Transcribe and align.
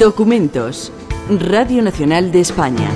Documentos. 0.00 0.90
Radio 1.28 1.82
Nacional 1.82 2.32
de 2.32 2.40
España. 2.40 2.88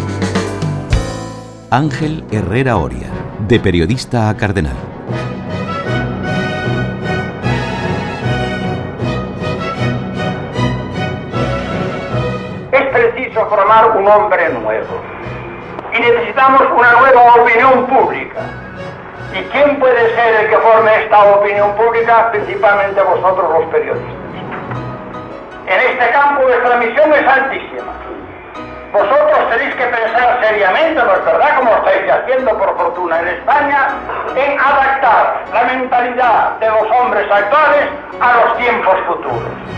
Ángel 1.70 2.24
Herrera 2.32 2.78
Oria, 2.78 3.08
de 3.46 3.60
periodista 3.60 4.30
a 4.30 4.36
cardenal. 4.38 4.72
Es 12.72 12.86
preciso 12.86 13.46
formar 13.50 13.98
un 13.98 14.08
hombre 14.08 14.48
nuevo. 14.54 14.94
Y 15.92 16.00
necesitamos 16.00 16.62
una 16.74 17.00
nueva 17.00 17.34
opinión 17.34 17.86
pública. 17.86 18.40
¿Y 19.38 19.42
quién 19.52 19.78
puede 19.78 20.14
ser 20.14 20.44
el 20.44 20.48
que 20.48 20.56
forme 20.56 21.02
esta 21.02 21.22
opinión 21.34 21.76
pública? 21.76 22.30
Principalmente 22.30 23.02
vosotros 23.02 23.60
los 23.60 23.70
periodistas. 23.70 24.13
En 25.66 25.80
este 25.80 26.10
campo 26.12 26.42
vuestra 26.42 26.76
misión 26.76 27.12
es 27.14 27.26
altísima. 27.26 27.92
Vosotros 28.92 29.50
tenéis 29.50 29.74
que 29.74 29.84
pensar 29.86 30.38
seriamente, 30.40 31.02
¿no 31.02 31.14
es 31.14 31.24
verdad? 31.24 31.56
Como 31.56 31.74
estáis 31.76 32.12
haciendo 32.12 32.58
por 32.58 32.76
fortuna 32.76 33.20
en 33.20 33.28
España, 33.28 33.88
en 34.36 34.60
adaptar 34.60 35.44
la 35.52 35.64
mentalidad 35.64 36.58
de 36.60 36.68
los 36.68 36.82
hombres 37.00 37.26
actuales 37.30 37.88
a 38.20 38.34
los 38.34 38.58
tiempos 38.58 38.94
futuros. 39.06 39.74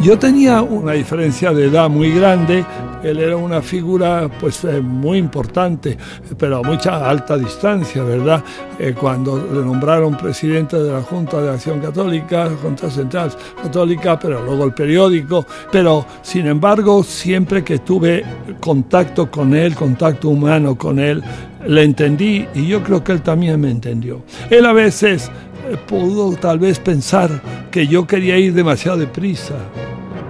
Yo 0.00 0.18
tenía 0.18 0.62
una 0.62 0.92
diferencia 0.92 1.52
de 1.52 1.66
edad 1.66 1.88
muy 1.88 2.14
grande 2.16 2.64
él 3.02 3.18
era 3.18 3.36
una 3.36 3.62
figura 3.62 4.28
pues 4.40 4.64
eh, 4.64 4.80
muy 4.80 5.18
importante, 5.18 5.96
pero 6.36 6.58
a 6.58 6.62
mucha 6.62 7.08
alta 7.08 7.36
distancia, 7.36 8.02
¿verdad? 8.02 8.42
Eh, 8.78 8.94
cuando 8.98 9.36
le 9.38 9.60
nombraron 9.64 10.16
presidente 10.16 10.78
de 10.78 10.92
la 10.92 11.02
Junta 11.02 11.40
de 11.40 11.50
Acción 11.50 11.80
Católica, 11.80 12.50
Junta 12.62 12.90
Central 12.90 13.32
Católica, 13.62 14.18
pero 14.18 14.44
luego 14.44 14.64
el 14.64 14.72
periódico, 14.72 15.46
pero 15.70 16.04
sin 16.22 16.46
embargo 16.46 17.02
siempre 17.02 17.64
que 17.64 17.78
tuve 17.78 18.24
contacto 18.60 19.30
con 19.30 19.54
él, 19.54 19.74
contacto 19.74 20.28
humano 20.28 20.76
con 20.76 20.98
él, 20.98 21.22
le 21.66 21.82
entendí 21.82 22.46
y 22.54 22.66
yo 22.66 22.82
creo 22.82 23.02
que 23.02 23.12
él 23.12 23.22
también 23.22 23.60
me 23.60 23.70
entendió. 23.70 24.22
Él 24.50 24.64
a 24.66 24.72
veces 24.72 25.30
eh, 25.68 25.76
pudo 25.86 26.36
tal 26.36 26.58
vez 26.58 26.78
pensar 26.78 27.30
que 27.70 27.86
yo 27.86 28.06
quería 28.06 28.38
ir 28.38 28.54
demasiado 28.54 28.98
deprisa 28.98 29.54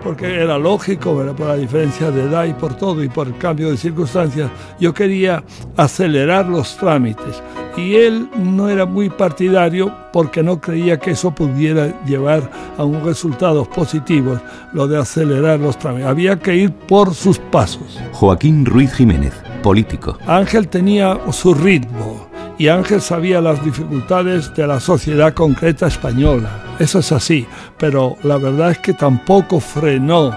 porque 0.03 0.43
era 0.43 0.59
lógico, 0.59 1.23
por 1.37 1.47
la 1.47 1.57
diferencia 1.57 2.11
de 2.11 2.25
edad 2.25 2.45
y 2.45 2.53
por 2.53 2.75
todo 2.75 3.03
y 3.03 3.09
por 3.09 3.27
el 3.27 3.37
cambio 3.39 3.71
de 3.71 3.77
circunstancias, 3.77 4.51
yo 4.81 4.93
quería 4.95 5.43
acelerar 5.77 6.47
los 6.47 6.77
trámites. 6.77 7.43
Y 7.77 7.95
él 7.95 8.29
no 8.37 8.69
era 8.69 8.87
muy 8.87 9.09
partidario 9.09 9.95
porque 10.13 10.43
no 10.43 10.61
creía 10.61 10.99
que 10.99 11.13
eso 11.13 11.31
pudiera 11.33 12.05
llevar 12.05 12.51
a 12.77 12.85
unos 12.85 13.05
resultados 13.05 13.69
positivos, 13.69 14.41
lo 14.73 14.89
de 14.89 14.99
acelerar 14.99 15.61
los 15.61 15.79
trámites. 15.79 16.09
Había 16.09 16.39
que 16.39 16.57
ir 16.57 16.73
por 16.73 17.15
sus 17.15 17.39
pasos. 17.39 17.99
Joaquín 18.13 18.67
Ruiz 18.67 18.93
Jiménez, 18.93 19.35
político. 19.63 20.19
Ángel 20.27 20.69
tenía 20.69 21.19
su 21.31 21.55
ritmo 21.55 22.27
y 22.59 22.67
Ángel 22.69 23.01
sabía 23.01 23.41
las 23.41 23.65
dificultades 23.65 24.53
de 24.55 24.67
la 24.67 24.81
sociedad 24.81 25.33
concreta 25.33 25.87
española. 25.87 26.68
Eso 26.79 27.01
es 27.01 27.11
así, 27.11 27.47
pero 27.77 28.17
la 28.23 28.37
verdad 28.37 28.71
es 28.71 28.79
que 28.79 28.93
tampoco 28.93 29.59
frenó 29.59 30.31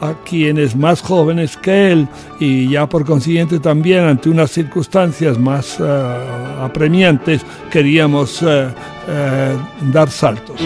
a 0.00 0.14
quienes 0.24 0.74
más 0.74 1.00
jóvenes 1.00 1.56
que 1.56 1.92
él 1.92 2.08
y 2.40 2.68
ya 2.68 2.88
por 2.88 3.04
consiguiente 3.04 3.60
también 3.60 4.04
ante 4.04 4.28
unas 4.28 4.50
circunstancias 4.50 5.38
más 5.38 5.78
eh, 5.80 5.84
apremiantes 6.60 7.42
queríamos 7.70 8.42
eh, 8.42 8.68
eh, 9.08 9.56
dar 9.92 10.10
saltos. 10.10 10.60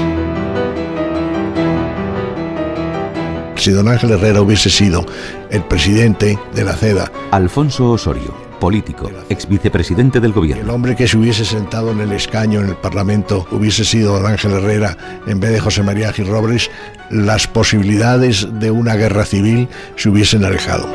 Si 3.57 3.71
don 3.71 3.89
Ángel 3.89 4.13
Herrera 4.13 4.41
hubiese 4.41 4.71
sido 4.71 5.05
el 5.51 5.63
presidente 5.65 6.39
de 6.55 6.65
la 6.65 6.75
CEDA, 6.75 7.13
Alfonso 7.33 7.91
Osorio 7.91 8.48
político, 8.59 9.11
ex 9.29 9.49
vicepresidente 9.49 10.21
del 10.21 10.33
gobierno. 10.33 10.65
El 10.65 10.71
hombre 10.71 10.97
que 10.97 11.09
se 11.09 11.17
hubiese 11.17 11.45
sentado 11.45 11.91
en 11.91 12.01
el 12.01 12.13
escaño 12.13 12.61
en 12.61 12.69
el 12.69 12.77
Parlamento 12.77 13.47
hubiese 13.51 13.85
sido 13.85 14.15
don 14.15 14.27
Ángel 14.27 14.53
Herrera 14.53 14.97
en 15.27 15.41
vez 15.41 15.53
de 15.53 15.61
José 15.61 15.83
María 15.83 16.13
Gil 16.13 16.29
Robles, 16.29 16.71
las 17.11 17.47
posibilidades 17.47 18.49
de 18.59 18.71
una 18.71 18.95
guerra 18.95 19.25
civil 19.25 19.69
se 19.97 20.09
hubiesen 20.09 20.45
alejado. 20.45 20.89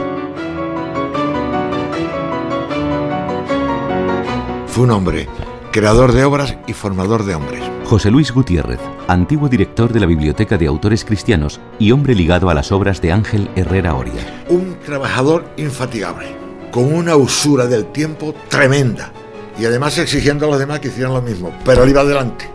Fue 4.68 4.86
un 4.86 4.92
hombre 4.92 5.28
creador 5.72 6.14
de 6.14 6.24
obras 6.24 6.56
y 6.68 6.74
formador 6.74 7.26
de 7.26 7.36
hombres. 7.36 7.64
José 7.86 8.12
Luis 8.12 8.32
Gutiérrez, 8.32 8.80
antiguo 9.08 9.50
director 9.50 9.92
de 9.92 10.00
la 10.00 10.06
Biblioteca 10.06 10.58
de 10.58 10.68
Autores 10.68 11.04
Cristianos 11.04 11.60
y 11.80 11.92
hombre 11.92 12.16
ligado 12.16 12.50
a 12.50 12.54
las 12.54 12.72
obras 12.72 13.02
de 13.02 13.12
Ángel 13.12 13.50
Herrera 13.56 13.96
Oria. 13.96 14.46
Un 14.50 14.78
trabajador 14.86 15.46
infatigable 15.58 16.43
con 16.74 16.92
una 16.92 17.16
usura 17.16 17.68
del 17.68 17.86
tiempo 17.92 18.34
tremenda 18.50 19.14
y 19.60 19.66
además 19.66 19.96
exigiendo 20.00 20.48
a 20.48 20.50
los 20.50 20.58
demás 20.58 20.80
que 20.80 20.88
hicieran 20.88 21.14
lo 21.14 21.22
mismo, 21.22 21.56
pero 21.64 21.84
él 21.84 21.92
iba 21.92 22.02
adelante. 22.02 22.50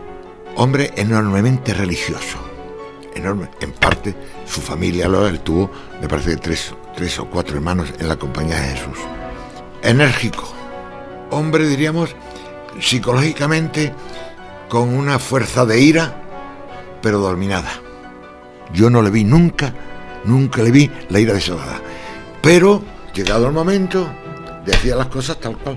Hombre 0.57 0.91
enormemente 0.97 1.73
religioso, 1.73 2.37
enorme. 3.15 3.47
En 3.61 3.71
parte, 3.71 4.13
su 4.45 4.59
familia, 4.59 5.05
él 5.05 5.39
tuvo, 5.39 5.71
me 6.01 6.09
parece, 6.09 6.35
tres, 6.35 6.73
tres 6.97 7.17
o 7.17 7.29
cuatro 7.29 7.55
hermanos 7.55 7.93
en 7.97 8.09
la 8.09 8.17
compañía 8.17 8.59
de 8.59 8.67
Jesús. 8.75 8.97
Enérgico, 9.83 10.51
hombre, 11.29 11.65
diríamos, 11.65 12.13
psicológicamente 12.81 13.93
con 14.67 14.93
una 14.93 15.17
fuerza 15.17 15.65
de 15.65 15.79
ira, 15.79 16.23
pero 17.01 17.19
dominada. 17.19 17.71
Yo 18.73 18.89
no 18.89 19.01
le 19.01 19.11
vi 19.11 19.23
nunca, 19.23 19.73
nunca 20.25 20.61
le 20.61 20.71
vi 20.71 20.91
la 21.07 21.21
ira 21.21 21.33
desolada. 21.33 21.79
Pero 22.41 22.83
llegado 23.13 23.47
el 23.47 23.53
momento, 23.53 24.09
decía 24.65 24.95
las 24.95 25.07
cosas 25.07 25.39
tal 25.39 25.57
cual. 25.57 25.75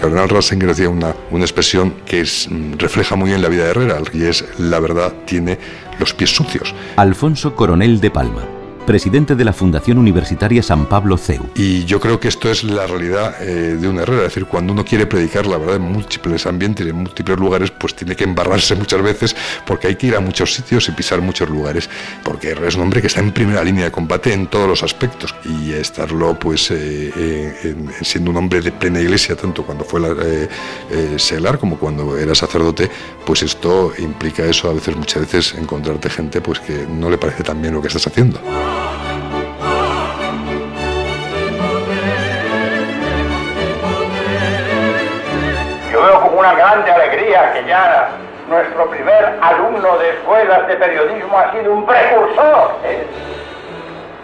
Cardenal 0.00 0.28
Ratzinger 0.28 0.68
decía 0.68 0.88
una, 0.88 1.14
una 1.30 1.44
expresión 1.44 1.94
que 2.04 2.22
mm, 2.22 2.78
refleja 2.78 3.16
muy 3.16 3.30
bien 3.30 3.42
la 3.42 3.48
vida 3.48 3.64
de 3.64 3.70
Herrera, 3.70 3.98
y 4.12 4.24
es 4.24 4.44
la 4.58 4.80
verdad 4.80 5.12
tiene 5.24 5.58
los 5.98 6.12
pies 6.12 6.30
sucios. 6.30 6.74
Alfonso 6.96 7.54
Coronel 7.54 8.00
de 8.00 8.10
Palma 8.10 8.61
presidente 8.82 9.34
de 9.34 9.44
la 9.44 9.52
Fundación 9.52 9.98
Universitaria 9.98 10.62
San 10.62 10.86
Pablo 10.86 11.16
CEU. 11.16 11.50
Y 11.54 11.84
yo 11.84 12.00
creo 12.00 12.20
que 12.20 12.28
esto 12.28 12.50
es 12.50 12.64
la 12.64 12.86
realidad 12.86 13.36
eh, 13.40 13.76
de 13.80 13.88
un 13.88 13.98
Herrera, 13.98 14.22
es 14.22 14.28
decir, 14.28 14.46
cuando 14.46 14.72
uno 14.72 14.84
quiere 14.84 15.06
predicar 15.06 15.46
la 15.46 15.58
verdad 15.58 15.76
en 15.76 15.82
múltiples 15.82 16.46
ambientes, 16.46 16.86
en 16.86 16.96
múltiples 16.96 17.38
lugares, 17.38 17.70
pues 17.70 17.94
tiene 17.94 18.16
que 18.16 18.24
embarrarse 18.24 18.74
muchas 18.74 19.02
veces 19.02 19.36
porque 19.66 19.86
hay 19.86 19.96
que 19.96 20.08
ir 20.08 20.16
a 20.16 20.20
muchos 20.20 20.54
sitios 20.54 20.88
y 20.88 20.92
pisar 20.92 21.20
muchos 21.20 21.48
lugares, 21.48 21.88
porque 22.22 22.52
es 22.52 22.74
un 22.74 22.82
hombre 22.82 23.00
que 23.00 23.06
está 23.06 23.20
en 23.20 23.32
primera 23.32 23.62
línea 23.64 23.84
de 23.84 23.90
combate 23.90 24.32
en 24.32 24.46
todos 24.46 24.68
los 24.68 24.82
aspectos 24.82 25.34
y 25.44 25.72
estarlo 25.72 26.38
pues 26.38 26.70
eh, 26.70 27.12
eh, 27.16 27.74
siendo 28.02 28.30
un 28.30 28.36
hombre 28.36 28.60
de 28.60 28.72
plena 28.72 29.00
iglesia, 29.00 29.36
tanto 29.36 29.64
cuando 29.64 29.84
fue 29.84 30.00
la, 30.00 30.14
seglar 31.18 31.58
como 31.58 31.78
cuando 31.78 32.16
era 32.18 32.34
sacerdote, 32.34 32.90
pues 33.24 33.42
esto 33.42 33.92
implica 33.98 34.44
eso 34.44 34.68
a 34.68 34.74
veces, 34.74 34.96
muchas 34.96 35.22
veces, 35.22 35.54
encontrarte 35.54 36.10
gente 36.10 36.40
pues 36.40 36.60
que 36.60 36.86
no 36.86 37.10
le 37.10 37.18
parece 37.18 37.42
tan 37.42 37.60
bien 37.60 37.74
lo 37.74 37.80
que 37.80 37.88
estás 37.88 38.06
haciendo. 38.06 38.40
Yo 45.92 46.02
veo 46.02 46.20
con 46.22 46.38
una 46.38 46.54
grande 46.54 46.90
alegría 46.90 47.52
que 47.52 47.64
ya 47.66 48.08
nuestro 48.48 48.90
primer 48.90 49.38
alumno 49.40 49.98
de 49.98 50.10
escuelas 50.10 50.66
de 50.66 50.76
periodismo 50.76 51.38
ha 51.38 51.52
sido 51.52 51.72
un 51.72 51.86
precursor. 51.86 52.72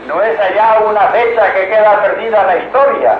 No 0.06 0.22
es 0.22 0.40
allá 0.40 0.78
una 0.88 1.08
fecha 1.08 1.52
que 1.52 1.68
queda 1.68 2.00
perdida 2.02 2.40
en 2.40 2.46
la 2.46 2.56
historia, 2.56 3.18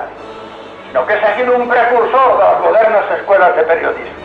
sino 0.87 1.05
que 1.05 1.13
ha 1.13 1.35
sido 1.35 1.55
un 1.55 1.69
precursor 1.69 2.37
de 2.37 2.43
las 2.43 2.59
modernas 2.61 3.03
escuelas 3.17 3.55
de 3.55 3.63
periodismo. 3.63 4.19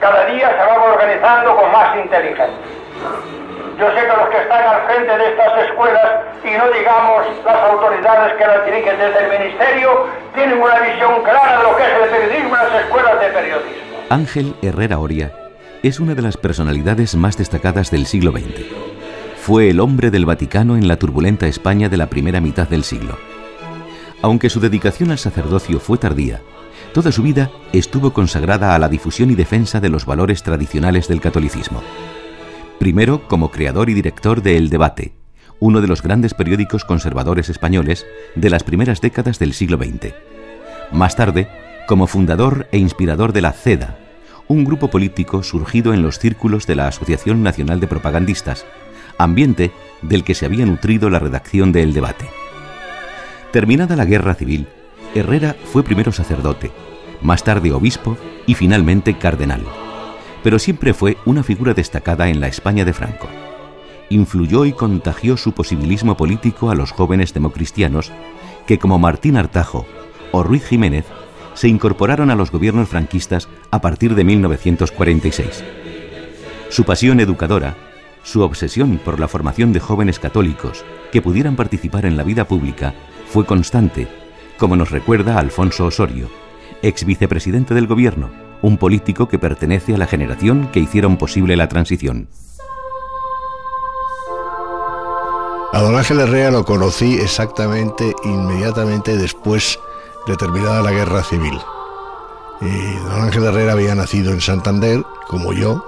Cada 0.00 0.24
día 0.24 0.48
se 0.48 0.56
va 0.56 0.82
organizando 0.82 1.56
con 1.56 1.70
más 1.72 1.96
inteligencia. 1.96 2.66
Yo 3.80 3.86
sé 3.94 4.02
que 4.02 4.14
los 4.14 4.28
que 4.28 4.42
están 4.42 4.62
al 4.62 4.84
frente 4.84 5.16
de 5.16 5.30
estas 5.30 5.64
escuelas, 5.64 6.20
y 6.44 6.50
no 6.50 6.70
digamos 6.70 7.24
las 7.46 7.70
autoridades 7.70 8.34
que 8.36 8.46
las 8.46 8.66
dirigen 8.66 8.98
desde 8.98 9.24
el 9.24 9.40
Ministerio, 9.40 10.06
tienen 10.34 10.60
una 10.60 10.80
visión 10.80 11.22
clara 11.24 11.56
de 11.56 11.62
lo 11.64 11.76
que 11.78 11.82
es 11.84 11.88
el 12.02 12.10
periodismo 12.10 12.56
en 12.56 12.62
las 12.62 12.84
escuelas 12.84 13.20
de 13.20 13.28
periodismo. 13.28 13.96
Ángel 14.10 14.54
Herrera 14.60 14.98
Oria 14.98 15.32
es 15.82 15.98
una 15.98 16.14
de 16.14 16.20
las 16.20 16.36
personalidades 16.36 17.16
más 17.16 17.38
destacadas 17.38 17.90
del 17.90 18.04
siglo 18.04 18.32
XX. 18.32 18.66
Fue 19.36 19.70
el 19.70 19.80
hombre 19.80 20.10
del 20.10 20.26
Vaticano 20.26 20.76
en 20.76 20.86
la 20.86 20.98
turbulenta 20.98 21.46
España 21.46 21.88
de 21.88 21.96
la 21.96 22.08
primera 22.08 22.42
mitad 22.42 22.68
del 22.68 22.84
siglo. 22.84 23.16
Aunque 24.20 24.50
su 24.50 24.60
dedicación 24.60 25.10
al 25.10 25.18
sacerdocio 25.18 25.80
fue 25.80 25.96
tardía, 25.96 26.42
toda 26.92 27.12
su 27.12 27.22
vida 27.22 27.50
estuvo 27.72 28.12
consagrada 28.12 28.74
a 28.74 28.78
la 28.78 28.90
difusión 28.90 29.30
y 29.30 29.36
defensa 29.36 29.80
de 29.80 29.88
los 29.88 30.04
valores 30.04 30.42
tradicionales 30.42 31.08
del 31.08 31.22
catolicismo 31.22 31.80
primero 32.80 33.28
como 33.28 33.50
creador 33.50 33.90
y 33.90 33.94
director 33.94 34.42
de 34.42 34.56
El 34.56 34.70
Debate, 34.70 35.12
uno 35.58 35.82
de 35.82 35.86
los 35.86 36.02
grandes 36.02 36.32
periódicos 36.32 36.86
conservadores 36.86 37.50
españoles 37.50 38.06
de 38.34 38.48
las 38.48 38.64
primeras 38.64 39.02
décadas 39.02 39.38
del 39.38 39.52
siglo 39.52 39.76
XX. 39.76 40.14
Más 40.90 41.14
tarde, 41.14 41.46
como 41.86 42.06
fundador 42.06 42.68
e 42.72 42.78
inspirador 42.78 43.34
de 43.34 43.42
la 43.42 43.52
CEDA, 43.52 43.98
un 44.48 44.64
grupo 44.64 44.88
político 44.88 45.42
surgido 45.42 45.92
en 45.92 46.00
los 46.00 46.18
círculos 46.18 46.66
de 46.66 46.74
la 46.74 46.88
Asociación 46.88 47.42
Nacional 47.42 47.80
de 47.80 47.86
Propagandistas, 47.86 48.64
ambiente 49.18 49.72
del 50.00 50.24
que 50.24 50.34
se 50.34 50.46
había 50.46 50.64
nutrido 50.64 51.10
la 51.10 51.18
redacción 51.18 51.72
de 51.72 51.82
El 51.82 51.92
Debate. 51.92 52.30
Terminada 53.52 53.94
la 53.94 54.06
guerra 54.06 54.34
civil, 54.34 54.68
Herrera 55.14 55.54
fue 55.64 55.82
primero 55.82 56.12
sacerdote, 56.12 56.70
más 57.20 57.44
tarde 57.44 57.72
obispo 57.72 58.16
y 58.46 58.54
finalmente 58.54 59.18
cardenal. 59.18 59.66
Pero 60.42 60.58
siempre 60.58 60.94
fue 60.94 61.16
una 61.24 61.42
figura 61.42 61.74
destacada 61.74 62.28
en 62.28 62.40
la 62.40 62.48
España 62.48 62.84
de 62.84 62.92
Franco. 62.92 63.28
Influyó 64.08 64.64
y 64.64 64.72
contagió 64.72 65.36
su 65.36 65.52
posibilismo 65.52 66.16
político 66.16 66.70
a 66.70 66.74
los 66.74 66.92
jóvenes 66.92 67.34
democristianos 67.34 68.10
que, 68.66 68.78
como 68.78 68.98
Martín 68.98 69.36
Artajo 69.36 69.86
o 70.32 70.42
Ruiz 70.42 70.64
Jiménez, 70.64 71.04
se 71.54 71.68
incorporaron 71.68 72.30
a 72.30 72.34
los 72.34 72.50
gobiernos 72.50 72.88
franquistas 72.88 73.48
a 73.70 73.80
partir 73.80 74.14
de 74.14 74.24
1946. 74.24 75.64
Su 76.70 76.84
pasión 76.84 77.20
educadora, 77.20 77.76
su 78.22 78.42
obsesión 78.42 78.98
por 79.04 79.18
la 79.20 79.28
formación 79.28 79.72
de 79.72 79.80
jóvenes 79.80 80.18
católicos 80.18 80.84
que 81.12 81.22
pudieran 81.22 81.56
participar 81.56 82.06
en 82.06 82.16
la 82.16 82.22
vida 82.22 82.46
pública 82.46 82.94
fue 83.28 83.44
constante, 83.44 84.08
como 84.58 84.76
nos 84.76 84.90
recuerda 84.90 85.38
Alfonso 85.38 85.86
Osorio, 85.86 86.30
ex 86.82 87.04
vicepresidente 87.04 87.74
del 87.74 87.86
gobierno, 87.86 88.30
un 88.62 88.76
político 88.76 89.28
que 89.28 89.38
pertenece 89.38 89.94
a 89.94 89.98
la 89.98 90.06
generación 90.06 90.68
que 90.72 90.80
hicieron 90.80 91.16
posible 91.16 91.56
la 91.56 91.68
transición. 91.68 92.28
A 95.72 95.80
don 95.80 95.96
Ángel 95.96 96.20
Herrera 96.20 96.50
lo 96.50 96.64
conocí 96.64 97.14
exactamente 97.14 98.12
inmediatamente 98.24 99.16
después 99.16 99.78
de 100.26 100.36
terminada 100.36 100.82
la 100.82 100.90
guerra 100.90 101.22
civil. 101.22 101.58
don 102.60 103.22
Ángel 103.22 103.44
Herrera 103.44 103.72
había 103.72 103.94
nacido 103.94 104.32
en 104.32 104.40
Santander, 104.40 105.04
como 105.28 105.52
yo, 105.52 105.84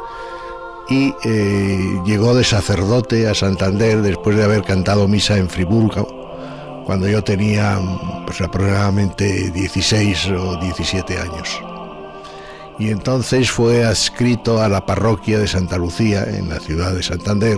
y 0.88 1.14
eh, 1.24 2.00
llegó 2.04 2.34
de 2.34 2.44
sacerdote 2.44 3.28
a 3.28 3.34
Santander 3.34 4.02
después 4.02 4.36
de 4.36 4.44
haber 4.44 4.62
cantado 4.62 5.08
misa 5.08 5.36
en 5.36 5.48
Friburgo, 5.48 6.06
cuando 6.86 7.08
yo 7.08 7.22
tenía 7.24 7.78
pues, 8.24 8.40
aproximadamente 8.40 9.50
16 9.50 10.28
o 10.30 10.56
17 10.60 11.18
años. 11.18 11.71
Y 12.82 12.90
entonces 12.90 13.48
fue 13.48 13.84
adscrito 13.84 14.60
a 14.60 14.68
la 14.68 14.84
parroquia 14.84 15.38
de 15.38 15.46
Santa 15.46 15.78
Lucía, 15.78 16.24
en 16.24 16.48
la 16.48 16.58
ciudad 16.58 16.92
de 16.92 17.04
Santander, 17.04 17.56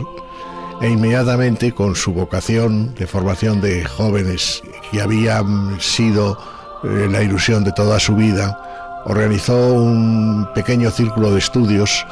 e 0.82 0.90
inmediatamente 0.90 1.72
con 1.72 1.96
su 1.96 2.12
vocación 2.12 2.94
de 2.94 3.06
formación 3.06 3.62
de 3.62 3.86
jóvenes 3.86 4.62
que 4.90 5.00
habían 5.00 5.80
sido 5.80 6.38
eh, 6.84 7.08
la 7.10 7.22
ilusión 7.22 7.64
de 7.64 7.72
toda 7.72 7.98
su 8.00 8.14
vida, 8.16 9.02
organizó 9.06 9.72
un 9.72 10.46
pequeño 10.54 10.90
círculo 10.90 11.32
de 11.32 11.38
estudios 11.38 12.06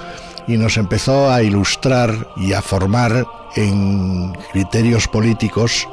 y 0.46 0.56
nos 0.56 0.78
empezó 0.78 1.30
a 1.30 1.42
ilustrar 1.42 2.28
y 2.36 2.54
a 2.54 2.62
formar 2.62 3.26
en 3.56 4.32
criterios 4.52 5.06
políticos. 5.06 5.86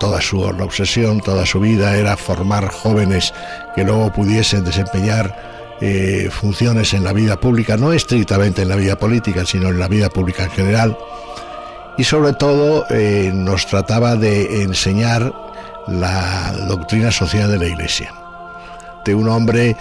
Toda 0.00 0.20
su 0.20 0.40
obsesión, 0.40 1.20
toda 1.20 1.46
su 1.46 1.60
vida 1.60 1.94
era 1.94 2.16
formar 2.16 2.70
jóvenes 2.70 3.32
que 3.76 3.84
luego 3.84 4.12
pudiesen 4.12 4.64
desempeñar 4.64 5.53
eh, 5.80 6.28
funciones 6.30 6.94
en 6.94 7.04
la 7.04 7.12
vida 7.12 7.38
pública, 7.38 7.76
no 7.76 7.92
estrictamente 7.92 8.62
en 8.62 8.68
la 8.68 8.76
vida 8.76 8.96
política, 8.96 9.44
sino 9.44 9.68
en 9.68 9.78
la 9.78 9.88
vida 9.88 10.08
pública 10.08 10.44
en 10.44 10.50
general. 10.50 10.98
Y 11.98 12.04
sobre 12.04 12.32
todo 12.32 12.86
eh, 12.90 13.30
nos 13.32 13.66
trataba 13.66 14.16
de 14.16 14.62
enseñar 14.62 15.32
la 15.86 16.52
doctrina 16.68 17.10
social 17.10 17.50
de 17.50 17.58
la 17.58 17.66
Iglesia. 17.66 18.12
De 19.04 19.14
un 19.14 19.28
hombre 19.28 19.76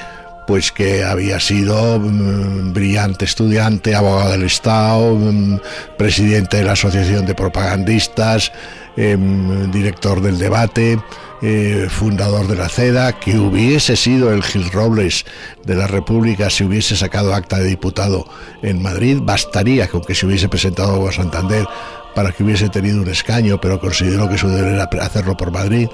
pues 0.45 0.71
que 0.71 1.03
había 1.03 1.39
sido 1.39 1.99
mm, 1.99 2.73
brillante 2.73 3.25
estudiante, 3.25 3.95
abogado 3.95 4.31
del 4.31 4.43
Estado, 4.43 5.15
mm, 5.15 5.59
presidente 5.97 6.57
de 6.57 6.63
la 6.63 6.73
Asociación 6.73 7.25
de 7.25 7.35
Propagandistas, 7.35 8.51
em, 8.97 9.71
director 9.71 10.21
del 10.21 10.37
debate, 10.37 10.99
eh, 11.45 11.87
fundador 11.89 12.47
de 12.47 12.55
la 12.55 12.69
CEDA, 12.69 13.19
que 13.19 13.37
hubiese 13.37 13.97
sido 13.97 14.31
el 14.31 14.43
Gil 14.43 14.71
Robles 14.71 15.25
de 15.65 15.75
la 15.75 15.87
República 15.87 16.49
si 16.49 16.63
hubiese 16.63 16.95
sacado 16.95 17.33
acta 17.33 17.59
de 17.59 17.65
diputado 17.65 18.25
en 18.61 18.81
Madrid, 18.81 19.17
bastaría 19.21 19.89
con 19.89 20.05
que 20.05 20.15
se 20.15 20.25
hubiese 20.25 20.47
presentado 20.47 21.05
a 21.05 21.11
Santander 21.11 21.67
para 22.15 22.31
que 22.31 22.45
hubiese 22.45 22.69
tenido 22.69 23.01
un 23.01 23.09
escaño, 23.09 23.59
pero 23.59 23.81
consideró 23.81 24.29
que 24.29 24.37
su 24.37 24.47
deber 24.47 24.73
era 24.73 24.85
hacerlo 25.01 25.35
por 25.35 25.51
Madrid. 25.51 25.89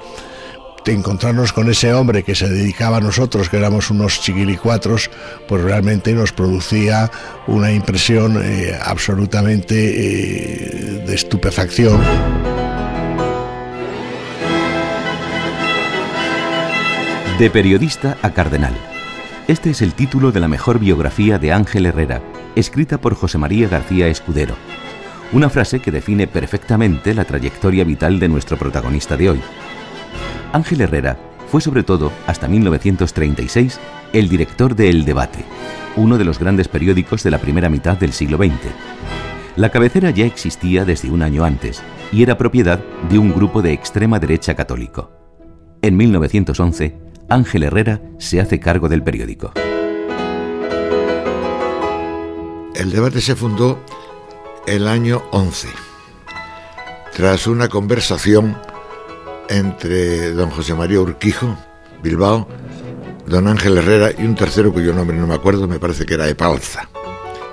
Encontrarnos 0.86 1.52
con 1.52 1.68
ese 1.68 1.92
hombre 1.94 2.22
que 2.22 2.36
se 2.36 2.48
dedicaba 2.48 2.98
a 2.98 3.00
nosotros, 3.00 3.48
que 3.48 3.56
éramos 3.56 3.90
unos 3.90 4.20
chiquilicuatros, 4.20 5.10
pues 5.48 5.62
realmente 5.62 6.12
nos 6.12 6.32
producía 6.32 7.10
una 7.48 7.72
impresión 7.72 8.40
eh, 8.40 8.78
absolutamente 8.80 9.74
eh, 9.74 11.04
de 11.04 11.14
estupefacción. 11.14 12.69
De 17.40 17.48
periodista 17.48 18.18
a 18.20 18.34
cardenal. 18.34 18.74
Este 19.48 19.70
es 19.70 19.80
el 19.80 19.94
título 19.94 20.30
de 20.30 20.40
la 20.40 20.46
mejor 20.46 20.78
biografía 20.78 21.38
de 21.38 21.54
Ángel 21.54 21.86
Herrera, 21.86 22.20
escrita 22.54 23.00
por 23.00 23.14
José 23.14 23.38
María 23.38 23.66
García 23.66 24.08
Escudero 24.08 24.54
una 25.32 25.48
frase 25.48 25.80
que 25.80 25.90
define 25.90 26.26
perfectamente 26.26 27.14
la 27.14 27.24
trayectoria 27.24 27.82
vital 27.82 28.20
de 28.20 28.28
nuestro 28.28 28.58
protagonista 28.58 29.16
de 29.16 29.30
hoy. 29.30 29.40
Ángel 30.52 30.82
Herrera 30.82 31.16
fue 31.46 31.62
sobre 31.62 31.82
todo, 31.82 32.12
hasta 32.26 32.46
1936, 32.46 33.80
el 34.12 34.28
director 34.28 34.76
de 34.76 34.90
El 34.90 35.06
Debate, 35.06 35.42
uno 35.96 36.18
de 36.18 36.24
los 36.24 36.38
grandes 36.38 36.68
periódicos 36.68 37.22
de 37.22 37.30
la 37.30 37.38
primera 37.38 37.70
mitad 37.70 37.96
del 37.96 38.12
siglo 38.12 38.36
XX. 38.36 38.52
La 39.56 39.70
cabecera 39.70 40.10
ya 40.10 40.26
existía 40.26 40.84
desde 40.84 41.10
un 41.10 41.22
año 41.22 41.42
antes 41.44 41.82
y 42.12 42.22
era 42.22 42.36
propiedad 42.36 42.80
de 43.08 43.18
un 43.18 43.32
grupo 43.32 43.62
de 43.62 43.72
extrema 43.72 44.18
derecha 44.18 44.54
católico. 44.54 45.10
En 45.80 45.96
1911, 45.96 47.09
Ángel 47.30 47.62
Herrera 47.62 48.02
se 48.18 48.40
hace 48.40 48.58
cargo 48.58 48.88
del 48.88 49.04
periódico. 49.04 49.52
El 52.74 52.90
debate 52.90 53.20
se 53.20 53.36
fundó 53.36 53.78
el 54.66 54.88
año 54.88 55.22
11, 55.30 55.68
tras 57.14 57.46
una 57.46 57.68
conversación 57.68 58.58
entre 59.48 60.32
don 60.32 60.50
José 60.50 60.74
María 60.74 61.00
Urquijo, 61.00 61.56
Bilbao, 62.02 62.48
don 63.26 63.46
Ángel 63.46 63.78
Herrera 63.78 64.10
y 64.18 64.24
un 64.24 64.34
tercero 64.34 64.72
cuyo 64.72 64.92
nombre 64.92 65.16
no 65.16 65.28
me 65.28 65.34
acuerdo, 65.34 65.68
me 65.68 65.78
parece 65.78 66.06
que 66.06 66.14
era 66.14 66.28
Epalza. 66.28 66.88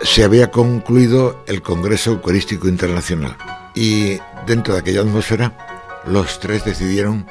Se 0.01 0.24
había 0.24 0.50
concluido 0.50 1.43
el 1.46 1.62
Congreso 1.62 2.12
Eucarístico 2.12 2.67
Internacional 2.67 3.38
y 3.75 4.17
dentro 4.48 4.74
de 4.74 4.79
aquella 4.79 5.01
atmósfera 5.01 6.01
los 6.07 6.39
tres 6.39 6.65
decidieron 6.65 7.27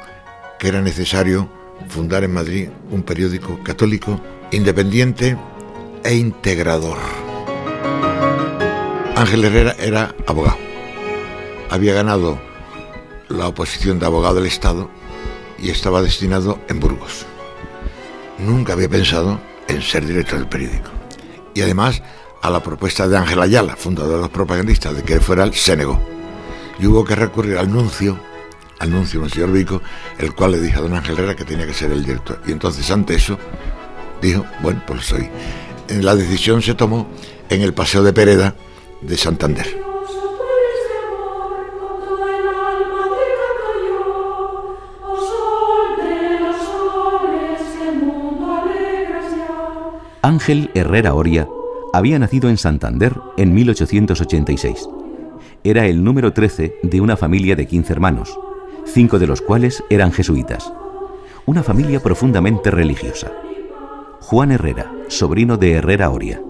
que 0.59 0.69
era 0.69 0.81
necesario 0.81 1.56
fundar 1.89 2.23
en 2.23 2.33
Madrid 2.33 2.69
un 2.91 3.03
periódico 3.03 3.59
católico 3.63 4.19
independiente 4.51 5.37
e 6.03 6.15
integrador. 6.15 6.97
Ángel 9.15 9.45
Herrera 9.45 9.75
era 9.79 10.15
abogado. 10.27 10.57
Había 11.69 11.93
ganado 11.93 12.39
la 13.29 13.47
oposición 13.47 13.99
de 13.99 14.05
abogado 14.05 14.35
del 14.35 14.45
Estado 14.45 14.89
y 15.59 15.69
estaba 15.69 16.01
destinado 16.01 16.59
en 16.69 16.79
Burgos. 16.79 17.25
Nunca 18.37 18.73
había 18.73 18.89
pensado 18.89 19.39
en 19.67 19.81
ser 19.81 20.05
director 20.05 20.39
del 20.39 20.47
periódico. 20.47 20.89
Y 21.53 21.61
además, 21.61 22.03
a 22.41 22.49
la 22.49 22.61
propuesta 22.61 23.07
de 23.07 23.17
Ángel 23.17 23.41
Ayala, 23.41 23.75
fundador 23.75 24.15
de 24.15 24.21
los 24.21 24.29
propagandistas, 24.29 24.95
de 24.95 25.03
que 25.03 25.19
fuera 25.19 25.43
el 25.43 25.53
se 25.53 25.75
negó. 25.75 25.99
Y 26.79 26.85
hubo 26.85 27.03
que 27.03 27.15
recurrir 27.15 27.57
al 27.57 27.71
nuncio, 27.71 28.19
al 28.79 28.91
nuncio, 28.91 29.23
el 29.23 29.31
señor 29.31 29.51
Vico, 29.51 29.81
el 30.17 30.33
cual 30.33 30.51
le 30.51 30.59
dijo 30.59 30.79
a 30.79 30.81
don 30.83 30.93
Ángel 30.93 31.17
Herrera 31.17 31.35
que 31.35 31.45
tenía 31.45 31.65
que 31.65 31.73
ser 31.73 31.91
el 31.91 32.03
director. 32.03 32.41
Y 32.45 32.51
entonces, 32.51 32.89
ante 32.91 33.15
eso, 33.15 33.37
dijo, 34.21 34.45
bueno, 34.61 34.81
pues 34.85 35.05
soy. 35.05 35.29
La 36.01 36.15
decisión 36.15 36.61
se 36.61 36.75
tomó 36.75 37.07
en 37.49 37.61
el 37.61 37.73
Paseo 37.73 38.03
de 38.03 38.13
Pereda, 38.13 38.55
de 39.01 39.17
Santander. 39.17 39.87
Ángel 50.21 50.71
Herrera 50.73 51.13
Oria 51.13 51.47
había 51.93 52.19
nacido 52.19 52.49
en 52.49 52.57
Santander 52.57 53.13
en 53.37 53.53
1886. 53.53 54.89
Era 55.63 55.85
el 55.85 56.03
número 56.03 56.33
13 56.33 56.79
de 56.83 57.01
una 57.01 57.15
familia 57.15 57.55
de 57.55 57.65
15 57.65 57.93
hermanos, 57.93 58.37
cinco 58.93 59.19
de 59.19 59.27
los 59.27 59.41
cuales 59.41 59.83
eran 59.89 60.11
jesuitas. 60.11 60.71
Una 61.45 61.63
familia 61.63 61.99
profundamente 61.99 62.71
religiosa. 62.71 63.31
Juan 64.21 64.51
Herrera, 64.51 64.91
sobrino 65.07 65.57
de 65.57 65.73
Herrera 65.73 66.09
Oria. 66.09 66.41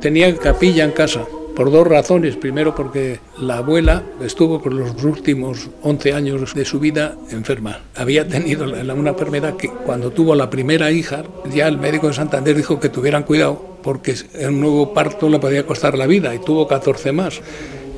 Tenía 0.00 0.34
capilla 0.36 0.84
en 0.84 0.92
casa 0.92 1.24
por 1.54 1.70
dos 1.70 1.86
razones. 1.86 2.36
Primero 2.36 2.74
porque 2.74 3.20
la 3.38 3.58
abuela 3.58 4.02
estuvo 4.20 4.60
por 4.60 4.72
los 4.72 5.02
últimos 5.04 5.68
11 5.82 6.12
años 6.12 6.54
de 6.54 6.64
su 6.64 6.80
vida 6.80 7.16
enferma. 7.30 7.80
Había 7.94 8.26
tenido 8.26 8.64
una 8.64 9.10
enfermedad 9.10 9.56
que 9.56 9.68
cuando 9.68 10.10
tuvo 10.10 10.34
la 10.34 10.50
primera 10.50 10.90
hija, 10.90 11.24
ya 11.52 11.68
el 11.68 11.78
médico 11.78 12.08
de 12.08 12.14
Santander 12.14 12.56
dijo 12.56 12.80
que 12.80 12.88
tuvieran 12.88 13.24
cuidado 13.24 13.72
porque 13.82 14.14
un 14.46 14.60
nuevo 14.60 14.94
parto 14.94 15.28
le 15.28 15.38
podía 15.38 15.66
costar 15.66 15.98
la 15.98 16.06
vida 16.06 16.34
y 16.34 16.38
tuvo 16.38 16.66
14 16.66 17.12
más. 17.12 17.40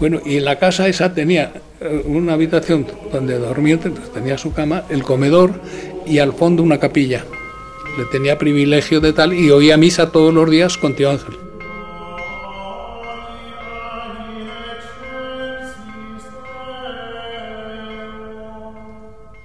Bueno, 0.00 0.20
y 0.24 0.40
la 0.40 0.58
casa 0.58 0.88
esa 0.88 1.14
tenía 1.14 1.52
eh, 1.80 2.02
una 2.06 2.34
habitación 2.34 2.86
donde 3.12 3.38
dormía, 3.38 3.78
tenía 4.12 4.38
su 4.38 4.52
cama, 4.52 4.84
el 4.88 5.02
comedor 5.02 5.60
y 6.06 6.18
al 6.18 6.32
fondo 6.32 6.62
una 6.62 6.78
capilla. 6.78 7.24
Le 7.96 8.04
tenía 8.06 8.38
privilegio 8.38 9.00
de 9.00 9.12
tal 9.12 9.32
y 9.32 9.50
oía 9.50 9.76
misa 9.76 10.10
todos 10.10 10.34
los 10.34 10.50
días 10.50 10.76
con 10.76 10.96
tío 10.96 11.10
Ángel. 11.10 11.34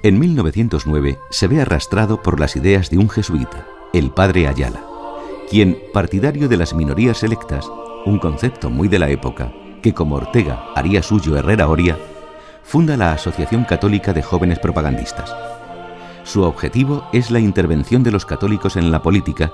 En 0.02 0.18
1909 0.18 1.20
se 1.30 1.48
ve 1.48 1.62
arrastrado 1.62 2.22
por 2.24 2.40
las 2.40 2.56
ideas 2.56 2.90
de 2.90 2.98
un 2.98 3.10
jesuita, 3.10 3.68
el 3.94 4.12
padre 4.12 4.48
Ayala, 4.48 4.82
quien, 5.50 5.78
partidario 5.94 6.48
de 6.48 6.56
las 6.56 6.74
minorías 6.74 7.18
selectas, 7.18 7.70
un 8.06 8.18
concepto 8.18 8.70
muy 8.70 8.88
de 8.88 8.98
la 8.98 9.10
época, 9.10 9.52
que 9.82 9.94
como 9.94 10.16
Ortega 10.16 10.66
haría 10.76 11.04
suyo 11.04 11.38
Herrera 11.38 11.68
Oria, 11.68 11.98
funda 12.64 12.98
la 12.98 13.12
Asociación 13.12 13.64
Católica 13.64 14.14
de 14.14 14.22
Jóvenes 14.22 14.60
Propagandistas. 14.60 15.36
Su 16.24 16.44
objetivo 16.44 17.08
es 17.14 17.32
la 17.32 17.40
intervención 17.40 18.04
de 18.04 18.12
los 18.12 18.26
católicos 18.26 18.76
en 18.76 18.92
la 18.92 19.02
política 19.02 19.52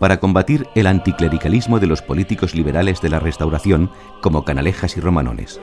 para 0.00 0.18
combatir 0.18 0.66
el 0.74 0.86
anticlericalismo 0.86 1.78
de 1.78 1.86
los 1.86 2.02
políticos 2.02 2.54
liberales 2.54 3.00
de 3.00 3.10
la 3.10 3.18
Restauración 3.18 3.90
como 4.20 4.44
Canalejas 4.44 4.96
y 4.96 5.00
Romanones. 5.00 5.60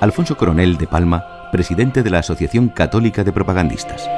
Alfonso 0.00 0.36
Coronel 0.36 0.76
de 0.78 0.86
Palma 0.86 1.36
presidente 1.50 2.02
de 2.02 2.10
la 2.10 2.18
Asociación 2.18 2.68
Católica 2.68 3.24
de 3.24 3.32
Propagandistas. 3.32 4.08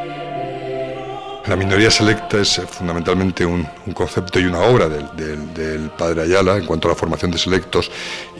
La 1.46 1.56
minoría 1.56 1.90
selecta 1.90 2.40
es 2.40 2.58
eh, 2.58 2.66
fundamentalmente 2.66 3.46
un, 3.46 3.66
concepto 3.94 4.38
y 4.38 4.44
una 4.44 4.60
obra 4.60 4.86
del, 4.88 5.90
padre 5.96 6.22
Ayala 6.22 6.58
en 6.58 6.66
cuanto 6.66 6.88
a 6.88 6.90
la 6.90 6.94
formación 6.94 7.30
de 7.30 7.38
selectos 7.38 7.90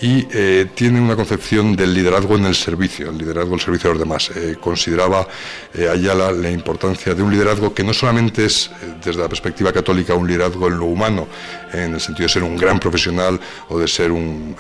y 0.01 0.27
eh, 0.31 0.67
tiene 0.75 1.01
una 1.01 1.17
concepción 1.17 1.75
del 1.75 1.95
liderazgo 1.95 2.37
en 2.37 2.45
el 2.45 2.55
servicio, 2.55 3.09
el 3.09 3.17
liderazgo 3.17 3.55
al 3.55 3.61
servicio 3.61 3.89
de 3.89 3.95
los 3.95 4.03
demás. 4.03 4.31
Eh, 4.37 4.57
consideraba 4.61 5.27
Ayala 5.91 6.33
la 6.33 6.51
importancia 6.51 7.15
de 7.15 7.23
un 7.23 7.31
liderazgo 7.33 7.73
que 7.73 7.83
no 7.83 7.95
solamente 7.95 8.45
es, 8.45 8.71
desde 9.03 9.21
la 9.21 9.29
perspectiva 9.29 9.73
católica, 9.73 10.15
un 10.15 10.27
liderazgo 10.29 10.69
en 10.69 10.79
lo 10.79 10.85
humano, 10.85 11.27
en 11.73 11.95
el 11.95 12.01
sentido 12.01 12.27
de 12.27 12.33
ser 12.33 12.43
un 12.43 12.57
gran 12.57 12.79
profesional 12.79 13.41
o 13.69 13.79
de 13.79 13.89
ser 13.89 14.13
un, 14.13 14.55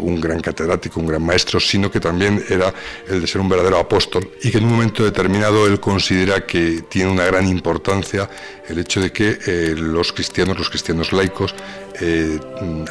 un 0.00 0.20
gran 0.20 0.40
catedrático, 0.40 1.00
un 1.00 1.06
gran 1.06 1.22
maestro, 1.22 1.60
sino 1.60 1.90
que 1.90 2.00
también 2.00 2.44
era 2.48 2.72
el 3.08 3.20
de 3.20 3.26
ser 3.26 3.40
un 3.40 3.48
verdadero 3.48 3.78
apóstol 3.78 4.28
y 4.42 4.50
que 4.50 4.58
en 4.58 4.64
un 4.64 4.72
momento 4.72 5.04
determinado 5.04 5.66
él 5.66 5.80
considera 5.80 6.44
que 6.44 6.82
tiene 6.88 7.10
una 7.10 7.24
gran 7.24 7.46
importancia 7.46 7.57
importancia 7.58 8.28
el 8.68 8.78
hecho 8.78 9.00
de 9.00 9.10
que 9.10 9.38
eh, 9.46 9.74
los 9.76 10.12
cristianos, 10.12 10.58
los 10.58 10.70
cristianos 10.70 11.12
laicos, 11.12 11.54
eh, 12.00 12.38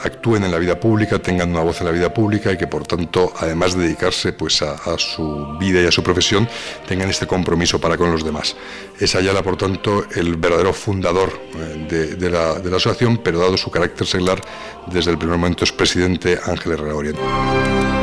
actúen 0.04 0.44
en 0.44 0.52
la 0.52 0.58
vida 0.58 0.78
pública, 0.78 1.20
tengan 1.20 1.52
una 1.52 1.62
voz 1.62 1.80
en 1.80 1.86
la 1.86 1.94
vida 1.94 2.14
pública 2.14 2.52
y 2.52 2.58
que 2.58 2.68
por 2.68 2.86
tanto, 2.86 3.32
además 3.38 3.76
de 3.76 3.84
dedicarse 3.84 4.34
pues, 4.34 4.62
a, 4.62 4.98
su 4.98 5.58
vida 5.60 5.82
y 5.82 5.86
a 5.86 5.92
su 5.92 6.04
profesión, 6.04 6.48
tengan 6.88 7.10
este 7.10 7.26
compromiso 7.26 7.80
para 7.80 7.96
con 7.98 8.12
los 8.12 8.24
demás. 8.26 8.56
Es 9.00 9.16
Ayala, 9.16 9.42
por 9.44 9.56
tanto, 9.56 10.06
el 10.16 10.36
verdadero 10.36 10.74
fundador 10.74 11.32
eh, 11.56 12.16
de, 12.18 12.30
la, 12.30 12.56
de, 12.56 12.70
la, 12.70 12.78
asociación, 12.78 13.20
pero 13.24 13.40
dado 13.40 13.56
su 13.56 13.72
carácter 13.72 14.06
seglar, 14.06 14.42
desde 14.88 15.12
el 15.12 15.18
primer 15.18 15.38
momento 15.38 15.64
es 15.64 15.72
presidente 15.72 16.38
Ángel 16.46 16.74
Herrera 16.74 16.96
Oriente. 16.96 17.97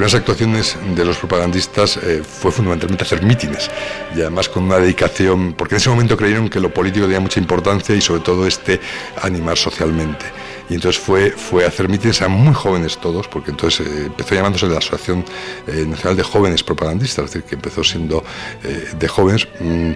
Primeras 0.00 0.14
actuaciones 0.14 0.78
de 0.96 1.04
los 1.04 1.18
propagandistas 1.18 1.98
eh, 1.98 2.22
fue 2.24 2.50
fundamentalmente 2.50 3.04
hacer 3.04 3.22
mítines. 3.22 3.70
Y 4.16 4.22
además 4.22 4.48
con 4.48 4.62
una 4.62 4.78
dedicación, 4.78 5.52
porque 5.52 5.74
en 5.74 5.76
ese 5.76 5.90
momento 5.90 6.16
creyeron 6.16 6.48
que 6.48 6.58
lo 6.58 6.72
político 6.72 7.04
tenía 7.04 7.20
mucha 7.20 7.38
importancia 7.38 7.94
y 7.94 8.00
sobre 8.00 8.22
todo 8.22 8.46
este 8.46 8.80
animar 9.20 9.58
socialmente 9.58 10.24
y 10.70 10.74
entonces 10.74 11.02
fue, 11.02 11.32
fue 11.32 11.64
a 11.64 11.68
hacer 11.68 11.88
mítines 11.88 12.22
a 12.22 12.28
muy 12.28 12.54
jóvenes 12.54 12.96
todos, 12.98 13.26
porque 13.26 13.50
entonces 13.50 13.86
eh, 13.86 14.04
empezó 14.06 14.36
llamándose 14.36 14.68
la 14.68 14.78
Asociación 14.78 15.24
eh, 15.66 15.84
Nacional 15.84 16.16
de 16.16 16.22
Jóvenes 16.22 16.62
Propagandistas, 16.62 17.24
es 17.24 17.32
decir, 17.32 17.42
que 17.42 17.56
empezó 17.56 17.82
siendo 17.82 18.22
eh, 18.62 18.90
de 18.96 19.08
jóvenes, 19.08 19.48
mm, 19.58 19.90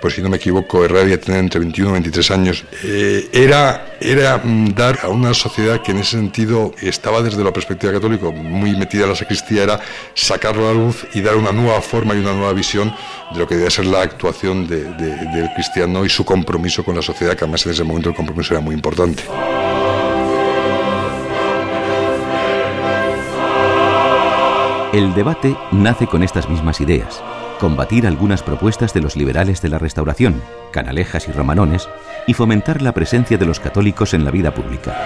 pues 0.00 0.14
si 0.14 0.22
no 0.22 0.28
me 0.28 0.36
equivoco, 0.36 0.84
Herrera 0.84 1.00
debía 1.00 1.20
tener 1.20 1.40
entre 1.40 1.58
21 1.58 1.90
y 1.90 1.92
23 1.94 2.30
años, 2.30 2.64
era, 3.32 3.96
era 4.00 4.38
mm, 4.38 4.72
dar 4.72 5.00
a 5.02 5.08
una 5.08 5.34
sociedad 5.34 5.82
que 5.82 5.90
en 5.90 5.98
ese 5.98 6.12
sentido 6.12 6.74
estaba 6.80 7.22
desde 7.22 7.42
la 7.42 7.52
perspectiva 7.52 7.92
católica 7.92 8.30
muy 8.30 8.76
metida 8.76 9.02
en 9.02 9.08
la 9.08 9.16
sacristía, 9.16 9.64
era 9.64 9.80
sacarlo 10.14 10.68
a 10.68 10.72
la 10.72 10.78
luz 10.78 11.08
y 11.12 11.22
dar 11.22 11.34
una 11.34 11.50
nueva 11.50 11.82
forma 11.82 12.14
y 12.14 12.18
una 12.18 12.34
nueva 12.34 12.52
visión 12.52 12.94
de 13.32 13.38
lo 13.40 13.48
que 13.48 13.56
debía 13.56 13.70
ser 13.70 13.86
la 13.86 14.02
actuación 14.02 14.68
del 14.68 15.50
cristiano 15.56 16.04
y 16.04 16.08
su 16.08 16.24
compromiso 16.24 16.84
con 16.84 16.94
la 16.94 17.02
sociedad, 17.02 17.36
que 17.36 17.44
además 17.44 17.66
en 17.66 17.72
ese 17.72 17.82
momento 17.82 18.10
el 18.10 18.14
compromiso 18.14 18.54
era 18.54 18.60
muy 18.60 18.76
importante. 18.76 19.24
El 24.92 25.14
debate 25.14 25.56
nace 25.70 26.08
con 26.08 26.24
estas 26.24 26.48
mismas 26.48 26.80
ideas, 26.80 27.22
combatir 27.60 28.08
algunas 28.08 28.42
propuestas 28.42 28.92
de 28.92 29.00
los 29.00 29.14
liberales 29.14 29.62
de 29.62 29.68
la 29.68 29.78
Restauración, 29.78 30.42
Canalejas 30.72 31.28
y 31.28 31.32
Romanones, 31.32 31.88
y 32.26 32.34
fomentar 32.34 32.82
la 32.82 32.90
presencia 32.92 33.38
de 33.38 33.46
los 33.46 33.60
católicos 33.60 34.14
en 34.14 34.24
la 34.24 34.32
vida 34.32 34.52
pública. 34.52 34.96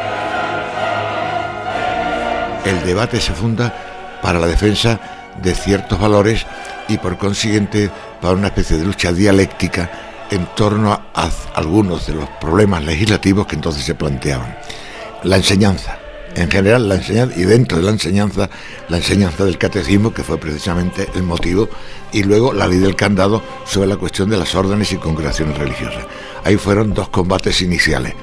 El 2.64 2.82
debate 2.86 3.20
se 3.20 3.34
funda 3.34 3.74
para 4.22 4.38
la 4.38 4.46
defensa 4.46 4.98
de 5.42 5.54
ciertos 5.54 6.00
valores 6.00 6.46
y 6.88 6.96
por 6.96 7.18
consiguiente 7.18 7.90
para 8.22 8.32
una 8.36 8.46
especie 8.46 8.78
de 8.78 8.86
lucha 8.86 9.12
dialéctica 9.12 9.90
en 10.30 10.46
torno 10.56 10.92
a 10.92 11.30
algunos 11.54 12.06
de 12.06 12.14
los 12.14 12.28
problemas 12.40 12.82
legislativos 12.84 13.46
que 13.46 13.56
entonces 13.56 13.84
se 13.84 13.94
planteaban. 13.94 14.56
La 15.24 15.36
enseñanza, 15.36 15.98
en 16.34 16.50
general 16.50 16.88
la 16.88 16.96
enseñanza 16.96 17.38
y 17.38 17.44
dentro 17.44 17.78
de 17.78 17.84
la 17.84 17.90
enseñanza 17.90 18.50
la 18.88 18.96
enseñanza 18.96 19.44
del 19.44 19.58
catecismo 19.58 20.12
que 20.12 20.22
fue 20.22 20.38
precisamente 20.38 21.08
el 21.14 21.22
motivo 21.22 21.68
y 22.12 22.22
luego 22.22 22.52
la 22.52 22.66
ley 22.66 22.78
del 22.78 22.96
candado 22.96 23.42
sobre 23.64 23.88
la 23.88 23.96
cuestión 23.96 24.30
de 24.30 24.36
las 24.36 24.54
órdenes 24.54 24.92
y 24.92 24.96
congregaciones 24.96 25.58
religiosas. 25.58 26.06
Ahí 26.44 26.56
fueron 26.56 26.94
dos 26.94 27.08
combates 27.08 27.62
iniciales. 27.62 28.14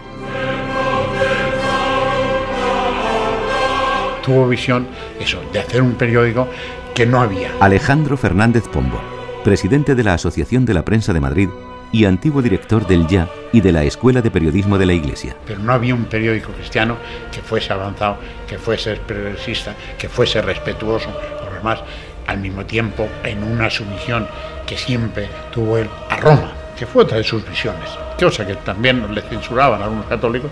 Tuvo 4.23 4.47
visión 4.47 4.87
eso 5.19 5.41
de 5.51 5.59
hacer 5.59 5.81
un 5.81 5.95
periódico 5.95 6.47
que 6.93 7.05
no 7.05 7.21
había. 7.21 7.51
Alejandro 7.59 8.17
Fernández 8.17 8.67
Pombo, 8.67 9.01
presidente 9.43 9.95
de 9.95 10.03
la 10.03 10.13
Asociación 10.13 10.65
de 10.65 10.75
la 10.75 10.85
Prensa 10.85 11.11
de 11.11 11.19
Madrid 11.19 11.49
y 11.91 12.05
antiguo 12.05 12.41
director 12.41 12.87
del 12.87 13.07
Ya 13.07 13.29
y 13.51 13.61
de 13.61 13.71
la 13.71 13.83
Escuela 13.83 14.21
de 14.21 14.31
Periodismo 14.31 14.77
de 14.77 14.85
la 14.85 14.93
Iglesia. 14.93 15.35
Pero 15.45 15.59
no 15.59 15.73
había 15.73 15.93
un 15.93 16.05
periódico 16.05 16.51
cristiano 16.51 16.97
que 17.31 17.41
fuese 17.41 17.73
avanzado, 17.73 18.17
que 18.47 18.57
fuese 18.57 18.95
progresista, 18.95 19.75
que 19.97 20.09
fuese 20.09 20.41
respetuoso 20.41 21.09
por 21.09 21.45
los 21.45 21.55
demás, 21.55 21.79
al 22.27 22.39
mismo 22.39 22.65
tiempo 22.65 23.07
en 23.23 23.43
una 23.43 23.69
sumisión 23.69 24.27
que 24.65 24.77
siempre 24.77 25.27
tuvo 25.51 25.77
él 25.77 25.89
a 26.09 26.17
Roma, 26.17 26.53
que 26.77 26.85
fue 26.85 27.03
otra 27.03 27.17
de 27.17 27.23
sus 27.23 27.47
visiones, 27.47 27.89
cosa 28.19 28.45
que 28.45 28.55
también 28.55 29.13
le 29.13 29.21
censuraban 29.21 29.81
a 29.81 29.85
algunos 29.85 30.05
católicos. 30.05 30.51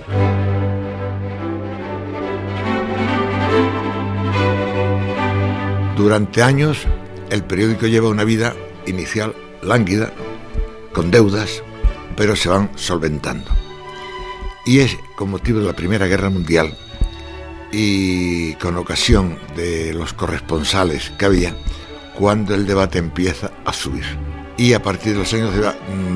Durante 5.95 6.41
años 6.41 6.85
el 7.29 7.43
periódico 7.43 7.85
lleva 7.85 8.09
una 8.09 8.23
vida 8.23 8.53
inicial 8.85 9.35
lánguida, 9.61 10.11
con 10.93 11.11
deudas, 11.11 11.63
pero 12.15 12.35
se 12.35 12.49
van 12.49 12.69
solventando. 12.75 13.51
Y 14.65 14.79
es 14.79 14.97
con 15.15 15.31
motivo 15.31 15.59
de 15.59 15.65
la 15.65 15.75
Primera 15.75 16.07
Guerra 16.07 16.29
Mundial 16.29 16.77
y 17.71 18.53
con 18.55 18.77
ocasión 18.77 19.37
de 19.55 19.93
los 19.93 20.13
corresponsales 20.13 21.11
que 21.17 21.25
había, 21.25 21.55
cuando 22.17 22.55
el 22.55 22.65
debate 22.65 22.99
empieza 22.99 23.51
a 23.65 23.73
subir. 23.73 24.05
Y 24.57 24.73
a 24.73 24.81
partir 24.81 25.13
de 25.13 25.19
los 25.19 25.33
años 25.33 25.53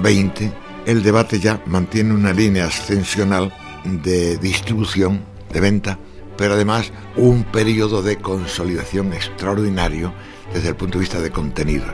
20, 0.01 0.51
el 0.86 1.03
debate 1.03 1.39
ya 1.39 1.62
mantiene 1.65 2.13
una 2.13 2.34
línea 2.34 2.65
ascensional 2.65 3.53
de 3.86 4.38
distribución, 4.38 5.24
de 5.51 5.60
venta, 5.62 5.98
pero 6.38 6.56
además 6.56 6.92
un 7.15 7.44
periodo 7.44 8.01
de 8.01 8.18
consolidación 8.18 9.13
extraordinario 9.13 10.13
desde 10.53 10.70
el 10.70 10.75
punto 10.75 10.98
de 10.98 11.03
vista 11.03 11.22
de 11.22 11.32
contenido. 11.32 11.86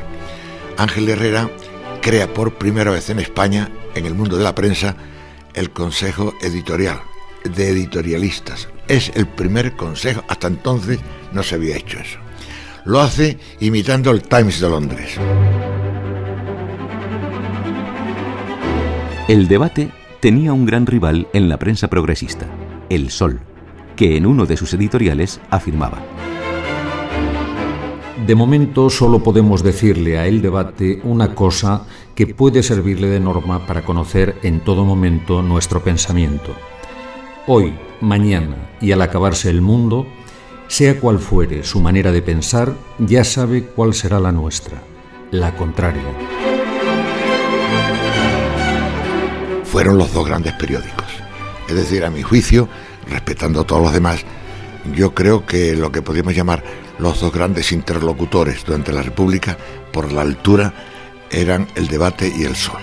Ángel 0.77 1.09
Herrera 1.09 1.49
crea 2.09 2.33
por 2.33 2.55
primera 2.55 2.89
vez 2.89 3.11
en 3.11 3.19
España, 3.19 3.69
en 3.93 4.07
el 4.07 4.15
mundo 4.15 4.35
de 4.35 4.43
la 4.43 4.55
prensa, 4.55 4.95
el 5.53 5.69
Consejo 5.69 6.33
Editorial 6.41 6.99
de 7.43 7.69
Editorialistas. 7.69 8.67
Es 8.87 9.11
el 9.13 9.27
primer 9.27 9.75
consejo, 9.75 10.23
hasta 10.27 10.47
entonces 10.47 10.97
no 11.33 11.43
se 11.43 11.53
había 11.53 11.77
hecho 11.77 11.99
eso. 11.99 12.17
Lo 12.83 12.99
hace 12.99 13.37
imitando 13.59 14.09
el 14.09 14.23
Times 14.23 14.59
de 14.59 14.69
Londres. 14.71 15.17
El 19.27 19.47
debate 19.47 19.91
tenía 20.19 20.51
un 20.51 20.65
gran 20.65 20.87
rival 20.87 21.27
en 21.33 21.47
la 21.47 21.59
prensa 21.59 21.89
progresista, 21.89 22.47
El 22.89 23.11
Sol, 23.11 23.39
que 23.95 24.17
en 24.17 24.25
uno 24.25 24.47
de 24.47 24.57
sus 24.57 24.73
editoriales 24.73 25.39
afirmaba. 25.51 25.99
De 28.29 28.35
momento 28.35 28.91
solo 28.91 29.23
podemos 29.23 29.63
decirle 29.63 30.19
a 30.19 30.27
El 30.27 30.43
Debate 30.43 31.01
una 31.03 31.33
cosa 31.33 31.87
que 32.19 32.27
puede 32.27 32.63
servirle 32.63 33.07
de 33.07 33.21
norma 33.21 33.65
para 33.65 33.85
conocer 33.85 34.35
en 34.43 34.59
todo 34.59 34.83
momento 34.83 35.41
nuestro 35.41 35.81
pensamiento. 35.81 36.53
Hoy, 37.47 37.73
mañana 38.01 38.57
y 38.81 38.91
al 38.91 39.01
acabarse 39.01 39.49
el 39.49 39.61
mundo, 39.61 40.05
sea 40.67 40.99
cual 40.99 41.19
fuere 41.19 41.63
su 41.63 41.79
manera 41.79 42.11
de 42.11 42.21
pensar, 42.21 42.73
ya 42.97 43.23
sabe 43.23 43.63
cuál 43.63 43.93
será 43.93 44.19
la 44.19 44.33
nuestra, 44.33 44.81
la 45.31 45.55
contraria. 45.55 46.03
Fueron 49.63 49.97
los 49.97 50.11
dos 50.11 50.27
grandes 50.27 50.51
periódicos. 50.55 51.07
Es 51.69 51.75
decir, 51.75 52.03
a 52.03 52.09
mi 52.09 52.21
juicio, 52.21 52.67
respetando 53.09 53.61
a 53.61 53.63
todos 53.63 53.81
los 53.81 53.93
demás, 53.93 54.25
yo 54.93 55.13
creo 55.13 55.45
que 55.45 55.73
lo 55.73 55.89
que 55.93 56.01
podríamos 56.01 56.35
llamar 56.35 56.65
los 56.97 57.21
dos 57.21 57.31
grandes 57.31 57.71
interlocutores 57.71 58.65
durante 58.65 58.91
la 58.91 59.03
República, 59.03 59.57
por 59.93 60.11
la 60.11 60.21
altura, 60.21 60.88
eran 61.31 61.67
el 61.75 61.87
debate 61.87 62.31
y 62.35 62.43
el 62.43 62.55
sol. 62.55 62.81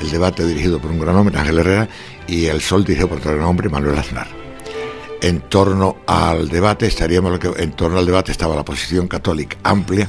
El 0.00 0.10
debate 0.10 0.46
dirigido 0.46 0.80
por 0.80 0.90
un 0.90 1.00
gran 1.00 1.16
hombre, 1.16 1.38
Ángel 1.38 1.58
Herrera, 1.58 1.88
y 2.26 2.46
el 2.46 2.60
sol 2.60 2.84
dirigido 2.84 3.08
por 3.08 3.18
otro 3.18 3.32
gran 3.32 3.44
hombre, 3.44 3.68
Manuel 3.68 3.98
Aznar. 3.98 4.28
En 5.20 5.40
torno 5.40 5.96
al 6.06 6.48
debate 6.48 6.86
estaríamos 6.86 7.40
en 7.56 7.72
torno 7.72 7.98
al 7.98 8.06
debate 8.06 8.30
estaba 8.30 8.54
la 8.54 8.64
posición 8.64 9.08
católica 9.08 9.56
amplia, 9.64 10.08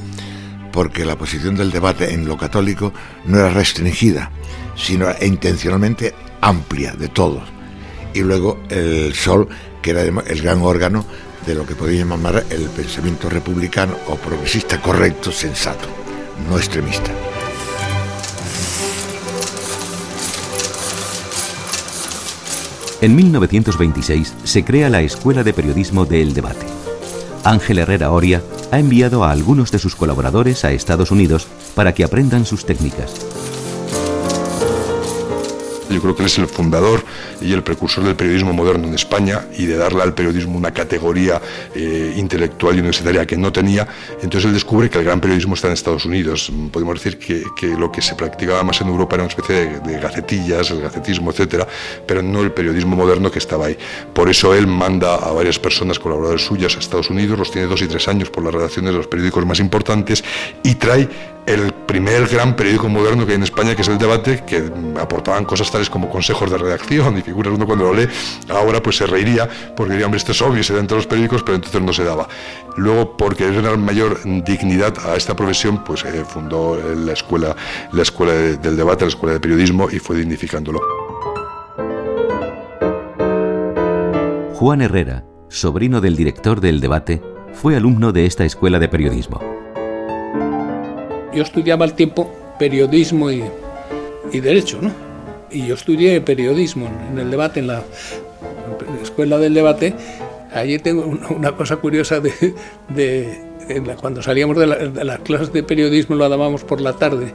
porque 0.72 1.06
la 1.06 1.18
posición 1.18 1.56
del 1.56 1.72
debate 1.72 2.14
en 2.14 2.28
lo 2.28 2.38
católico 2.38 2.94
no 3.26 3.40
era 3.40 3.50
restringida, 3.50 4.32
sino 4.76 5.08
intencionalmente 5.22 6.14
amplia 6.42 6.94
de 6.94 7.08
todos. 7.08 7.44
Y 8.14 8.22
luego 8.22 8.60
el 8.70 9.14
sol, 9.16 9.48
que 9.82 9.92
era 9.92 10.04
el 10.04 10.42
gran 10.42 10.62
órgano 10.62 11.06
de 11.46 11.56
lo 11.56 11.66
que 11.66 11.76
podríamos 11.76 12.20
llamar 12.20 12.46
el 12.50 12.70
pensamiento 12.70 13.30
republicano 13.30 13.96
o 14.08 14.16
progresista 14.16 14.80
correcto, 14.80 15.32
sensato, 15.32 15.88
no 16.48 16.58
extremista. 16.58 17.12
En 23.02 23.16
1926 23.16 24.36
se 24.44 24.66
crea 24.66 24.90
la 24.90 25.02
Escuela 25.02 25.46
de 25.46 25.54
Periodismo 25.54 26.06
de 26.06 26.22
El 26.22 26.34
Debate. 26.34 26.66
Ángel 27.46 27.80
Herrera 27.80 28.12
Oria 28.12 28.44
ha 28.72 28.80
enviado 28.80 29.24
a 29.24 29.32
algunos 29.32 29.72
de 29.72 29.80
sus 29.80 29.96
colaboradores 29.96 30.66
a 30.66 30.74
Estados 30.74 31.10
Unidos 31.10 31.48
para 31.76 31.94
que 31.94 32.04
aprendan 32.04 32.46
sus 32.46 32.66
técnicas. 32.66 33.29
Yo 35.90 36.02
creo 36.02 36.16
que 36.16 36.22
él 36.22 36.28
es 36.28 36.38
el 36.38 36.48
fundador 36.48 37.04
y 37.42 37.52
el 37.54 37.64
precursor 37.64 38.04
del 38.04 38.16
periodismo 38.16 38.54
moderno 38.54 38.88
en 38.88 38.94
España 38.94 39.46
y 39.58 39.66
de 39.66 39.78
darle 39.78 40.04
al 40.04 40.14
periodismo 40.14 40.58
una 40.58 40.72
categoría 40.72 41.42
eh, 41.76 42.14
intelectual 42.16 42.76
y 42.76 42.80
universitaria 42.80 43.26
que 43.26 43.38
no 43.38 43.52
tenía. 43.52 43.88
Entonces 44.22 44.46
él 44.46 44.54
descubre 44.54 44.90
que 44.90 45.00
el 45.00 45.04
gran 45.04 45.20
periodismo 45.20 45.56
está 45.56 45.68
en 45.68 45.74
Estados 45.74 46.06
Unidos. 46.06 46.52
Podemos 46.72 47.02
decir 47.02 47.18
que, 47.18 47.44
lo 47.78 47.92
que 47.92 48.02
se 48.02 48.16
practicaba 48.16 48.64
más 48.64 48.82
en 48.82 48.88
Europa 48.88 49.16
era 49.16 49.24
una 49.24 49.34
especie 49.34 49.80
de, 49.80 50.00
gacetillas, 50.00 50.72
el 50.72 50.82
gacetismo, 50.82 51.32
etcétera, 51.32 51.68
pero 52.06 52.22
no 52.22 52.42
el 52.42 52.52
periodismo 52.52 52.96
moderno 52.96 53.32
que 53.32 53.40
estaba 53.40 53.68
ahí. 53.68 53.78
Por 54.14 54.30
eso 54.30 54.54
él 54.54 54.68
manda 54.68 55.16
a 55.16 55.32
varias 55.32 55.60
personas, 55.60 56.00
colaboradores 56.00 56.46
suyas, 56.46 56.76
a 56.76 56.80
Estados 56.80 57.10
Unidos, 57.10 57.38
los 57.38 57.52
tiene 57.52 57.68
dos 57.68 57.82
y 57.82 57.88
tres 57.88 58.08
años 58.08 58.30
por 58.30 58.44
las 58.44 58.54
redacciones 58.54 58.92
de 58.92 58.98
los 58.98 59.08
periódicos 59.08 59.46
más 59.46 59.60
importantes 59.60 60.24
y 60.64 60.76
trae 60.76 61.08
el 61.50 61.74
primer 61.74 62.28
gran 62.28 62.56
periódico 62.56 62.88
moderno 62.90 63.26
que 63.26 63.32
hay 63.32 63.38
en 63.38 63.44
España, 63.44 63.76
que 63.76 63.82
es 63.82 63.88
el 63.88 63.98
debate, 63.98 64.44
que 64.46 64.72
aportaban 65.00 65.46
cosas 65.46 65.72
tales 65.80 65.90
como 65.90 66.10
consejos 66.10 66.52
de 66.52 66.58
redacción 66.58 67.18
y 67.18 67.22
figuras, 67.22 67.54
uno 67.54 67.66
cuando 67.66 67.86
lo 67.86 67.94
lee, 67.94 68.08
ahora 68.50 68.82
pues 68.82 68.98
se 68.98 69.06
reiría, 69.06 69.48
porque 69.76 69.94
diría, 69.94 70.06
hombre, 70.06 70.18
esto 70.18 70.32
es 70.32 70.42
obvio, 70.42 70.64
se 70.64 70.74
da 70.74 70.80
entre 70.80 70.98
los 70.98 71.08
periódicos, 71.08 71.44
pero 71.44 71.56
entonces 71.56 71.82
no 71.82 71.94
se 71.94 72.04
daba. 72.04 72.28
Luego, 72.76 73.16
porque 73.18 73.50
es 73.50 73.58
una 73.58 73.76
mayor 73.78 74.20
dignidad 74.44 74.94
a 75.06 75.16
esta 75.16 75.36
profesión, 75.36 75.84
pues 75.84 76.04
eh, 76.06 76.24
fundó 76.28 76.78
la 76.96 77.14
escuela, 77.14 77.56
la 77.92 78.02
escuela 78.02 78.34
del 78.34 78.76
debate, 78.76 79.06
la 79.06 79.10
escuela 79.10 79.34
de 79.34 79.40
periodismo, 79.40 79.90
y 79.90 80.00
fue 80.00 80.18
dignificándolo. 80.18 80.80
Juan 84.56 84.82
Herrera, 84.82 85.24
sobrino 85.48 86.02
del 86.02 86.18
director 86.18 86.60
del 86.60 86.82
debate, 86.82 87.22
fue 87.54 87.76
alumno 87.76 88.12
de 88.12 88.26
esta 88.26 88.46
escuela 88.46 88.80
de 88.80 88.90
periodismo 88.90 89.40
yo 91.34 91.44
estudiaba 91.44 91.86
al 91.86 91.94
tiempo 91.94 92.32
periodismo 92.58 93.32
y, 93.32 93.44
derecho, 94.34 94.80
¿no? 94.82 94.92
Y 95.52 95.68
yo 95.68 95.76
estudié 95.76 96.22
periodismo 96.22 96.90
en 97.12 97.20
el 97.20 97.32
debate, 97.32 97.60
en 97.60 97.68
la 97.68 97.84
escuela 99.02 99.38
del 99.38 99.54
debate. 99.54 99.96
Allí 100.54 100.80
tengo 100.80 101.06
una, 101.30 101.52
cosa 101.54 101.78
curiosa 101.78 102.20
de, 102.20 102.54
cuando 104.00 104.22
salíamos 104.22 104.58
de, 104.58 104.68
las 104.68 105.20
clases 105.20 105.54
de 105.54 105.64
periodismo 105.64 106.16
lo 106.16 106.28
dábamos 106.28 106.64
por 106.64 106.82
la 106.82 106.94
tarde, 106.94 107.34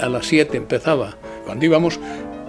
a 0.00 0.08
las 0.08 0.26
7 0.26 0.56
empezaba. 0.56 1.16
Cuando 1.44 1.64
íbamos 1.64 2.00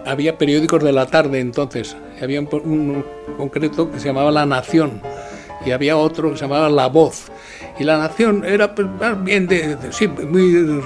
había 0.06 0.38
periódicos 0.38 0.84
de 0.84 0.92
la 0.92 1.06
tarde 1.06 1.40
entonces, 1.40 1.96
había 2.22 2.40
un 2.40 3.06
concreto 3.38 3.92
que 3.92 4.00
se 4.00 4.08
llamaba 4.08 4.32
La 4.32 4.46
Nación 4.46 5.02
y 5.66 5.72
había 5.72 5.98
otro 5.98 6.32
que 6.32 6.38
se 6.38 6.44
llamaba 6.44 6.70
La 6.70 6.88
Voz 6.88 7.32
y 7.80 7.84
la 7.84 7.98
nación 7.98 8.44
era 8.46 8.76
pues, 8.76 8.88
bien 9.24 9.48
de, 9.48 9.78
sí, 9.92 10.08
muy, 10.08 10.82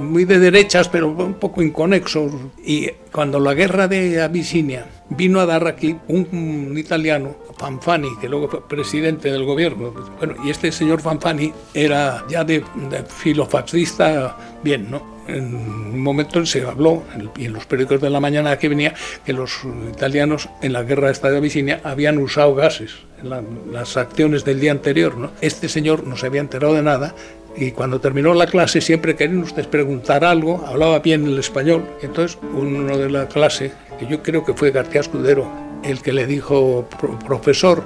muy 0.00 0.24
de 0.24 0.38
derechas, 0.38 0.88
pero 0.88 1.08
un 1.08 1.34
poco 1.34 1.62
inconexo. 1.62 2.30
Y 2.64 2.88
cuando 3.10 3.40
la 3.40 3.54
guerra 3.54 3.88
de 3.88 4.22
Abisinia 4.22 4.86
vino 5.10 5.40
a 5.40 5.46
dar 5.46 5.66
aquí 5.66 5.96
un, 6.08 6.74
italiano, 6.76 7.36
Fanfani, 7.62 8.16
que 8.20 8.28
luego 8.28 8.48
fue 8.48 8.66
presidente 8.66 9.30
del 9.30 9.44
gobierno. 9.44 9.92
Bueno, 10.18 10.34
y 10.44 10.50
este 10.50 10.72
señor 10.72 11.00
Fanfani 11.00 11.52
era 11.72 12.24
ya 12.28 12.42
de, 12.42 12.64
de 12.90 13.04
filofascista 13.04 14.36
bien, 14.64 14.90
¿no? 14.90 15.12
en 15.28 15.54
un 15.54 16.00
momento 16.00 16.44
se 16.44 16.62
habló, 16.62 17.04
y 17.36 17.46
en 17.46 17.52
los 17.52 17.66
periódicos 17.66 18.00
de 18.00 18.10
la 18.10 18.18
mañana 18.18 18.58
que 18.58 18.68
venía, 18.68 18.94
que 19.24 19.32
los 19.32 19.60
italianos 19.88 20.48
en 20.60 20.72
la 20.72 20.82
guerra 20.82 21.12
de 21.12 21.36
Abisinia 21.36 21.80
habían 21.84 22.18
usado 22.18 22.54
gases 22.54 22.92
en 23.22 23.30
las 23.72 23.96
acciones 23.96 24.44
del 24.44 24.58
día 24.58 24.72
anterior. 24.72 25.16
¿no? 25.16 25.30
Este 25.40 25.68
señor 25.68 26.06
no 26.06 26.16
se 26.16 26.26
había 26.26 26.40
enterado 26.40 26.74
de 26.74 26.82
nada 26.82 27.14
y 27.56 27.70
cuando 27.72 28.00
terminó 28.00 28.34
la 28.34 28.46
clase, 28.46 28.80
siempre 28.80 29.14
querían 29.14 29.42
ustedes 29.42 29.68
preguntar 29.68 30.24
algo, 30.24 30.64
hablaba 30.66 30.98
bien 31.00 31.26
el 31.26 31.38
español. 31.38 31.84
Entonces, 32.02 32.38
uno 32.54 32.96
de 32.96 33.10
la 33.10 33.28
clase, 33.28 33.72
que 33.98 34.06
yo 34.06 34.22
creo 34.22 34.44
que 34.44 34.54
fue 34.54 34.70
García 34.70 35.02
Escudero, 35.02 35.71
el 35.82 36.02
que 36.02 36.12
le 36.12 36.26
dijo, 36.26 36.88
profesor, 37.26 37.82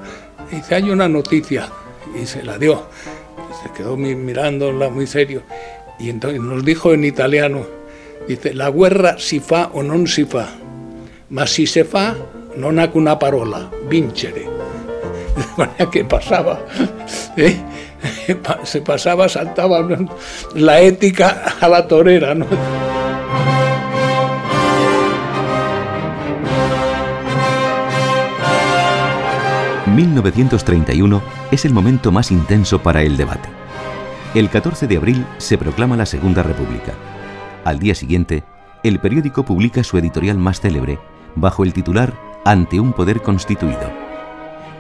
dice, 0.51 0.75
hay 0.75 0.91
una 0.91 1.09
noticia, 1.09 1.69
y 2.15 2.27
se 2.27 2.43
la 2.43 2.59
dio. 2.59 2.87
Se 3.63 3.73
quedó 3.73 3.97
mirándola 3.97 4.89
muy 4.89 5.07
serio. 5.07 5.43
Y 5.99 6.11
entonces 6.11 6.41
nos 6.41 6.65
dijo 6.65 6.93
en 6.93 7.05
italiano, 7.05 7.67
dice, 8.29 8.55
la 8.55 8.71
guerra 8.71 9.17
si 9.19 9.41
fa 9.41 9.71
o 9.73 9.83
non 9.83 10.07
si 10.07 10.25
fa, 10.25 10.49
ma 11.31 11.47
si 11.47 11.67
se 11.67 11.85
fa 11.85 12.15
non 12.57 12.79
ha 12.79 12.91
una 12.93 13.19
parola, 13.19 13.71
vincere. 13.89 14.45
De 15.37 15.45
manera 15.57 15.91
que 15.91 16.05
pasaba, 16.05 16.61
¿eh? 17.37 17.57
se 18.65 18.81
pasaba, 18.81 19.29
saltaba 19.29 19.87
la 20.55 20.81
ética 20.81 21.57
a 21.61 21.69
la 21.69 21.87
torera, 21.87 22.35
¿no? 22.35 22.47
1931 29.97 31.23
es 31.51 31.65
el 31.65 31.73
momento 31.73 32.13
más 32.13 32.31
intenso 32.31 32.83
para 32.83 33.01
el 33.01 33.17
debate. 33.17 33.49
El 34.35 34.51
14 34.51 34.87
de 34.87 34.99
abril 34.99 35.25
se 35.39 35.57
proclama 35.57 35.97
la 35.97 36.05
Segunda 36.05 36.43
República. 36.43 36.93
Al 37.65 37.79
día 37.79 37.95
siguiente, 37.95 38.45
el 38.83 38.99
periódico 39.01 39.47
publica 39.47 39.83
su 39.83 39.97
editorial 39.97 40.37
más 40.37 40.61
célebre 40.61 40.99
bajo 41.35 41.65
el 41.65 41.73
titular 41.73 42.13
Ante 42.45 42.79
un 42.79 42.93
poder 42.93 43.23
constituido. 43.23 43.91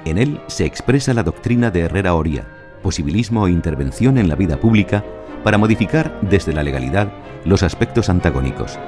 En 0.04 0.18
él 0.18 0.38
se 0.48 0.66
expresa 0.66 1.14
la 1.14 1.22
doctrina 1.22 1.70
de 1.70 1.80
Herrera 1.80 2.14
Oria, 2.14 2.46
posibilismo 2.82 3.46
e 3.46 3.52
intervención 3.52 4.18
en 4.18 4.28
la 4.28 4.36
vida 4.36 4.60
pública 4.60 5.02
para 5.42 5.56
modificar 5.56 6.20
desde 6.20 6.52
la 6.52 6.62
legalidad 6.62 7.10
los 7.46 7.62
aspectos 7.62 8.10
antagónicos. 8.10 8.78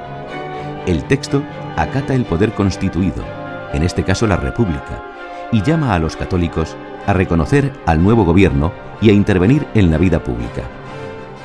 El 0.87 1.05
texto 1.05 1.43
acata 1.77 2.15
el 2.15 2.27
poder 2.27 2.53
constituido, 2.53 3.25
en 3.73 3.83
este 3.83 4.05
caso 4.05 4.27
la 4.27 4.37
República, 4.37 5.18
y 5.53 5.63
llama 5.63 5.95
a 5.95 5.99
los 5.99 6.17
católicos 6.17 6.77
a 7.07 7.13
reconocer 7.13 7.73
al 7.87 8.03
nuevo 8.03 8.25
gobierno 8.25 8.73
y 9.01 9.11
a 9.11 9.13
intervenir 9.13 9.67
en 9.75 9.91
la 9.91 9.99
vida 9.99 10.23
pública. 10.23 10.63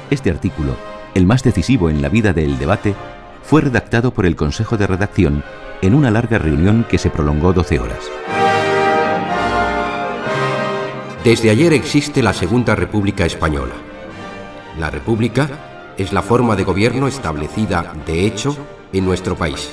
Este 0.10 0.30
artículo, 0.30 0.76
el 1.13 1.26
más 1.26 1.44
decisivo 1.44 1.89
en 1.89 2.02
la 2.02 2.10
vida 2.10 2.34
del 2.34 2.58
debate, 2.58 2.96
fue 3.44 3.62
redactado 3.62 4.13
por 4.13 4.26
el 4.26 4.36
Consejo 4.36 4.78
de 4.78 4.88
Redacción 4.88 5.44
en 5.82 5.94
una 5.94 6.12
larga 6.12 6.38
reunión 6.38 6.86
que 6.89 6.98
se 6.98 7.10
prolongó 7.10 7.54
12 7.54 7.80
horas. 7.80 8.10
Desde 11.24 11.50
ayer 11.50 11.72
existe 11.74 12.22
la 12.22 12.34
Segunda 12.34 12.76
República 12.76 13.26
Española. 13.26 13.76
La 14.78 14.89
República 14.89 15.94
es 15.98 16.12
la 16.12 16.22
forma 16.22 16.56
de 16.56 16.63
gobierno 16.63 17.08
establecida, 17.08 17.94
de 18.06 18.26
hecho, 18.26 18.58
en 18.92 19.06
nuestro 19.06 19.36
país. 19.36 19.70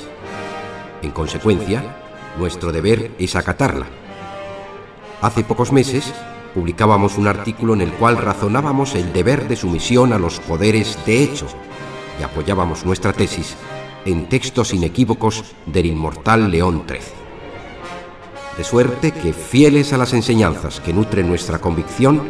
En 1.03 1.11
consecuencia, 1.11 1.83
nuestro 2.38 2.71
deber 2.73 3.12
es 3.19 3.35
acatarla. 3.35 3.87
Hace 5.23 5.45
pocos 5.45 5.71
meses 5.71 6.15
publicábamos 6.55 7.19
un 7.19 7.29
artículo 7.29 7.75
en 7.75 7.83
el 7.83 7.93
cual 7.93 8.17
razonábamos 8.17 8.95
el 8.95 9.13
deber 9.13 9.49
de 9.49 9.57
sumisión 9.57 10.15
a 10.15 10.19
los 10.19 10.41
poderes 10.41 10.99
de 11.05 11.23
hecho 11.23 11.47
y 12.19 12.23
apoyábamos 12.23 12.87
nuestra 12.87 13.13
tesis 13.13 13.55
en 14.07 14.31
textos 14.31 14.73
inequívocos 14.73 15.45
del 15.67 15.87
inmortal 15.87 16.51
León 16.51 16.85
XIII. 16.89 17.01
De 18.57 18.65
suerte 18.65 19.13
que, 19.13 19.35
fieles 19.35 19.93
a 19.93 19.99
las 19.99 20.15
enseñanzas 20.15 20.81
que 20.81 20.95
nutren 20.95 21.29
nuestra 21.29 21.59
convicción, 21.59 22.23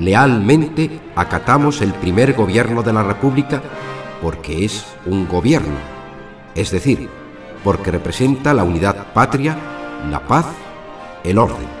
lealmente 0.00 1.00
acatamos 1.14 1.82
el 1.82 1.94
primer 1.94 2.34
gobierno 2.34 2.82
de 2.82 2.92
la 2.92 3.04
República 3.04 3.62
porque 4.20 4.64
es 4.64 4.84
un 5.06 5.28
gobierno, 5.28 5.76
es 6.56 6.72
decir, 6.72 7.08
porque 7.62 7.92
representa 7.92 8.54
la 8.54 8.64
unidad 8.64 9.12
patria, 9.12 9.56
la 10.10 10.26
paz, 10.26 10.46
el 11.22 11.38
orden. 11.38 11.73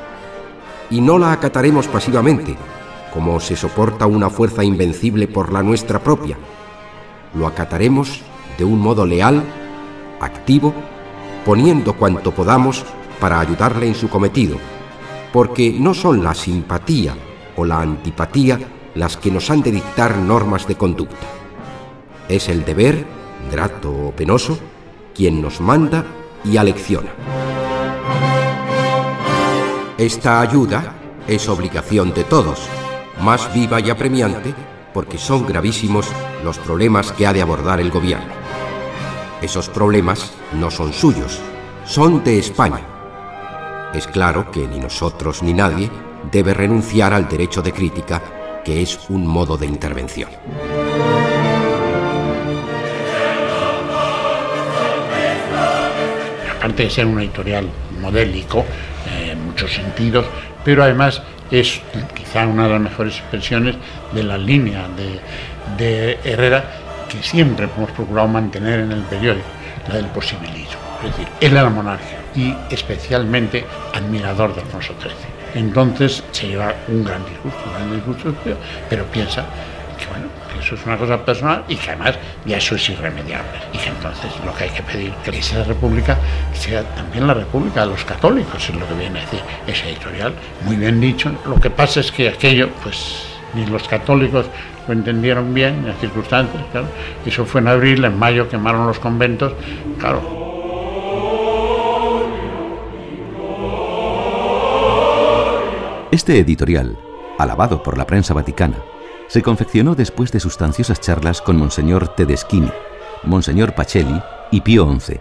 Y 0.94 1.00
no 1.00 1.18
la 1.18 1.32
acataremos 1.32 1.88
pasivamente, 1.88 2.54
como 3.12 3.40
se 3.40 3.56
soporta 3.56 4.06
una 4.06 4.30
fuerza 4.30 4.62
invencible 4.62 5.26
por 5.26 5.52
la 5.52 5.60
nuestra 5.60 5.98
propia. 5.98 6.38
Lo 7.34 7.48
acataremos 7.48 8.22
de 8.56 8.64
un 8.64 8.78
modo 8.78 9.04
leal, 9.04 9.42
activo, 10.20 10.72
poniendo 11.44 11.94
cuanto 11.94 12.30
podamos 12.30 12.84
para 13.18 13.40
ayudarle 13.40 13.88
en 13.88 13.96
su 13.96 14.08
cometido, 14.08 14.56
porque 15.32 15.74
no 15.76 15.94
son 15.94 16.22
la 16.22 16.32
simpatía 16.32 17.16
o 17.56 17.64
la 17.64 17.80
antipatía 17.80 18.60
las 18.94 19.16
que 19.16 19.32
nos 19.32 19.50
han 19.50 19.62
de 19.62 19.72
dictar 19.72 20.16
normas 20.18 20.68
de 20.68 20.76
conducta. 20.76 21.26
Es 22.28 22.48
el 22.48 22.64
deber, 22.64 23.04
grato 23.50 23.90
o 23.90 24.12
penoso, 24.12 24.60
quien 25.12 25.42
nos 25.42 25.60
manda 25.60 26.04
y 26.44 26.56
alecciona. 26.56 27.10
Esta 29.98 30.40
ayuda 30.40 30.92
es 31.28 31.48
obligación 31.48 32.12
de 32.12 32.24
todos, 32.24 32.66
más 33.20 33.54
viva 33.54 33.78
y 33.78 33.90
apremiante 33.90 34.52
porque 34.92 35.18
son 35.18 35.46
gravísimos 35.46 36.08
los 36.42 36.58
problemas 36.58 37.12
que 37.12 37.28
ha 37.28 37.32
de 37.32 37.40
abordar 37.40 37.78
el 37.78 37.92
gobierno. 37.92 38.32
Esos 39.40 39.68
problemas 39.68 40.32
no 40.52 40.72
son 40.72 40.92
suyos, 40.92 41.38
son 41.86 42.24
de 42.24 42.40
España. 42.40 42.80
Es 43.94 44.08
claro 44.08 44.50
que 44.50 44.66
ni 44.66 44.80
nosotros 44.80 45.44
ni 45.44 45.52
nadie 45.52 45.88
debe 46.32 46.54
renunciar 46.54 47.14
al 47.14 47.28
derecho 47.28 47.62
de 47.62 47.70
crítica, 47.72 48.20
que 48.64 48.82
es 48.82 48.98
un 49.10 49.24
modo 49.24 49.56
de 49.56 49.66
intervención. 49.66 50.30
Aparte 56.56 56.82
de 56.82 56.90
ser 56.90 57.06
un 57.06 57.20
editorial 57.20 57.70
modélico 58.00 58.64
muchos 59.54 59.72
sentidos, 59.72 60.26
pero 60.64 60.82
además 60.82 61.22
es 61.48 61.80
quizá 62.12 62.44
una 62.46 62.64
de 62.64 62.70
las 62.70 62.80
mejores 62.80 63.18
expresiones 63.18 63.76
de 64.12 64.24
la 64.24 64.36
línea 64.36 64.88
de, 65.78 66.18
Herrera 66.24 66.64
que 67.08 67.22
siempre 67.22 67.68
hemos 67.76 67.90
procurado 67.92 68.26
mantener 68.26 68.80
en 68.80 68.90
el 68.90 69.02
periódico, 69.02 69.46
la 69.88 69.94
del 69.94 70.06
posibilismo. 70.06 70.80
Es 71.04 71.10
decir, 71.10 71.28
él 71.40 71.52
era 71.52 71.70
monarca 71.70 72.04
y 72.34 72.52
especialmente 72.68 73.64
admirador 73.94 74.54
de 74.56 74.62
Alfonso 74.62 74.94
XIII. 75.00 75.60
Entonces 75.62 76.24
se 76.32 76.48
lleva 76.48 76.74
un 76.88 77.04
gran 77.04 77.24
disgusto, 77.24 77.62
un 77.66 77.74
gran 77.74 77.94
disgusto, 77.94 78.34
pero, 78.42 78.56
pero 78.90 79.04
piensa 79.04 79.44
que 79.96 80.06
bueno, 80.06 80.26
eso 80.60 80.74
es 80.74 80.86
una 80.86 80.96
cosa 80.96 81.24
personal 81.24 81.64
y 81.68 81.76
que 81.76 81.90
además 81.90 82.18
ya 82.44 82.56
eso 82.56 82.74
es 82.76 82.88
irremediable. 82.88 83.58
Y 83.72 83.78
que 83.78 83.88
entonces 83.88 84.30
lo 84.44 84.54
que 84.54 84.64
hay 84.64 84.70
que 84.70 84.82
pedir 84.82 85.12
que 85.24 85.38
esa 85.38 85.64
república 85.64 86.16
sea 86.52 86.82
también 86.94 87.26
la 87.26 87.34
república 87.34 87.80
de 87.80 87.86
los 87.88 88.04
católicos, 88.04 88.68
es 88.68 88.74
lo 88.74 88.86
que 88.88 88.94
viene 88.94 89.18
a 89.18 89.22
decir 89.22 89.40
ese 89.66 89.90
editorial. 89.90 90.34
Muy 90.64 90.76
bien 90.76 91.00
dicho. 91.00 91.32
Lo 91.46 91.60
que 91.60 91.70
pasa 91.70 92.00
es 92.00 92.10
que 92.10 92.28
aquello, 92.28 92.70
pues 92.82 93.26
ni 93.54 93.66
los 93.66 93.86
católicos 93.88 94.46
lo 94.86 94.92
entendieron 94.92 95.54
bien 95.54 95.74
en 95.76 95.88
las 95.88 95.98
circunstancias, 95.98 96.62
claro. 96.72 96.88
Eso 97.24 97.44
fue 97.44 97.60
en 97.60 97.68
abril, 97.68 98.04
en 98.04 98.18
mayo 98.18 98.48
quemaron 98.48 98.86
los 98.86 98.98
conventos, 98.98 99.52
claro. 99.98 100.44
Este 106.10 106.38
editorial, 106.38 106.96
alabado 107.38 107.82
por 107.82 107.98
la 107.98 108.06
prensa 108.06 108.34
vaticana, 108.34 108.76
se 109.34 109.42
confeccionó 109.42 109.96
después 109.96 110.30
de 110.30 110.38
sustanciosas 110.38 111.00
charlas 111.00 111.42
con 111.42 111.56
Monseñor 111.56 112.14
Tedeschini, 112.14 112.70
Monseñor 113.24 113.74
Pacelli 113.74 114.22
y 114.52 114.60
Pío 114.60 114.88
XI, 114.88 115.18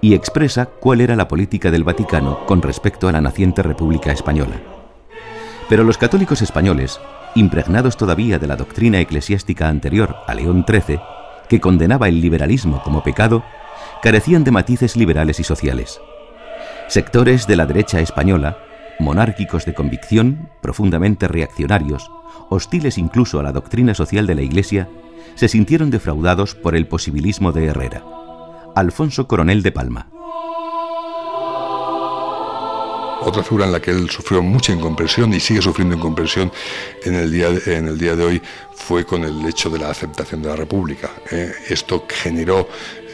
y 0.00 0.14
expresa 0.14 0.66
cuál 0.66 1.00
era 1.00 1.14
la 1.14 1.28
política 1.28 1.70
del 1.70 1.84
Vaticano 1.84 2.44
con 2.44 2.60
respecto 2.60 3.06
a 3.06 3.12
la 3.12 3.20
naciente 3.20 3.62
República 3.62 4.10
Española. 4.10 4.60
Pero 5.68 5.84
los 5.84 5.96
católicos 5.96 6.42
españoles, 6.42 6.98
impregnados 7.36 7.96
todavía 7.96 8.40
de 8.40 8.48
la 8.48 8.56
doctrina 8.56 8.98
eclesiástica 8.98 9.68
anterior 9.68 10.16
a 10.26 10.34
León 10.34 10.64
XIII, 10.68 10.98
que 11.48 11.60
condenaba 11.60 12.08
el 12.08 12.20
liberalismo 12.20 12.82
como 12.82 13.04
pecado, 13.04 13.44
carecían 14.02 14.42
de 14.42 14.50
matices 14.50 14.96
liberales 14.96 15.38
y 15.38 15.44
sociales. 15.44 16.00
Sectores 16.88 17.46
de 17.46 17.54
la 17.54 17.66
derecha 17.66 18.00
española, 18.00 18.58
monárquicos 19.02 19.66
de 19.66 19.74
convicción, 19.74 20.48
profundamente 20.62 21.28
reaccionarios, 21.28 22.10
hostiles 22.48 22.96
incluso 22.96 23.38
a 23.38 23.42
la 23.42 23.52
doctrina 23.52 23.94
social 23.94 24.26
de 24.26 24.34
la 24.34 24.42
Iglesia, 24.42 24.88
se 25.34 25.48
sintieron 25.48 25.90
defraudados 25.90 26.54
por 26.54 26.74
el 26.76 26.86
posibilismo 26.86 27.52
de 27.52 27.66
Herrera. 27.66 28.04
Alfonso 28.74 29.28
Coronel 29.28 29.62
de 29.62 29.72
Palma. 29.72 30.08
Otra 33.24 33.44
figura 33.44 33.66
en 33.66 33.72
la 33.72 33.80
que 33.80 33.92
él 33.92 34.10
sufrió 34.10 34.42
mucha 34.42 34.72
incomprensión 34.72 35.32
y 35.32 35.38
sigue 35.38 35.62
sufriendo 35.62 35.94
incomprensión 35.94 36.50
en 37.04 37.14
el 37.14 37.30
día 37.30 37.50
de, 37.50 37.76
en 37.76 37.86
el 37.86 37.96
día 37.96 38.16
de 38.16 38.24
hoy 38.24 38.42
fue 38.74 39.04
con 39.04 39.22
el 39.22 39.46
hecho 39.46 39.70
de 39.70 39.78
la 39.78 39.90
aceptación 39.90 40.42
de 40.42 40.48
la 40.48 40.56
República. 40.56 41.08
¿eh? 41.30 41.52
Esto 41.68 42.04
generó 42.08 42.68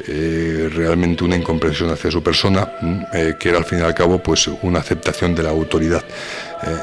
eh, 0.07 0.69
realmente 0.73 1.25
una 1.25 1.37
incomprensión 1.37 1.91
hacia 1.91 2.11
su 2.11 2.23
persona, 2.23 2.73
eh, 3.13 3.37
que 3.39 3.49
era 3.49 3.59
al 3.59 3.65
fin 3.65 3.81
y 3.81 3.83
al 3.83 3.95
cabo 3.95 4.23
pues 4.23 4.49
una 4.63 4.81
aceptación 4.81 5.35
de 5.35 5.43
la 5.43 5.51
autoridad. 5.51 6.05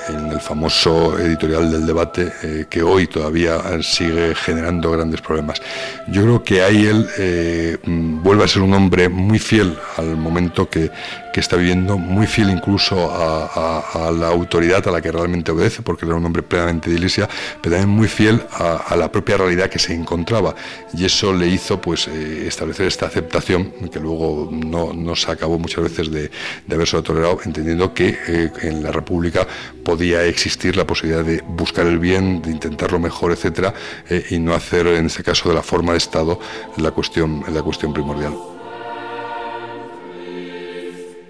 en 0.08 0.32
el 0.32 0.40
famoso 0.40 1.20
editorial 1.20 1.70
del 1.70 1.86
debate 1.86 2.32
que 2.70 2.82
hoy 2.82 3.08
todavía 3.08 3.60
sigue 3.84 4.34
generando 4.34 4.90
grandes 4.90 5.20
problemas. 5.20 5.62
Yo 6.08 6.22
creo 6.22 6.44
que 6.46 6.64
ahí 6.64 6.86
él 6.86 7.78
vuelve 8.24 8.46
a 8.46 8.48
ser 8.48 8.62
un 8.62 8.74
hombre 8.74 9.10
muy 9.10 9.38
fiel 9.38 9.78
al 9.98 10.16
momento 10.16 10.70
que, 10.70 10.90
que 11.36 11.42
está 11.42 11.58
viviendo, 11.58 11.98
muy 11.98 12.28
fiel 12.28 12.50
incluso 12.50 13.12
a, 13.14 14.10
la 14.18 14.28
autoridad 14.28 14.88
a 14.88 14.92
la 14.92 15.02
que 15.02 15.12
realmente 15.12 15.52
obedece, 15.52 15.82
porque 15.82 16.06
era 16.06 16.16
un 16.16 16.26
hombre 16.26 16.44
plenamente 16.44 16.90
de 16.90 16.96
iglesia, 16.96 17.28
pero 17.62 17.76
también 17.76 17.94
muy 17.94 18.08
fiel 18.08 18.42
a, 18.54 18.96
la 18.96 19.12
propia 19.12 19.36
realidad 19.36 19.70
que 19.70 19.78
se 19.78 19.94
encontraba. 19.94 20.56
Y 20.94 21.04
eso 21.04 21.34
le 21.34 21.48
hizo 21.48 21.82
pues 21.82 22.08
eh, 22.08 22.48
establecer 22.48 22.88
esta 22.88 23.05
aceptación, 23.06 23.72
que 23.92 24.00
luego 24.00 24.50
no, 24.52 25.16
se 25.16 25.32
acabó 25.32 25.58
muchas 25.60 25.84
veces 25.84 26.12
de, 26.12 26.32
de 26.68 26.76
haberse 26.76 27.02
tolerado, 27.02 27.40
entendiendo 27.46 27.94
que 27.94 28.18
eh, 28.28 28.52
en 28.62 28.84
la 28.84 28.92
República 28.92 29.48
podía 29.84 30.24
existir 30.26 30.76
la 30.76 30.86
posibilidad 30.86 31.24
de 31.24 31.42
buscar 31.48 31.86
el 31.88 32.00
bien, 32.00 32.42
de 32.42 32.52
intentarlo 32.52 33.00
mejor, 33.00 33.32
etcétera, 33.32 33.74
eh, 34.10 34.26
y 34.30 34.40
no 34.40 34.54
hacer 34.54 34.88
en 34.88 35.08
ese 35.08 35.24
caso 35.24 35.50
de 35.50 35.56
la 35.56 35.64
forma 35.64 35.94
de 35.94 36.00
Estado 36.00 36.40
la 36.78 36.92
cuestión, 36.92 37.44
la 37.54 37.62
cuestión 37.62 37.94
primordial. 37.94 38.34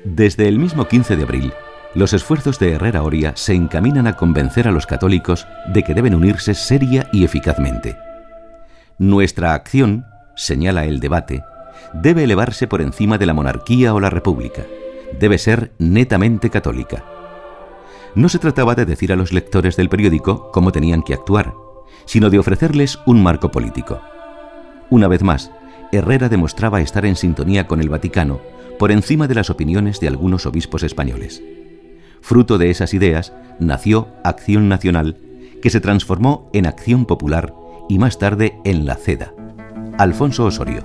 Desde 0.03 0.47
el 0.47 0.59
mismo 0.59 0.88
15 0.88 1.15
de 1.15 1.23
abril, 1.23 1.53
los 1.95 2.13
esfuerzos 2.13 2.59
de 2.59 2.73
Herrera 2.73 3.03
Oria 3.03 3.33
se 3.35 3.53
encaminan 3.53 4.05
a 4.05 4.17
convencer 4.17 4.67
a 4.67 4.71
los 4.71 4.85
católicos 4.85 5.47
de 5.73 5.81
que 5.81 5.93
deben 5.93 6.13
unirse 6.13 6.53
seria 6.53 7.09
y 7.11 7.23
eficazmente. 7.23 7.97
Nuestra 8.97 9.53
acción, 9.53 10.05
señala 10.35 10.85
el 10.85 10.99
debate, 10.99 11.43
debe 11.93 12.24
elevarse 12.24 12.67
por 12.67 12.82
encima 12.82 13.17
de 13.17 13.26
la 13.26 13.34
monarquía 13.34 13.93
o 13.93 14.00
la 14.00 14.10
república. 14.10 14.63
Debe 15.19 15.38
ser 15.38 15.71
netamente 15.78 16.50
católica. 16.50 17.04
No 18.15 18.30
se 18.30 18.39
trataba 18.39 18.76
de 18.76 18.86
decir 18.86 19.12
a 19.12 19.15
los 19.15 19.34
lectores 19.34 19.76
del 19.76 19.89
periódico 19.89 20.52
cómo 20.52 20.71
tenían 20.71 21.04
que 21.04 21.13
actuar, 21.13 21.54
sino 22.06 22.30
de 22.30 22.39
ofrecerles 22.39 23.00
un 23.06 23.21
marco 23.21 23.52
político. 23.52 24.02
Una 24.89 25.08
vez 25.08 25.24
más, 25.24 25.52
Herrera 25.91 26.30
demostraba 26.30 26.82
estar 26.82 27.06
en 27.06 27.15
sintonía 27.15 27.67
con 27.67 27.82
el 27.82 27.89
Vaticano 27.89 28.39
por 28.80 28.91
encima 28.91 29.28
de 29.28 29.36
las 29.36 29.50
opiniones 29.50 30.00
de 30.00 30.08
algunos 30.08 30.45
obispos 30.45 30.84
españoles. 30.84 31.41
Fruto 32.21 32.58
de 32.58 32.69
esas 32.69 32.93
ideas 32.93 33.34
nació 33.60 34.08
Acción 34.24 34.67
Nacional, 34.67 35.17
que 35.62 35.69
se 35.69 35.82
transformó 35.82 36.50
en 36.54 36.65
Acción 36.65 37.06
Popular 37.06 37.54
y 37.89 38.00
más 38.00 38.17
tarde 38.17 38.60
en 38.63 38.86
La 38.86 38.95
CEDA. 38.95 39.34
Alfonso 39.98 40.45
Osorio. 40.45 40.84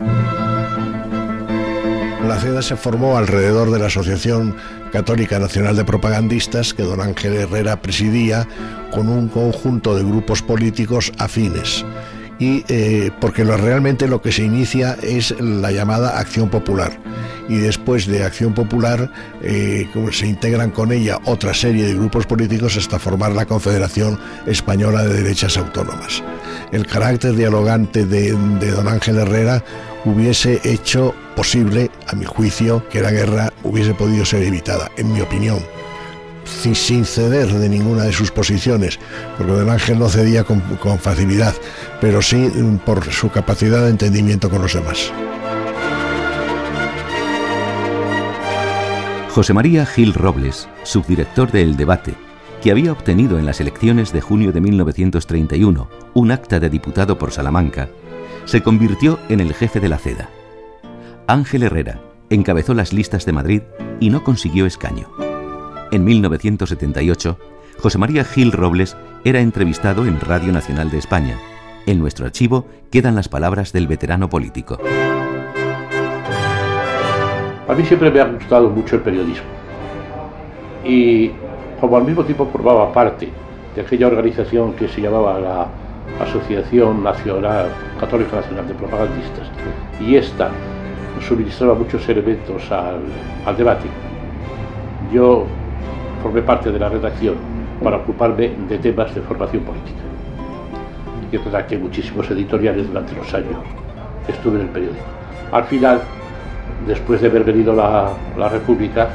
La 2.26 2.38
CEDA 2.38 2.62
se 2.62 2.76
formó 2.76 3.16
alrededor 3.16 3.70
de 3.70 3.78
la 3.78 3.86
Asociación 3.86 4.54
Católica 4.92 5.38
Nacional 5.38 5.76
de 5.76 5.84
Propagandistas 5.84 6.74
que 6.74 6.82
don 6.82 7.00
Ángel 7.00 7.34
Herrera 7.34 7.80
presidía 7.80 8.46
con 8.92 9.08
un 9.08 9.28
conjunto 9.28 9.96
de 9.96 10.04
grupos 10.04 10.42
políticos 10.42 11.12
afines 11.18 11.84
y 12.40 12.64
eh, 12.68 13.10
porque 13.20 13.44
lo, 13.44 13.56
realmente 13.56 14.08
lo 14.08 14.22
que 14.22 14.32
se 14.32 14.42
inicia 14.42 14.96
es 15.02 15.38
la 15.40 15.70
llamada 15.70 16.18
acción 16.18 16.48
popular 16.48 16.98
y 17.48 17.56
después 17.56 18.06
de 18.06 18.24
acción 18.24 18.54
popular 18.54 19.10
eh, 19.42 19.88
se 20.12 20.26
integran 20.26 20.70
con 20.70 20.92
ella 20.92 21.18
otra 21.24 21.52
serie 21.52 21.86
de 21.86 21.94
grupos 21.94 22.26
políticos 22.26 22.76
hasta 22.76 22.98
formar 22.98 23.32
la 23.32 23.44
Confederación 23.44 24.18
Española 24.46 25.04
de 25.04 25.22
Derechas 25.22 25.56
Autónomas. 25.56 26.22
El 26.72 26.86
carácter 26.86 27.34
dialogante 27.34 28.06
de, 28.06 28.32
de 28.32 28.70
don 28.70 28.88
Ángel 28.88 29.18
Herrera 29.18 29.62
hubiese 30.04 30.60
hecho 30.64 31.14
posible, 31.36 31.90
a 32.06 32.16
mi 32.16 32.24
juicio, 32.24 32.88
que 32.88 33.00
la 33.00 33.10
guerra 33.10 33.52
hubiese 33.62 33.94
podido 33.94 34.24
ser 34.24 34.42
evitada, 34.42 34.90
en 34.96 35.12
mi 35.12 35.20
opinión 35.20 35.60
sin 36.44 37.04
ceder 37.04 37.48
de 37.52 37.68
ninguna 37.68 38.04
de 38.04 38.12
sus 38.12 38.30
posiciones, 38.30 38.98
porque 39.36 39.52
Don 39.52 39.70
Ángel 39.70 39.98
no 39.98 40.08
cedía 40.08 40.44
con, 40.44 40.62
facilidad, 40.98 41.54
pero 42.00 42.22
sí 42.22 42.36
mm, 42.36 42.78
por 42.78 43.04
su 43.10 43.30
capacidad 43.30 43.82
de 43.84 43.90
entendimiento 43.90 44.50
con 44.50 44.62
los 44.62 44.74
demás. 44.74 45.12
José 49.30 49.54
María 49.54 49.86
Gil 49.86 50.12
Robles, 50.12 50.68
subdirector 50.82 51.52
de 51.52 51.62
El 51.62 51.76
Debate, 51.76 52.14
que 52.62 52.70
había 52.70 52.92
obtenido 52.92 53.38
en 53.38 53.46
las 53.46 53.60
elecciones 53.60 54.12
de 54.12 54.20
junio 54.20 54.52
de 54.52 54.60
1931 54.60 55.88
un 56.12 56.32
acta 56.32 56.58
de 56.58 56.68
diputado 56.68 57.16
por 57.16 57.30
Salamanca, 57.30 57.88
se 58.44 58.62
convirtió 58.62 59.18
en 59.28 59.40
el 59.40 59.54
jefe 59.54 59.80
de 59.80 59.88
la 59.88 59.98
CEDA. 59.98 60.28
Ángel 61.26 61.62
Herrera 61.62 62.00
encabezó 62.30 62.74
las 62.74 62.92
listas 62.92 63.26
de 63.26 63.32
Madrid 63.32 63.62
y 64.00 64.10
no 64.10 64.24
consiguió 64.24 64.66
escaño. 64.66 65.08
En 65.92 66.04
1978, 66.04 67.38
José 67.78 67.98
María 67.98 68.24
Gil 68.24 68.52
Robles 68.52 68.96
era 69.24 69.40
entrevistado 69.40 70.06
en 70.06 70.20
Radio 70.20 70.52
Nacional 70.52 70.90
de 70.90 70.98
España. 70.98 71.38
En 71.86 71.98
nuestro 71.98 72.26
archivo 72.26 72.66
quedan 72.90 73.14
las 73.14 73.28
palabras 73.28 73.72
del 73.72 73.86
veterano 73.86 74.28
político. 74.28 74.78
A 77.68 77.74
mí 77.74 77.84
siempre 77.84 78.10
me 78.10 78.20
ha 78.20 78.24
gustado 78.24 78.68
mucho 78.70 78.96
el 78.96 79.02
periodismo. 79.02 79.46
Y 80.84 81.30
como 81.80 81.96
al 81.96 82.04
mismo 82.04 82.24
tiempo 82.24 82.48
formaba 82.52 82.92
parte 82.92 83.28
de 83.74 83.80
aquella 83.80 84.08
organización 84.08 84.72
que 84.74 84.88
se 84.88 85.00
llamaba 85.00 85.38
la 85.38 85.68
Asociación 86.18 87.02
Nacional 87.02 87.66
Católica 87.98 88.36
Nacional 88.36 88.66
de 88.66 88.74
Propagandistas, 88.74 89.48
y 90.00 90.16
esta 90.16 90.50
suministraba 91.26 91.74
muchos 91.74 92.08
elementos 92.08 92.70
al, 92.72 93.00
al 93.44 93.56
debate, 93.56 93.86
yo 95.12 95.44
formé 96.22 96.42
parte 96.42 96.70
de 96.72 96.78
la 96.78 96.88
redacción 96.88 97.34
para 97.82 97.98
ocuparme 97.98 98.52
de 98.68 98.78
temas 98.78 99.14
de 99.14 99.20
formación 99.22 99.62
política. 99.62 99.98
Yo 101.32 101.40
redacté 101.44 101.78
muchísimos 101.78 102.30
editoriales 102.30 102.88
durante 102.88 103.14
los 103.14 103.32
años 103.34 103.56
que 104.26 104.32
estuve 104.32 104.56
en 104.56 104.62
el 104.62 104.68
periódico. 104.68 105.04
Al 105.52 105.64
final, 105.64 106.00
después 106.86 107.20
de 107.20 107.28
haber 107.28 107.44
venido 107.44 107.72
la, 107.74 108.10
la 108.36 108.48
República, 108.48 109.08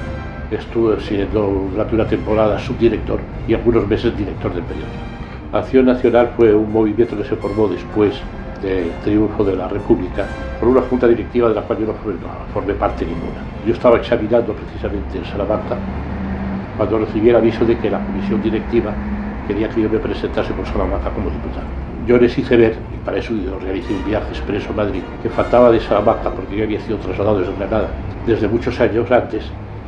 estuve 0.52 1.00
siendo 1.02 1.70
durante 1.72 1.96
una 1.96 2.08
temporada 2.08 2.60
subdirector 2.60 3.20
y 3.48 3.54
algunos 3.54 3.88
meses 3.88 4.16
director 4.18 4.54
del 4.54 4.64
periódico. 4.64 5.15
Acción 5.56 5.86
Nacional 5.86 6.34
fue 6.36 6.54
un 6.54 6.70
movimiento 6.70 7.16
que 7.16 7.24
se 7.24 7.38
formó 7.38 7.70
después 7.70 8.14
del 8.62 8.92
triunfo 9.06 9.42
de 9.46 9.56
la 9.56 9.70
República 9.70 10.26
por 10.60 10.68
una 10.68 10.82
junta 10.82 11.08
directiva 11.08 11.48
de 11.48 11.56
la 11.56 11.62
cual 11.62 11.80
yo 11.80 11.86
no 11.86 11.94
formé 12.54 12.74
parte 12.74 13.06
ninguna. 13.06 13.40
Yo 13.66 13.72
estaba 13.72 13.96
examinando 13.96 14.52
precisamente 14.52 15.18
en 15.18 15.24
Salamanca 15.24 15.78
cuando 16.76 17.00
recibí 17.00 17.30
el 17.30 17.38
aviso 17.38 17.64
de 17.64 17.78
que 17.78 17.90
la 17.90 18.00
comisión 18.00 18.42
directiva 18.42 18.94
quería 19.48 19.70
que 19.70 19.80
yo 19.80 19.90
me 19.90 20.00
presentase 20.00 20.52
por 20.52 20.66
Salamanca 20.66 21.10
como 21.12 21.30
diputado. 21.30 21.68
Yo 22.06 22.18
les 22.18 22.38
hice 22.38 22.58
ver, 22.58 22.76
y 22.94 22.98
para 22.98 23.18
eso 23.18 23.34
yo 23.34 23.56
un 23.56 24.06
viaje 24.06 24.32
expreso 24.32 24.74
a 24.74 24.76
Madrid, 24.76 25.04
que 25.24 25.30
faltaba 25.30 25.72
de 25.72 25.80
Salamanca 25.80 26.32
porque 26.32 26.58
yo 26.58 26.66
había 26.66 26.82
sido 26.82 26.98
trasladado 26.98 27.40
desde 27.40 27.56
Granada 27.56 27.92
desde 28.28 28.50
muchos 28.50 28.78
años 28.82 29.10
antes 29.10 29.46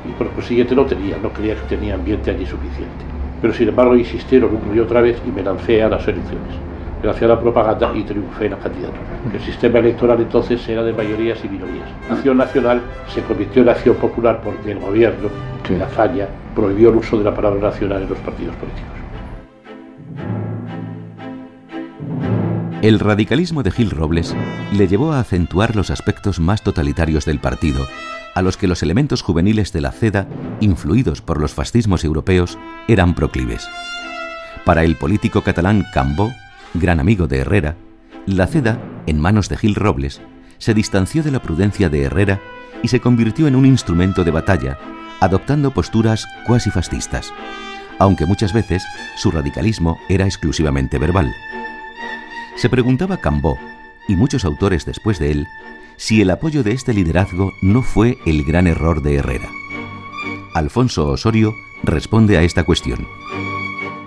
y 0.07 0.13
por 0.13 0.29
consiguiente 0.29 0.73
no 0.75 0.85
tenía, 0.85 1.17
no 1.21 1.29
creía 1.29 1.55
que 1.55 1.75
tenía 1.75 1.95
ambiente 1.95 2.31
allí 2.31 2.45
suficiente. 2.45 3.16
Pero 3.41 3.53
sin 3.53 3.69
embargo 3.69 3.95
insistieron 3.95 4.55
una 4.55 4.75
y 4.75 4.79
otra 4.79 5.01
vez 5.01 5.21
y 5.27 5.31
me 5.31 5.43
lancé 5.43 5.83
a 5.83 5.89
las 5.89 6.07
elecciones. 6.07 6.55
Me 7.01 7.07
lancé 7.07 7.25
a 7.25 7.27
la 7.27 7.39
propaganda 7.39 7.91
y 7.95 8.03
triunfé 8.03 8.45
en 8.45 8.51
la 8.51 8.57
candidatura. 8.57 9.01
El 9.31 9.39
sistema 9.41 9.79
electoral 9.79 10.19
entonces 10.19 10.67
era 10.67 10.83
de 10.83 10.93
mayorías 10.93 11.37
y 11.43 11.49
minorías. 11.49 11.87
Acción 12.09 12.37
Nacional 12.37 12.81
se 13.07 13.21
convirtió 13.21 13.61
en 13.61 13.69
Acción 13.69 13.95
Popular 13.95 14.41
porque 14.43 14.71
el 14.71 14.79
gobierno, 14.79 15.29
la 15.77 15.87
falla, 15.87 16.27
prohibió 16.55 16.89
el 16.89 16.95
uso 16.95 17.17
de 17.17 17.23
la 17.23 17.35
palabra 17.35 17.59
nacional 17.61 18.03
en 18.03 18.09
los 18.09 18.17
partidos 18.19 18.55
políticos. 18.55 18.97
El 22.81 22.99
radicalismo 22.99 23.63
de 23.63 23.71
Gil 23.71 23.89
Robles 23.89 24.35
le 24.71 24.87
llevó 24.87 25.11
a 25.11 25.19
acentuar 25.19 25.75
los 25.75 25.89
aspectos 25.89 26.39
más 26.39 26.63
totalitarios 26.63 27.25
del 27.25 27.39
partido, 27.39 27.87
a 28.37 28.43
los 28.43 28.55
que 28.55 28.67
los 28.67 28.83
elementos 28.83 29.23
juveniles 29.23 29.73
de 29.73 29.81
la 29.81 29.91
CEDA, 29.91 30.27
influidos 30.59 31.21
por 31.23 31.41
los 31.41 31.55
fascismos 31.55 32.03
europeos, 32.03 32.59
eran 32.87 33.15
proclives. 33.15 33.67
Para 34.63 34.83
el 34.83 34.95
político 34.95 35.41
catalán 35.41 35.83
Cambó, 35.91 36.31
gran 36.75 36.99
amigo 36.99 37.25
de 37.25 37.39
Herrera, 37.39 37.77
la 38.27 38.45
CEDA, 38.45 38.79
en 39.07 39.19
manos 39.19 39.49
de 39.49 39.57
Gil 39.57 39.73
Robles, 39.73 40.21
se 40.59 40.75
distanció 40.75 41.23
de 41.23 41.31
la 41.31 41.41
prudencia 41.41 41.89
de 41.89 42.03
Herrera 42.03 42.39
y 42.83 42.89
se 42.89 42.99
convirtió 42.99 43.47
en 43.47 43.55
un 43.55 43.65
instrumento 43.65 44.23
de 44.23 44.29
batalla 44.29 44.77
adoptando 45.19 45.71
posturas 45.71 46.27
cuasi 46.45 46.69
fascistas, 46.69 47.33
aunque 47.97 48.27
muchas 48.27 48.53
veces 48.53 48.83
su 49.15 49.31
radicalismo 49.31 49.97
era 50.09 50.25
exclusivamente 50.25 50.99
verbal. 50.99 51.33
Se 52.55 52.69
preguntaba 52.69 53.17
Cambó, 53.17 53.57
y 54.07 54.15
muchos 54.15 54.45
autores 54.45 54.85
después 54.85 55.19
de 55.19 55.31
él, 55.31 55.47
si 55.97 56.21
el 56.21 56.29
apoyo 56.29 56.63
de 56.63 56.71
este 56.71 56.93
liderazgo 56.93 57.53
no 57.61 57.81
fue 57.81 58.17
el 58.25 58.43
gran 58.43 58.67
error 58.67 59.01
de 59.01 59.15
Herrera. 59.15 59.49
Alfonso 60.53 61.07
Osorio 61.07 61.53
responde 61.83 62.37
a 62.37 62.43
esta 62.43 62.63
cuestión. 62.63 63.07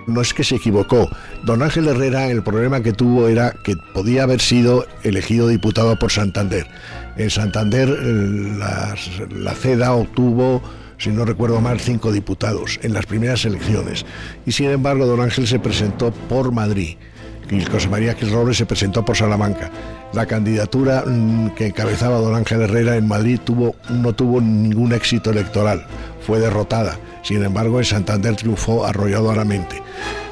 No 0.06 0.20
es 0.20 0.34
que 0.34 0.42
se 0.42 0.56
equivocó. 0.56 1.08
Don 1.44 1.62
Ángel 1.62 1.86
Herrera 1.88 2.30
el 2.30 2.42
problema 2.42 2.82
que 2.82 2.92
tuvo 2.92 3.28
era 3.28 3.54
que 3.64 3.76
podía 3.94 4.24
haber 4.24 4.40
sido 4.40 4.86
elegido 5.04 5.46
diputado 5.46 5.96
por 5.98 6.10
Santander. 6.10 6.66
En 7.16 7.30
Santander 7.30 7.88
eh, 7.88 8.58
la 9.30 9.54
CEDA 9.54 9.92
obtuvo 9.92 10.62
si 11.00 11.08
no 11.08 11.24
recuerdo 11.24 11.62
mal, 11.62 11.80
cinco 11.80 12.12
diputados 12.12 12.78
en 12.82 12.92
las 12.92 13.06
primeras 13.06 13.46
elecciones. 13.46 14.04
Y 14.44 14.52
sin 14.52 14.68
embargo, 14.68 15.06
don 15.06 15.22
Ángel 15.22 15.46
se 15.46 15.58
presentó 15.58 16.12
por 16.12 16.52
Madrid 16.52 16.98
José 17.70 17.88
María 17.88 18.14
Gil 18.14 18.30
Robles 18.30 18.56
se 18.56 18.66
presentó 18.66 19.04
por 19.04 19.16
Salamanca. 19.16 19.70
La 20.12 20.26
candidatura 20.26 21.04
mm, 21.04 21.50
que 21.50 21.66
encabezaba 21.66 22.18
don 22.18 22.34
Ángel 22.34 22.62
Herrera 22.62 22.96
en 22.96 23.08
Madrid 23.08 23.40
tuvo, 23.42 23.74
no 23.88 24.12
tuvo 24.12 24.40
ningún 24.40 24.92
éxito 24.92 25.30
electoral, 25.30 25.84
fue 26.26 26.38
derrotada. 26.38 26.96
Sin 27.22 27.42
embargo, 27.44 27.78
en 27.78 27.84
Santander 27.84 28.36
triunfó 28.36 28.84
arrolladoramente. 28.86 29.82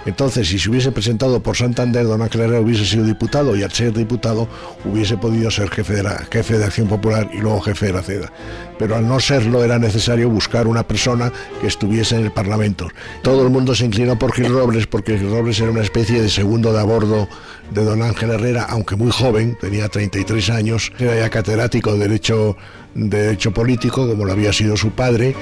Entonces, 0.07 0.49
si 0.49 0.59
se 0.59 0.71
hubiese 0.71 0.91
presentado 0.91 1.43
por 1.43 1.55
Santander, 1.55 2.07
don 2.07 2.23
Ángel 2.23 2.41
Herrera 2.41 2.61
hubiese 2.61 2.87
sido 2.87 3.05
diputado 3.05 3.55
y 3.55 3.63
al 3.63 3.73
ser 3.73 3.93
diputado 3.93 4.49
hubiese 4.85 5.19
podido 5.19 5.51
ser 5.51 5.69
jefe 5.69 5.97
de, 5.97 6.03
la, 6.03 6.25
jefe 6.31 6.57
de 6.57 6.65
Acción 6.65 6.89
Popular 6.89 7.29
y 7.33 7.39
luego 7.39 7.61
jefe 7.61 7.87
de 7.87 7.93
la 7.93 8.03
CEDA. 8.03 8.33
Pero 8.79 8.97
al 8.97 9.07
no 9.07 9.21
serlo 9.21 9.63
era 9.63 9.79
necesario 9.79 10.31
buscar 10.31 10.67
una 10.67 10.87
persona 10.87 11.31
que 11.61 11.67
estuviese 11.67 12.17
en 12.17 12.25
el 12.25 12.33
Parlamento. 12.33 12.89
Todo 13.23 13.43
el 13.43 13.51
mundo 13.51 13.75
se 13.75 13.85
inclinó 13.85 14.19
por 14.19 14.33
Gil 14.33 14.49
Robles 14.49 14.87
porque 14.87 15.19
Gil 15.19 15.31
Robles 15.31 15.61
era 15.61 15.71
una 15.71 15.83
especie 15.83 16.23
de 16.23 16.31
segundo 16.31 16.73
de 16.73 16.81
a 16.81 16.85
bordo 16.85 17.29
de 17.71 17.85
don 17.85 18.01
Ángel 18.03 18.31
Herrera, 18.31 18.67
aunque 18.69 18.97
muy 18.97 19.11
joven, 19.11 19.59
tenía 19.61 19.89
33 19.89 20.49
años, 20.51 20.91
era 20.99 21.19
ya 21.19 21.29
catedrático 21.29 21.93
de 21.93 21.99
Derecho, 21.99 22.57
de 22.95 23.25
derecho 23.25 23.53
Político, 23.53 24.09
como 24.09 24.25
lo 24.25 24.33
había 24.33 24.55
sido 24.55 24.77
su 24.77 24.91
padre, 24.93 25.35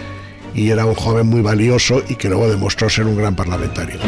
y 0.56 0.70
era 0.70 0.86
un 0.86 0.94
joven 0.94 1.26
muy 1.26 1.42
valioso 1.42 2.02
y 2.08 2.16
que 2.16 2.28
luego 2.28 2.48
demostró 2.48 2.88
ser 2.88 3.06
un 3.06 3.16
gran 3.16 3.36
parlamentario. 3.36 3.98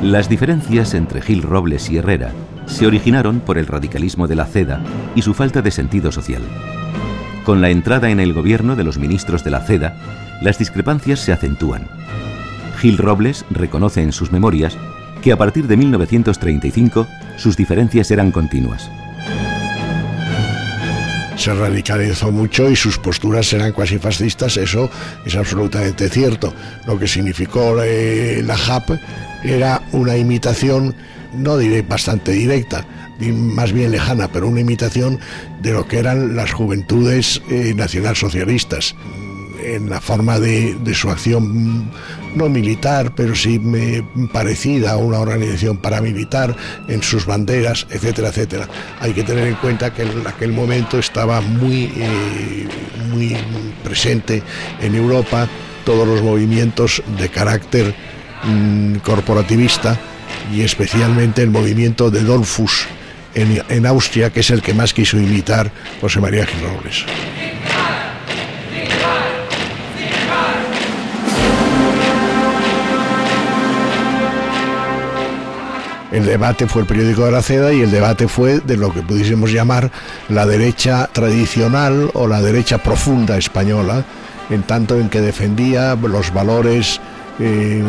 Las 0.00 0.28
diferencias 0.28 0.94
entre 0.94 1.20
Gil 1.20 1.42
Robles 1.42 1.90
y 1.90 1.98
Herrera 1.98 2.32
se 2.66 2.86
originaron 2.86 3.40
por 3.40 3.58
el 3.58 3.66
radicalismo 3.66 4.28
de 4.28 4.36
la 4.36 4.46
CEDA 4.46 4.82
y 5.16 5.22
su 5.22 5.34
falta 5.34 5.60
de 5.60 5.72
sentido 5.72 6.12
social. 6.12 6.42
Con 7.44 7.60
la 7.60 7.70
entrada 7.70 8.10
en 8.10 8.20
el 8.20 8.32
gobierno 8.32 8.76
de 8.76 8.84
los 8.84 8.96
ministros 8.98 9.42
de 9.42 9.50
la 9.50 9.60
CEDA, 9.60 9.96
las 10.40 10.58
discrepancias 10.58 11.18
se 11.18 11.32
acentúan. 11.32 11.88
Gil 12.78 12.96
Robles 12.96 13.44
reconoce 13.50 14.02
en 14.02 14.12
sus 14.12 14.30
memorias 14.30 14.78
que 15.20 15.32
a 15.32 15.36
partir 15.36 15.66
de 15.66 15.76
1935 15.76 17.08
sus 17.36 17.56
diferencias 17.56 18.10
eran 18.10 18.30
continuas 18.30 18.90
se 21.40 21.54
radicalizó 21.54 22.30
mucho 22.30 22.68
y 22.68 22.76
sus 22.76 22.98
posturas 22.98 23.50
eran 23.54 23.72
cuasi 23.72 23.98
fascistas, 23.98 24.58
eso 24.58 24.90
es 25.24 25.34
absolutamente 25.34 26.10
cierto. 26.10 26.52
Lo 26.86 26.98
que 26.98 27.08
significó 27.08 27.82
eh, 27.82 28.42
la 28.44 28.58
JAP 28.58 28.90
era 29.42 29.82
una 29.92 30.18
imitación, 30.18 30.94
no 31.32 31.56
diré 31.56 31.80
bastante 31.80 32.32
directa, 32.32 32.84
más 33.32 33.72
bien 33.72 33.90
lejana, 33.90 34.28
pero 34.30 34.48
una 34.48 34.60
imitación 34.60 35.18
de 35.62 35.72
lo 35.72 35.88
que 35.88 35.98
eran 35.98 36.36
las 36.36 36.52
juventudes 36.52 37.40
eh, 37.50 37.72
nacionalsocialistas 37.74 38.94
en 39.62 39.88
la 39.88 40.00
forma 40.00 40.38
de, 40.38 40.76
su 40.94 41.08
acción 41.08 41.90
no 42.34 42.48
militar, 42.48 43.12
pero 43.14 43.34
sí 43.34 43.60
parecida 44.32 44.92
a 44.92 44.96
una 44.96 45.18
organización 45.18 45.76
paramilitar 45.76 46.56
en 46.88 47.02
sus 47.02 47.26
banderas, 47.26 47.86
etcétera, 47.90 48.28
etcétera. 48.28 48.68
Hay 49.00 49.12
que 49.12 49.22
tener 49.22 49.46
en 49.46 49.54
cuenta 49.56 49.92
que 49.92 50.02
en 50.02 50.26
aquel 50.26 50.52
momento 50.52 50.98
estaba 50.98 51.40
muy, 51.40 51.92
eh, 51.96 52.68
muy 53.10 53.36
presente 53.82 54.42
en 54.80 54.94
Europa 54.94 55.48
todos 55.84 56.06
los 56.06 56.22
movimientos 56.22 57.02
de 57.18 57.28
carácter 57.28 57.94
mm, 58.44 58.96
corporativista 58.96 59.98
y 60.52 60.62
especialmente 60.62 61.42
el 61.42 61.50
movimiento 61.50 62.10
de 62.10 62.22
Dolfus 62.22 62.86
en, 63.34 63.62
en, 63.68 63.86
Austria, 63.86 64.30
que 64.30 64.40
es 64.40 64.50
el 64.50 64.62
que 64.62 64.74
más 64.74 64.92
quiso 64.92 65.16
imitar 65.16 65.70
José 66.00 66.20
María 66.20 66.46
Gil 66.46 66.60
El 76.12 76.26
debate 76.26 76.66
fue 76.66 76.82
el 76.82 76.88
periódico 76.88 77.24
de 77.24 77.30
la 77.30 77.42
Ceda 77.42 77.72
y 77.72 77.82
el 77.82 77.90
debate 77.90 78.26
fue 78.26 78.58
de 78.58 78.76
lo 78.76 78.92
que 78.92 79.02
pudiésemos 79.02 79.52
llamar 79.52 79.92
la 80.28 80.44
derecha 80.44 81.08
tradicional 81.12 82.10
o 82.14 82.26
la 82.26 82.42
derecha 82.42 82.78
profunda 82.78 83.38
española, 83.38 84.04
en 84.50 84.64
tanto 84.64 84.98
en 84.98 85.08
que 85.08 85.20
defendía 85.20 85.94
los 85.94 86.34
valores 86.34 87.00
eh, 87.42 87.82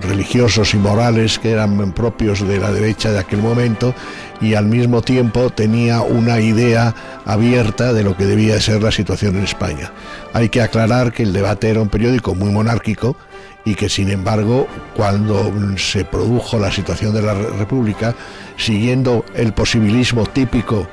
religiosos 0.00 0.72
y 0.74 0.76
morales 0.76 1.40
que 1.40 1.50
eran 1.50 1.92
propios 1.92 2.46
de 2.46 2.58
la 2.58 2.70
derecha 2.70 3.10
de 3.10 3.18
aquel 3.18 3.40
momento 3.40 3.94
y 4.40 4.54
al 4.54 4.66
mismo 4.66 5.02
tiempo 5.02 5.50
tenía 5.50 6.02
una 6.02 6.38
idea 6.40 6.94
abierta 7.24 7.92
de 7.92 8.04
lo 8.04 8.16
que 8.16 8.26
debía 8.26 8.60
ser 8.60 8.82
la 8.82 8.92
situación 8.92 9.36
en 9.36 9.42
España. 9.42 9.92
Hay 10.32 10.50
que 10.50 10.62
aclarar 10.62 11.12
que 11.12 11.24
el 11.24 11.32
debate 11.32 11.68
era 11.68 11.80
un 11.80 11.88
periódico 11.88 12.36
muy 12.36 12.50
monárquico 12.50 13.16
y 13.64 13.74
que 13.74 13.88
sin 13.88 14.08
embargo 14.08 14.68
cuando 14.94 15.52
se 15.76 16.04
produjo 16.04 16.58
la 16.58 16.70
situación 16.70 17.12
de 17.12 17.22
la 17.22 17.34
República, 17.34 18.14
siguiendo 18.56 19.24
el 19.34 19.52
posibilismo 19.52 20.26
típico 20.26 20.86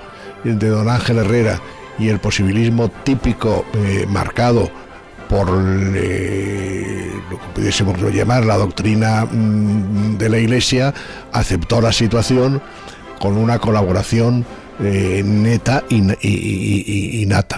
de 0.43 0.67
don 0.67 0.89
Ángel 0.89 1.19
Herrera 1.19 1.61
y 1.99 2.09
el 2.09 2.19
posibilismo 2.19 2.89
típico 2.89 3.65
eh, 3.75 4.07
marcado 4.09 4.71
por 5.33 5.49
eh, 5.95 7.11
lo 7.31 7.39
que 7.39 7.47
pudiésemos 7.55 7.99
llamar 8.13 8.45
la 8.45 8.55
doctrina 8.55 9.25
mm, 9.25 10.17
de 10.19 10.29
la 10.29 10.37
Iglesia, 10.37 10.93
aceptó 11.31 11.81
la 11.81 11.91
situación 11.91 12.61
con 13.19 13.37
una 13.37 13.57
colaboración 13.57 14.45
eh, 14.79 15.23
neta 15.25 15.83
y 15.89 17.25
nata. 17.25 17.57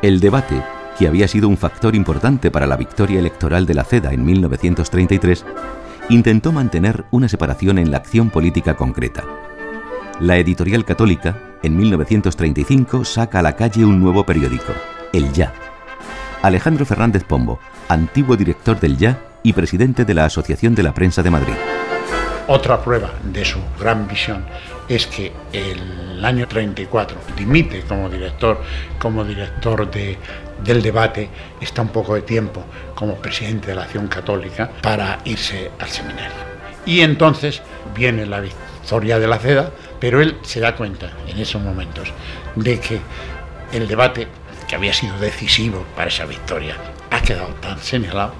El 0.00 0.20
debate, 0.20 0.62
que 0.98 1.08
había 1.08 1.28
sido 1.28 1.48
un 1.48 1.58
factor 1.58 1.94
importante 1.94 2.50
para 2.50 2.66
la 2.66 2.76
victoria 2.78 3.18
electoral 3.18 3.66
de 3.66 3.74
la 3.74 3.84
CEDA 3.84 4.14
en 4.14 4.24
1933, 4.24 5.44
intentó 6.08 6.52
mantener 6.52 7.04
una 7.10 7.28
separación 7.28 7.76
en 7.76 7.90
la 7.90 7.98
acción 7.98 8.30
política 8.30 8.76
concreta. 8.76 9.24
La 10.20 10.38
editorial 10.38 10.86
católica, 10.86 11.58
en 11.62 11.76
1935, 11.76 13.04
saca 13.04 13.40
a 13.40 13.42
la 13.42 13.54
calle 13.54 13.84
un 13.84 14.00
nuevo 14.00 14.24
periódico, 14.24 14.72
El 15.12 15.30
Ya. 15.34 15.52
Alejandro 16.40 16.86
Fernández 16.86 17.22
Pombo, 17.22 17.60
antiguo 17.90 18.34
director 18.34 18.80
del 18.80 18.96
Ya 18.96 19.20
y 19.42 19.52
presidente 19.52 20.06
de 20.06 20.14
la 20.14 20.24
Asociación 20.24 20.74
de 20.74 20.84
la 20.84 20.94
Prensa 20.94 21.22
de 21.22 21.30
Madrid. 21.30 21.52
Otra 22.46 22.80
prueba 22.82 23.10
de 23.24 23.44
su 23.44 23.58
gran 23.78 24.08
visión 24.08 24.46
es 24.88 25.06
que 25.06 25.34
el 25.52 26.24
año 26.24 26.48
34 26.48 27.18
dimite 27.36 27.82
como 27.82 28.08
director, 28.08 28.62
como 28.98 29.22
director 29.22 29.90
de, 29.90 30.16
del 30.64 30.80
debate, 30.80 31.28
está 31.60 31.82
un 31.82 31.88
poco 31.88 32.14
de 32.14 32.22
tiempo 32.22 32.64
como 32.94 33.16
presidente 33.16 33.66
de 33.66 33.74
la 33.74 33.82
Acción 33.82 34.08
Católica 34.08 34.70
para 34.80 35.18
irse 35.26 35.72
al 35.78 35.88
seminario. 35.88 36.56
Y 36.86 37.00
entonces 37.02 37.60
viene 37.94 38.24
la 38.24 38.40
victoria 38.40 39.18
de 39.18 39.26
la 39.26 39.38
CEDA, 39.38 39.72
pero 40.00 40.20
él 40.20 40.36
se 40.42 40.60
da 40.60 40.76
cuenta 40.76 41.12
en 41.26 41.38
esos 41.38 41.60
momentos 41.60 42.12
de 42.54 42.80
que 42.80 43.00
el 43.72 43.88
debate, 43.88 44.28
que 44.68 44.76
había 44.76 44.92
sido 44.92 45.18
decisivo 45.18 45.84
para 45.94 46.08
esa 46.08 46.24
victoria, 46.24 46.76
ha 47.10 47.20
quedado 47.22 47.48
tan 47.60 47.78
señalado 47.78 48.34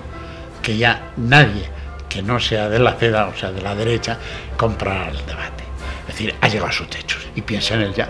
que 0.62 0.77
ya 0.77 1.12
nadie 1.16 1.69
que 2.09 2.23
no 2.23 2.40
sea 2.40 2.69
de 2.69 2.79
la 2.79 2.95
CEDA, 2.95 3.27
o 3.27 3.37
sea, 3.37 3.53
de 3.53 3.61
la 3.61 3.75
derecha, 3.75 4.19
comprará 4.57 5.11
el 5.11 5.19
debate. 5.27 5.64
Es 6.03 6.14
decir, 6.14 6.35
ha 6.40 6.49
llegado 6.49 6.71
a 6.71 6.73
sus 6.73 6.88
techos 6.88 7.27
y 7.35 7.42
piensa 7.42 7.75
en 7.75 7.83
el 7.83 7.95
ya. 7.95 8.09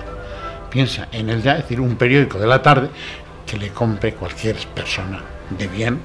Piensa 0.71 1.09
en 1.13 1.31
el 1.31 1.43
ya, 1.43 1.53
es 1.53 1.63
decir, 1.63 1.81
un 1.81 1.97
periódico 1.97 2.39
de 2.39 2.47
la 2.47 2.63
tarde 2.63 2.91
que 3.47 3.57
le 3.57 3.71
compre 3.71 4.15
cualquier 4.15 4.57
persona 4.75 5.23
de 5.51 5.67
bien, 5.69 6.03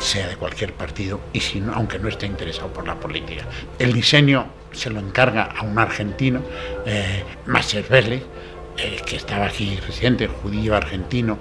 sea 0.00 0.28
de 0.28 0.36
cualquier 0.36 0.72
partido, 0.72 1.20
y 1.32 1.40
si 1.40 1.60
no, 1.60 1.72
aunque 1.74 1.98
no 1.98 2.08
esté 2.08 2.26
interesado 2.26 2.68
por 2.72 2.86
la 2.86 2.94
política. 2.94 3.44
El 3.78 3.92
diseño 3.92 4.46
se 4.72 4.90
lo 4.90 5.00
encarga 5.00 5.44
a 5.44 5.62
un 5.62 5.78
argentino, 5.78 6.40
eh, 6.84 7.24
eh 8.78 9.02
que 9.06 9.16
estaba 9.16 9.46
aquí 9.46 9.76
reciente, 9.86 10.28
judío 10.28 10.76
argentino, 10.76 11.38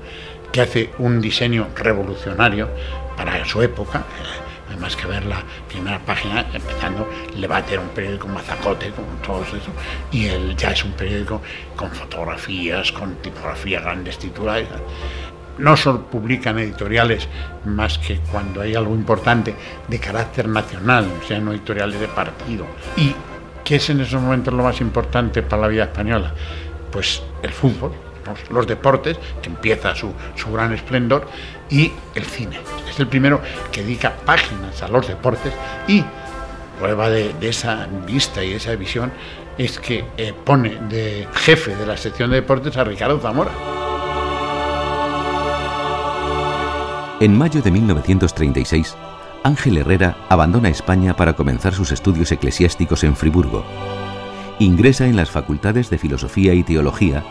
que 0.51 0.61
hace 0.61 0.89
un 0.99 1.19
diseño 1.19 1.67
revolucionario 1.75 2.69
para 3.17 3.43
su 3.45 3.61
época. 3.61 3.99
Eh, 3.99 4.77
más 4.77 4.95
que 4.95 5.05
ver 5.05 5.25
la 5.25 5.43
primera 5.69 5.99
página, 5.99 6.45
empezando, 6.53 7.07
el 7.33 7.41
debate 7.41 7.73
era 7.73 7.81
un 7.81 7.89
periódico 7.89 8.27
mazacote, 8.27 8.89
con 8.91 9.05
todo 9.21 9.43
eso, 9.43 9.57
y 10.11 10.25
él 10.25 10.55
ya 10.55 10.71
es 10.71 10.83
un 10.83 10.91
periódico 10.93 11.41
con 11.75 11.91
fotografías, 11.91 12.91
con 12.91 13.15
tipografía, 13.15 13.81
grandes 13.81 14.17
titulares. 14.17 14.67
No 15.57 15.77
solo 15.77 16.03
publican 16.03 16.59
editoriales 16.59 17.27
más 17.65 17.97
que 17.97 18.19
cuando 18.31 18.61
hay 18.61 18.75
algo 18.75 18.93
importante 18.93 19.55
de 19.87 19.99
carácter 19.99 20.47
nacional, 20.47 21.07
o 21.21 21.25
sea, 21.25 21.39
no 21.39 21.51
editoriales 21.53 21.99
de 21.99 22.07
partido. 22.07 22.65
¿Y 22.97 23.15
qué 23.63 23.77
es 23.77 23.89
en 23.89 24.01
esos 24.01 24.21
momentos 24.21 24.53
lo 24.53 24.63
más 24.63 24.81
importante 24.81 25.41
para 25.41 25.63
la 25.63 25.67
vida 25.69 25.83
española? 25.85 26.33
Pues 26.91 27.23
el 27.41 27.51
fútbol, 27.51 27.93
los, 28.49 28.67
deportes, 28.67 29.17
que 29.41 29.49
empieza 29.49 29.93
su, 29.95 30.13
gran 30.51 30.73
esplendor, 30.73 31.27
y 31.69 31.91
el 32.13 32.25
cine. 32.25 32.59
Es 32.89 32.99
el 32.99 33.07
primero 33.07 33.41
que 33.71 33.81
dedica 33.81 34.13
páginas 34.25 34.83
a 34.83 34.87
los 34.87 35.07
deportes 35.07 35.51
y 35.87 36.03
prueba 36.79 37.09
de, 37.09 37.33
esa 37.41 37.87
vista 38.05 38.43
y 38.43 38.53
esa 38.53 38.75
visión 38.75 39.11
es 39.57 39.79
que 39.79 40.05
eh, 40.17 40.33
pone 40.43 40.77
de 40.89 41.27
jefe 41.33 41.75
de 41.75 41.85
la 41.85 41.97
sección 41.97 42.29
de 42.29 42.37
deportes 42.37 42.77
a 42.77 42.83
Ricardo 42.83 43.19
Zamora. 43.19 43.51
En 47.21 47.37
mayo 47.37 47.61
de 47.61 47.71
1936, 47.71 48.93
Ángel 49.43 49.77
Herrera 49.77 50.17
abandona 50.27 50.67
España 50.67 51.15
para 51.15 51.33
comenzar 51.33 51.73
sus 51.73 51.93
estudios 51.93 52.29
eclesiásticos 52.33 53.05
en 53.05 53.15
Friburgo. 53.15 53.63
Ingresa 54.59 55.07
en 55.07 55.15
las 55.15 55.31
facultades 55.31 55.89
de 55.89 55.97
Filosofía 55.97 56.53
y 56.53 56.63
Teología 56.63 57.23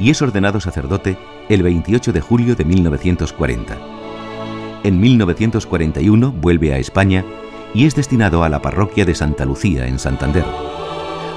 y 0.00 0.10
es 0.10 0.20
ordenado 0.20 0.60
sacerdote 0.60 1.16
el 1.48 1.62
28 1.62 2.12
de 2.12 2.20
julio 2.20 2.56
de 2.56 2.64
1940. 2.64 3.78
En 4.82 4.98
1941 4.98 6.32
vuelve 6.32 6.74
a 6.74 6.78
España 6.78 7.24
y 7.72 7.86
es 7.86 7.94
destinado 7.94 8.42
a 8.42 8.48
la 8.48 8.60
parroquia 8.60 9.04
de 9.04 9.14
Santa 9.14 9.44
Lucía 9.44 9.86
en 9.86 10.00
Santander. 10.00 10.44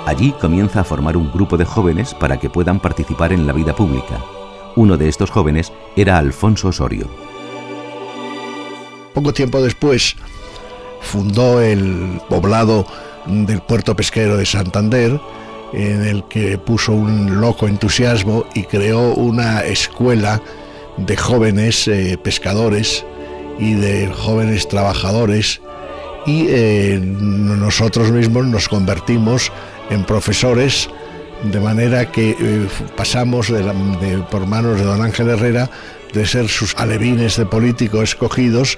Allí 0.08 0.34
comienza 0.42 0.82
a 0.82 0.84
formar 0.84 1.16
un 1.16 1.32
grupo 1.32 1.58
de 1.58 1.66
jóvenes 1.66 2.16
para 2.16 2.40
que 2.40 2.50
puedan 2.50 2.80
participar 2.80 3.34
en 3.34 3.46
la 3.46 3.54
vida 3.54 3.76
pública. 3.76 4.20
Uno 4.76 4.98
de 4.98 5.10
estos 5.10 5.30
jóvenes 5.30 5.72
era 5.96 6.18
Alfonso 6.18 6.70
Osorio. 6.70 7.08
Poco 9.14 9.34
tiempo 9.34 9.62
después 9.62 10.16
fundó 11.02 11.62
el 11.62 12.20
poblado 12.30 12.86
del 13.28 13.62
puerto 13.62 13.96
pesquero 13.96 14.38
de 14.38 14.46
Santander, 14.46 15.20
en 15.74 16.04
el 16.04 16.24
que 16.26 16.58
puso 16.58 16.94
un 16.94 17.40
loco 17.40 17.68
entusiasmo 17.68 18.46
y 18.54 18.64
creó 18.64 19.14
una 19.14 19.64
escuela 19.64 20.42
de 20.98 21.18
jóvenes 21.18 21.88
eh, 21.88 22.18
pescadores 22.22 23.06
y 23.60 23.74
de 23.74 24.08
jóvenes 24.08 24.68
trabajadores. 24.68 25.62
Y 26.26 26.48
eh, 26.50 27.00
nosotros 27.04 28.12
mismos 28.12 28.46
nos 28.46 28.68
convertimos 28.68 29.52
en 29.90 30.06
profesores 30.06 30.90
de 31.44 31.60
manera 31.60 32.12
que 32.12 32.36
eh, 32.40 32.68
pasamos 32.96 33.52
por 34.32 34.48
manos 34.48 34.80
de 34.80 34.86
don 34.86 35.02
Ángel 35.02 35.30
Herrera 35.30 35.70
de 36.14 36.26
ser 36.26 36.48
sus 36.48 36.76
alevines 36.78 37.38
de 37.38 37.46
político 37.46 38.02
escogidos 38.02 38.78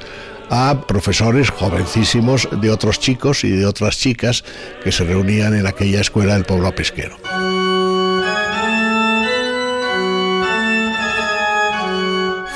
a 0.50 0.86
profesores 0.88 1.50
jovencísimos 1.50 2.48
de 2.62 2.72
otros 2.72 3.00
chicos 3.00 3.44
y 3.44 3.52
de 3.52 3.66
otras 3.66 3.98
chicas 3.98 4.44
que 4.84 4.92
se 4.92 5.04
reunían 5.04 5.56
en 5.56 5.68
aquella 5.68 6.02
escuela 6.02 6.34
del 6.34 6.46
pueblo 6.46 6.74
pesquero. 6.74 7.18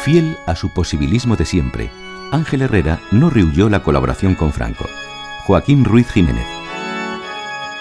Fiel 0.04 0.38
a 0.46 0.56
su 0.56 0.74
posibilismo 0.74 1.36
de 1.36 1.46
siempre, 1.46 1.90
Ángel 2.32 2.62
Herrera 2.62 3.00
no 3.12 3.30
rehuyó 3.30 3.70
la 3.70 3.84
colaboración 3.84 4.36
con 4.36 4.54
Franco. 4.54 4.86
Joaquín 5.46 5.84
Ruiz 5.84 6.08
Jiménez. 6.12 6.46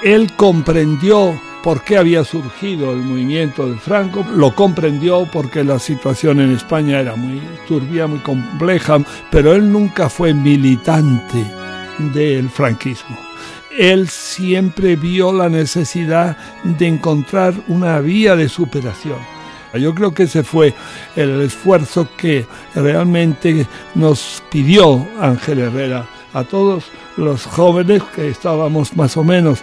Él 0.02 0.32
comprendió 0.36 1.38
por 1.62 1.82
qué 1.82 1.96
había 1.98 2.24
surgido 2.24 2.92
el 2.92 2.98
movimiento 2.98 3.68
de 3.68 3.76
Franco, 3.76 4.24
lo 4.34 4.54
comprendió 4.54 5.26
porque 5.32 5.64
la 5.64 5.78
situación 5.78 6.40
en 6.40 6.52
España 6.52 7.00
era 7.00 7.16
muy 7.16 7.40
turbia, 7.66 8.06
muy 8.06 8.20
compleja, 8.20 8.98
pero 9.30 9.54
él 9.54 9.70
nunca 9.70 10.08
fue 10.08 10.32
militante 10.32 11.44
del 12.14 12.48
franquismo. 12.48 13.18
Él 13.76 14.08
siempre 14.08 14.96
vio 14.96 15.32
la 15.32 15.48
necesidad 15.48 16.36
de 16.64 16.86
encontrar 16.86 17.54
una 17.68 18.00
vía 18.00 18.34
de 18.34 18.48
superación. 18.48 19.18
Yo 19.74 19.94
creo 19.94 20.12
que 20.12 20.24
ese 20.24 20.42
fue 20.42 20.74
el 21.14 21.42
esfuerzo 21.42 22.08
que 22.16 22.46
realmente 22.74 23.66
nos 23.94 24.42
pidió 24.50 25.06
Ángel 25.20 25.58
Herrera 25.58 26.06
a 26.32 26.44
todos 26.44 26.84
los 27.16 27.44
jóvenes 27.46 28.02
que 28.14 28.28
estábamos 28.28 28.96
más 28.96 29.16
o 29.16 29.24
menos 29.24 29.60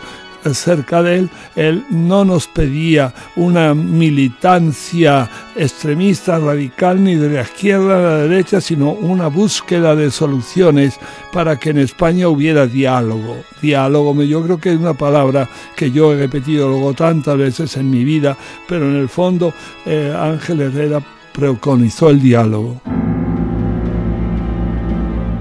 cerca 0.53 1.01
de 1.01 1.19
él, 1.19 1.29
él 1.55 1.83
no 1.89 2.25
nos 2.25 2.47
pedía 2.47 3.13
una 3.35 3.73
militancia 3.73 5.29
extremista, 5.55 6.37
radical, 6.39 7.03
ni 7.03 7.15
de 7.15 7.29
la 7.29 7.41
izquierda 7.41 7.97
a 7.97 8.01
la 8.01 8.17
derecha, 8.17 8.61
sino 8.61 8.91
una 8.91 9.27
búsqueda 9.27 9.95
de 9.95 10.11
soluciones 10.11 10.99
para 11.31 11.57
que 11.57 11.71
en 11.71 11.79
España 11.79 12.27
hubiera 12.27 12.67
diálogo. 12.67 13.37
Diálogo, 13.61 14.21
yo 14.23 14.43
creo 14.43 14.59
que 14.59 14.73
es 14.73 14.79
una 14.79 14.93
palabra 14.93 15.49
que 15.75 15.91
yo 15.91 16.13
he 16.13 16.17
repetido 16.17 16.69
luego 16.69 16.93
tantas 16.93 17.37
veces 17.37 17.75
en 17.77 17.89
mi 17.89 18.03
vida, 18.03 18.37
pero 18.67 18.89
en 18.89 18.97
el 18.97 19.09
fondo 19.09 19.53
eh, 19.85 20.15
Ángel 20.17 20.61
Herrera 20.61 21.01
preconizó 21.33 22.09
el 22.09 22.21
diálogo. 22.21 22.81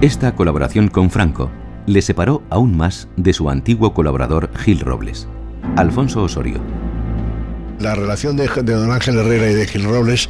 Esta 0.00 0.34
colaboración 0.34 0.88
con 0.88 1.10
Franco 1.10 1.50
le 1.86 2.02
separó 2.02 2.42
aún 2.50 2.76
más 2.76 3.08
de 3.16 3.32
su 3.32 3.50
antiguo 3.50 3.94
colaborador 3.94 4.50
Gil 4.56 4.80
Robles, 4.80 5.28
Alfonso 5.76 6.22
Osorio. 6.22 6.60
La 7.80 7.94
relación 7.94 8.36
de, 8.36 8.46
don 8.46 8.90
Ángel 8.90 9.18
Herrera 9.18 9.50
y 9.50 9.54
de 9.54 9.66
Gil 9.66 9.84
Robles, 9.84 10.28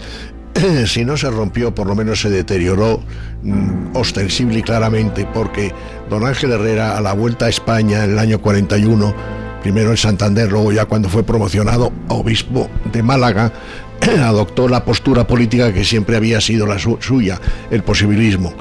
si 0.87 1.05
no 1.05 1.17
se 1.17 1.31
rompió, 1.31 1.75
por 1.75 1.87
lo 1.87 1.95
menos 1.95 2.21
se 2.21 2.31
deterioró 2.31 3.01
mm, 3.43 3.97
ostensible 3.97 4.59
y 4.59 4.63
claramente, 4.63 5.27
porque 5.33 5.73
don 6.09 6.27
Ángel 6.27 6.53
Herrera, 6.53 6.97
a 6.97 7.01
la 7.01 7.13
vuelta 7.13 7.47
a 7.47 7.49
España 7.49 8.05
en 8.05 8.13
el 8.13 8.19
año 8.19 8.41
41, 8.41 9.15
primero 9.63 9.91
en 9.91 9.97
Santander, 9.97 10.51
luego 10.51 10.73
ya 10.73 10.87
cuando 10.87 11.09
fue 11.09 11.23
promocionado 11.23 11.93
obispo 12.09 12.69
de 12.93 13.03
Málaga, 13.03 13.53
adoptó 14.21 14.69
la 14.69 14.85
postura 14.85 15.27
política 15.27 15.73
que 15.73 15.85
siempre 15.85 16.17
había 16.17 16.41
sido 16.41 16.67
la 16.67 16.79
suya, 16.79 17.41
el 17.71 17.83
posibilismo 17.83 18.53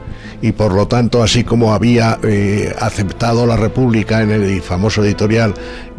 y 0.44 0.52
por 0.52 0.74
lo 0.74 0.90
tanto, 0.90 1.24
así 1.24 1.46
como 1.46 1.74
había 1.74 2.20
eh, 2.22 2.76
aceptado 2.78 3.48
la 3.48 3.56
República 3.56 4.22
en 4.22 4.30
el 4.30 4.62
famoso 4.62 5.02
editorial 5.02 5.54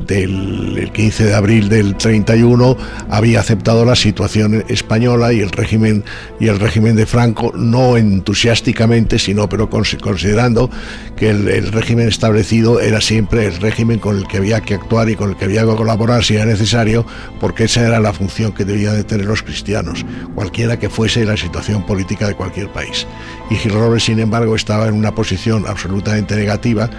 del 0.06 0.90
15 0.92 1.24
de 1.24 1.34
abril 1.34 1.70
del 1.70 1.96
31, 1.96 2.76
había 3.08 3.40
aceptado 3.40 3.86
la 3.86 3.96
situación 3.96 4.62
española 4.68 5.32
y 5.32 5.40
el 5.40 5.50
régimen 5.50 6.04
y 6.38 6.48
el 6.48 6.60
régimen 6.60 6.94
de 6.94 7.06
Franco 7.06 7.52
no 7.54 7.96
entusiásticamente, 7.96 9.18
sino 9.18 9.48
pero 9.48 9.70
considerando 9.70 10.68
que 11.16 11.30
el, 11.30 11.72
régimen 11.72 12.08
establecido 12.08 12.80
era 12.80 13.00
siempre 13.00 13.46
el 13.46 13.56
régimen 13.56 13.98
con 13.98 14.18
el 14.18 14.26
que 14.26 14.36
había 14.36 14.60
que 14.60 14.74
actuar 14.74 15.08
y 15.08 15.16
con 15.16 15.30
el 15.30 15.36
que 15.36 15.46
había 15.46 15.62
que 15.62 15.74
colaborar 15.74 16.22
si 16.22 16.34
era 16.34 16.44
necesario, 16.44 17.06
porque 17.40 17.64
esa 17.64 17.86
era 17.86 17.98
la 17.98 18.12
función 18.12 18.52
que 18.52 18.66
debían 18.66 18.96
de 18.96 19.04
tener 19.04 19.24
los 19.24 19.42
cristianos, 19.42 20.04
cualquiera 20.34 20.78
que 20.78 20.90
fuese 20.90 21.24
la 21.24 21.38
situación 21.38 21.86
política 21.86 22.28
de 22.28 22.34
cualquier 22.34 22.68
país. 22.68 23.06
Y 23.50 23.54
Gil 23.54 23.72
sin 23.98 24.18
embargo, 24.18 24.33
estaba 24.56 24.88
en 24.88 24.94
una 24.94 25.14
posición 25.14 25.64
absolutamente 25.66 26.36
negativa 26.36 26.90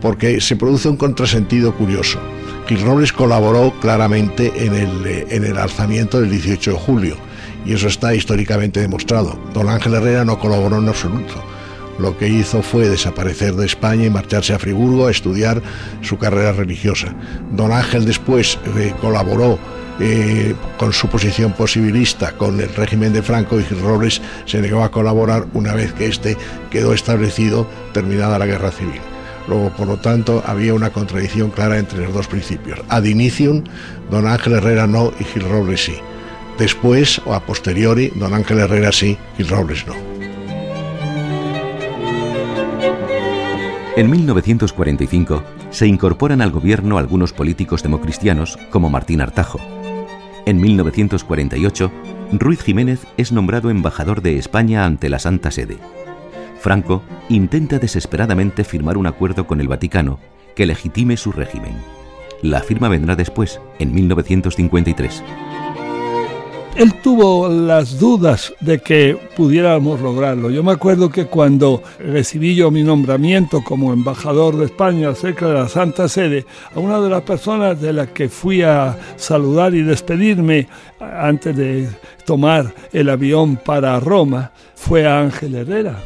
porque 0.00 0.40
se 0.40 0.56
produce 0.56 0.88
un 0.88 0.96
contrasentido 0.96 1.74
curioso. 1.74 2.18
Gil 2.66 2.82
Robles 2.82 3.12
colaboró 3.12 3.72
claramente 3.80 4.52
en 4.64 4.74
el, 4.74 5.06
eh, 5.06 5.26
en 5.30 5.44
el 5.44 5.56
alzamiento 5.56 6.20
del 6.20 6.30
18 6.30 6.72
de 6.72 6.76
julio 6.76 7.16
y 7.64 7.72
eso 7.72 7.88
está 7.88 8.14
históricamente 8.14 8.80
demostrado. 8.80 9.38
Don 9.54 9.68
Ángel 9.68 9.94
Herrera 9.94 10.24
no 10.24 10.38
colaboró 10.38 10.78
en 10.78 10.88
absoluto. 10.88 11.34
Lo 11.98 12.16
que 12.18 12.28
hizo 12.28 12.62
fue 12.62 12.88
desaparecer 12.88 13.54
de 13.54 13.66
España 13.66 14.06
y 14.06 14.10
marcharse 14.10 14.54
a 14.54 14.58
Friburgo 14.58 15.06
a 15.06 15.10
estudiar 15.10 15.62
su 16.00 16.18
carrera 16.18 16.52
religiosa. 16.52 17.14
Don 17.52 17.70
Ángel 17.70 18.04
después 18.04 18.58
eh, 18.76 18.92
colaboró 19.00 19.58
eh, 20.04 20.56
con 20.78 20.92
su 20.92 21.08
posición 21.08 21.52
posibilista 21.52 22.32
con 22.32 22.60
el 22.60 22.74
régimen 22.74 23.12
de 23.12 23.22
Franco 23.22 23.60
y 23.60 23.62
Robles 23.62 24.20
se 24.46 24.60
negó 24.60 24.82
a 24.82 24.90
colaborar 24.90 25.46
una 25.54 25.74
vez 25.74 25.92
que 25.92 26.06
éste 26.06 26.36
quedó 26.70 26.92
establecido 26.92 27.68
terminada 27.92 28.36
la 28.40 28.46
guerra 28.46 28.72
civil. 28.72 29.00
Luego, 29.46 29.70
por 29.70 29.86
lo 29.86 29.98
tanto, 29.98 30.42
había 30.44 30.74
una 30.74 30.90
contradicción 30.90 31.50
clara 31.50 31.78
entre 31.78 32.00
los 32.00 32.12
dos 32.12 32.26
principios. 32.26 32.80
Ad 32.88 33.04
inicium, 33.04 33.62
don 34.10 34.26
Ángel 34.26 34.54
Herrera 34.54 34.88
no 34.88 35.12
y 35.20 35.24
Gil 35.24 35.48
Robles 35.48 35.84
sí. 35.84 35.94
Después, 36.58 37.20
o 37.24 37.34
a 37.34 37.46
posteriori, 37.46 38.12
don 38.16 38.34
Ángel 38.34 38.58
Herrera 38.58 38.90
sí, 38.90 39.16
Gil 39.36 39.48
Robles 39.48 39.86
no. 39.86 39.94
En 43.94 44.10
1945 44.10 45.44
se 45.70 45.86
incorporan 45.86 46.40
al 46.40 46.50
gobierno 46.50 46.98
algunos 46.98 47.32
políticos 47.32 47.84
democristianos 47.84 48.58
como 48.70 48.90
Martín 48.90 49.20
Artajo, 49.20 49.60
en 50.46 50.60
1948, 50.60 51.90
Ruiz 52.32 52.62
Jiménez 52.62 53.06
es 53.16 53.32
nombrado 53.32 53.70
embajador 53.70 54.22
de 54.22 54.38
España 54.38 54.84
ante 54.84 55.08
la 55.08 55.18
Santa 55.18 55.50
Sede. 55.50 55.78
Franco 56.60 57.02
intenta 57.28 57.78
desesperadamente 57.78 58.64
firmar 58.64 58.96
un 58.96 59.06
acuerdo 59.06 59.46
con 59.46 59.60
el 59.60 59.68
Vaticano 59.68 60.18
que 60.54 60.66
legitime 60.66 61.16
su 61.16 61.32
régimen. 61.32 61.74
La 62.42 62.60
firma 62.60 62.88
vendrá 62.88 63.16
después, 63.16 63.60
en 63.78 63.94
1953 63.94 65.22
él 66.76 66.94
tuvo 67.02 67.48
las 67.48 67.98
dudas 67.98 68.54
de 68.60 68.78
que 68.78 69.16
pudiéramos 69.36 70.00
lograrlo. 70.00 70.50
Yo 70.50 70.62
me 70.62 70.72
acuerdo 70.72 71.10
que 71.10 71.26
cuando 71.26 71.82
recibí 71.98 72.54
yo 72.54 72.70
mi 72.70 72.82
nombramiento 72.82 73.62
como 73.62 73.92
embajador 73.92 74.56
de 74.56 74.66
España 74.66 75.14
cerca 75.14 75.48
de 75.48 75.54
la 75.54 75.68
Santa 75.68 76.08
Sede, 76.08 76.46
a 76.74 76.80
una 76.80 77.00
de 77.00 77.10
las 77.10 77.22
personas 77.22 77.80
de 77.80 77.92
las 77.92 78.08
que 78.08 78.28
fui 78.28 78.62
a 78.62 78.96
saludar 79.16 79.74
y 79.74 79.82
despedirme 79.82 80.68
antes 80.98 81.56
de 81.56 81.88
tomar 82.24 82.72
el 82.92 83.10
avión 83.10 83.56
para 83.56 84.00
Roma 84.00 84.52
fue 84.74 85.06
a 85.06 85.20
Ángel 85.20 85.54
Herrera. 85.54 85.96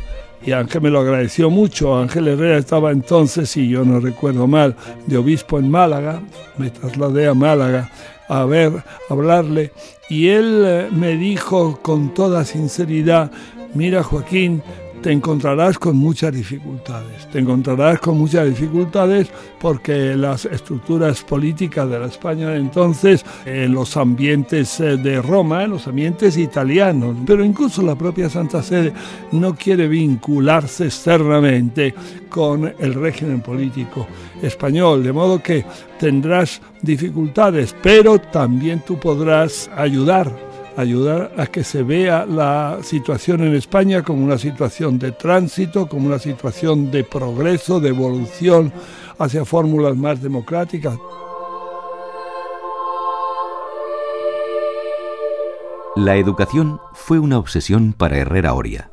Y 0.44 0.52
Ángel 0.52 0.82
me 0.82 0.90
lo 0.90 1.00
agradeció 1.00 1.50
mucho. 1.50 1.96
Ángel 1.96 2.28
Herrera 2.28 2.58
estaba 2.58 2.92
entonces, 2.92 3.50
si 3.50 3.68
yo 3.68 3.84
no 3.84 3.98
recuerdo 4.00 4.46
mal, 4.46 4.76
de 5.06 5.16
obispo 5.16 5.58
en 5.58 5.70
Málaga. 5.70 6.20
Me 6.56 6.70
trasladé 6.70 7.26
a 7.26 7.34
Málaga 7.34 7.90
a 8.28 8.44
ver, 8.44 8.72
hablarle 9.08 9.72
y 10.08 10.28
él 10.28 10.62
eh, 10.64 10.88
me 10.92 11.16
dijo 11.16 11.80
con 11.82 12.14
toda 12.14 12.44
sinceridad, 12.44 13.30
mira 13.74 14.02
Joaquín, 14.02 14.62
te 15.02 15.12
encontrarás 15.12 15.78
con 15.78 15.96
muchas 15.96 16.32
dificultades. 16.32 17.26
Te 17.30 17.38
encontrarás 17.38 18.00
con 18.00 18.18
muchas 18.18 18.46
dificultades 18.48 19.28
porque 19.60 20.14
las 20.16 20.44
estructuras 20.44 21.22
políticas 21.22 21.88
de 21.88 21.98
la 21.98 22.06
España 22.06 22.50
de 22.50 22.58
entonces, 22.58 23.24
en 23.44 23.72
los 23.72 23.96
ambientes 23.96 24.80
eh, 24.80 24.96
de 24.96 25.22
Roma, 25.22 25.66
los 25.66 25.86
ambientes 25.86 26.36
italianos, 26.36 27.16
pero 27.26 27.44
incluso 27.44 27.82
la 27.82 27.94
propia 27.94 28.28
Santa 28.30 28.62
Sede 28.62 28.92
no 29.32 29.54
quiere 29.54 29.88
vincularse 29.88 30.86
externamente 30.86 31.94
con 32.28 32.74
el 32.78 32.94
régimen 32.94 33.40
político 33.40 34.06
español, 34.42 35.02
de 35.02 35.12
modo 35.12 35.42
que 35.42 35.64
tendrás 35.98 36.60
dificultades, 36.82 37.74
pero 37.82 38.18
también 38.18 38.82
tú 38.86 38.98
podrás 38.98 39.70
ayudar 39.76 40.45
ayudar 40.76 41.32
a 41.36 41.46
que 41.46 41.64
se 41.64 41.82
vea 41.82 42.26
la 42.26 42.78
situación 42.82 43.42
en 43.42 43.54
España 43.54 44.02
como 44.02 44.24
una 44.24 44.38
situación 44.38 44.98
de 44.98 45.12
tránsito, 45.12 45.88
como 45.88 46.06
una 46.06 46.18
situación 46.18 46.90
de 46.90 47.04
progreso, 47.04 47.80
de 47.80 47.88
evolución 47.88 48.72
hacia 49.18 49.44
fórmulas 49.44 49.96
más 49.96 50.22
democráticas. 50.22 50.98
La 55.96 56.16
educación 56.16 56.78
fue 56.92 57.18
una 57.18 57.38
obsesión 57.38 57.94
para 57.94 58.18
Herrera 58.18 58.52
Oria. 58.52 58.90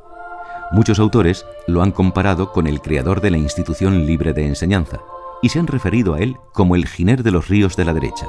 Muchos 0.72 1.00
autores 1.00 1.46
lo 1.68 1.84
han 1.84 1.92
comparado 1.92 2.54
con 2.54 2.66
el 2.66 2.82
creador 2.82 3.20
de 3.20 3.30
la 3.30 3.38
institución 3.38 4.06
libre 4.06 4.32
de 4.34 4.48
enseñanza 4.48 5.02
y 5.42 5.50
se 5.50 5.60
han 5.60 5.68
referido 5.68 6.14
a 6.14 6.20
él 6.20 6.38
como 6.54 6.78
el 6.78 6.88
giner 6.88 7.22
de 7.22 7.32
los 7.32 7.50
ríos 7.50 7.76
de 7.76 7.84
la 7.84 7.94
derecha. 7.94 8.26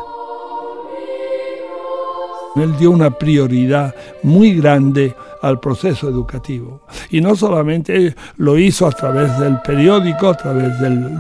Él 2.57 2.77
dio 2.77 2.91
una 2.91 3.11
prioridad 3.11 3.95
muy 4.23 4.55
grande 4.55 5.15
al 5.45 5.61
proceso 5.61 6.09
educativo. 6.09 6.81
Y 7.11 7.21
no 7.21 7.37
solamente 7.37 8.15
lo 8.39 8.57
hizo 8.57 8.87
a 8.87 8.93
través 8.93 9.39
del 9.39 9.61
periódico, 9.61 10.29
a 10.29 10.37
través 10.37 10.81
del 10.81 11.11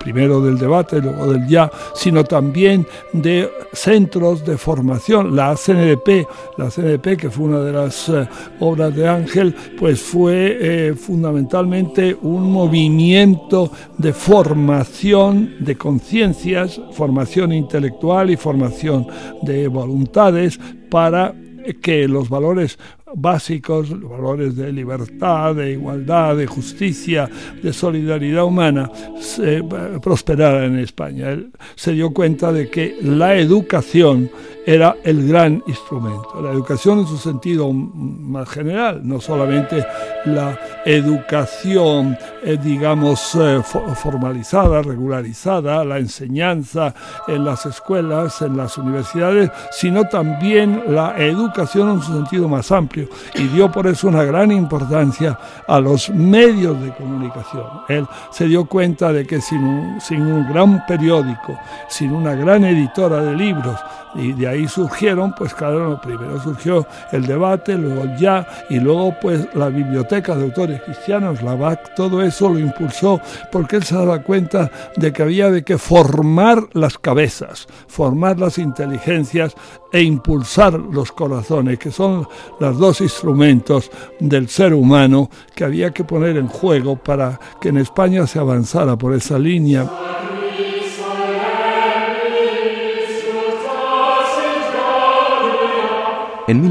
primero 0.00 0.40
del 0.40 0.58
debate, 0.58 1.02
luego 1.02 1.30
del 1.30 1.46
ya, 1.46 1.70
sino 1.94 2.24
también 2.24 2.86
de 3.12 3.50
centros 3.74 4.42
de 4.46 4.56
formación. 4.56 5.36
La 5.36 5.54
CNDP, 5.54 6.26
la 6.56 6.70
CNDP 6.70 7.18
que 7.18 7.30
fue 7.30 7.44
una 7.44 7.60
de 7.60 7.72
las 7.72 8.08
eh, 8.08 8.26
obras 8.60 8.94
de 8.96 9.06
Ángel, 9.06 9.54
pues 9.78 10.00
fue 10.00 10.56
eh, 10.60 10.94
fundamentalmente 10.94 12.16
un 12.22 12.50
movimiento 12.50 13.70
de 13.98 14.14
formación 14.14 15.56
de 15.60 15.76
conciencias, 15.76 16.80
formación 16.92 17.52
intelectual 17.52 18.30
y 18.30 18.36
formación 18.36 19.06
de 19.42 19.68
voluntades 19.68 20.58
para 20.90 21.34
que 21.74 22.08
los 22.08 22.28
valores 22.28 22.78
básicos, 23.14 23.90
los 23.90 24.10
valores 24.10 24.56
de 24.56 24.72
libertad, 24.72 25.54
de 25.54 25.72
igualdad, 25.72 26.36
de 26.36 26.46
justicia, 26.46 27.28
de 27.62 27.72
solidaridad 27.72 28.44
humana, 28.44 28.90
se, 29.20 29.62
prosperaran 30.02 30.74
en 30.74 30.78
España. 30.80 31.30
Él 31.30 31.50
se 31.74 31.92
dio 31.92 32.12
cuenta 32.12 32.52
de 32.52 32.68
que 32.68 32.96
la 33.02 33.36
educación 33.36 34.30
era 34.68 34.96
el 35.02 35.26
gran 35.26 35.62
instrumento. 35.66 36.42
La 36.42 36.50
educación 36.50 36.98
en 36.98 37.06
su 37.06 37.16
sentido 37.16 37.72
más 37.72 38.50
general, 38.50 39.00
no 39.02 39.18
solamente 39.18 39.82
la 40.26 40.58
educación, 40.84 42.18
eh, 42.44 42.58
digamos, 42.62 43.34
eh, 43.36 43.62
formalizada, 43.62 44.82
regularizada, 44.82 45.82
la 45.86 45.96
enseñanza 45.96 46.92
en 47.26 47.46
las 47.46 47.64
escuelas, 47.64 48.42
en 48.42 48.58
las 48.58 48.76
universidades, 48.76 49.50
sino 49.70 50.06
también 50.06 50.82
la 50.88 51.16
educación 51.16 51.92
en 51.92 52.02
su 52.02 52.12
sentido 52.12 52.46
más 52.46 52.70
amplio. 52.70 53.08
Y 53.36 53.44
dio 53.44 53.72
por 53.72 53.86
eso 53.86 54.06
una 54.06 54.24
gran 54.24 54.52
importancia 54.52 55.38
a 55.66 55.80
los 55.80 56.10
medios 56.10 56.78
de 56.82 56.94
comunicación. 56.94 57.64
Él 57.88 58.06
se 58.30 58.46
dio 58.46 58.66
cuenta 58.66 59.14
de 59.14 59.26
que 59.26 59.40
sin 59.40 59.64
un, 59.64 59.98
sin 60.02 60.20
un 60.20 60.46
gran 60.52 60.84
periódico, 60.84 61.58
sin 61.88 62.12
una 62.12 62.34
gran 62.34 62.64
editora 62.64 63.22
de 63.22 63.34
libros, 63.34 63.80
y 64.14 64.32
de 64.32 64.48
ahí 64.48 64.68
surgieron, 64.68 65.34
pues 65.36 65.54
claro, 65.54 66.00
primero 66.00 66.40
surgió 66.42 66.86
el 67.12 67.26
debate, 67.26 67.76
luego 67.76 68.04
ya, 68.18 68.46
y 68.70 68.78
luego 68.80 69.14
pues 69.20 69.46
la 69.54 69.68
biblioteca 69.68 70.34
de 70.34 70.44
autores 70.44 70.82
cristianos, 70.82 71.42
la 71.42 71.54
BAC, 71.54 71.94
todo 71.94 72.22
eso 72.22 72.48
lo 72.48 72.58
impulsó 72.58 73.20
porque 73.52 73.76
él 73.76 73.84
se 73.84 73.94
daba 73.94 74.22
cuenta 74.22 74.70
de 74.96 75.12
que 75.12 75.22
había 75.22 75.50
de 75.50 75.62
que 75.62 75.78
formar 75.78 76.68
las 76.72 76.98
cabezas, 76.98 77.66
formar 77.86 78.38
las 78.38 78.58
inteligencias 78.58 79.54
e 79.92 80.02
impulsar 80.02 80.74
los 80.74 81.12
corazones, 81.12 81.78
que 81.78 81.90
son 81.90 82.26
los 82.60 82.78
dos 82.78 83.00
instrumentos 83.00 83.90
del 84.20 84.48
ser 84.48 84.74
humano 84.74 85.30
que 85.54 85.64
había 85.64 85.90
que 85.90 86.04
poner 86.04 86.36
en 86.36 86.48
juego 86.48 86.96
para 86.96 87.38
que 87.60 87.70
en 87.70 87.78
España 87.78 88.26
se 88.26 88.38
avanzara 88.38 88.96
por 88.96 89.14
esa 89.14 89.38
línea. 89.38 89.88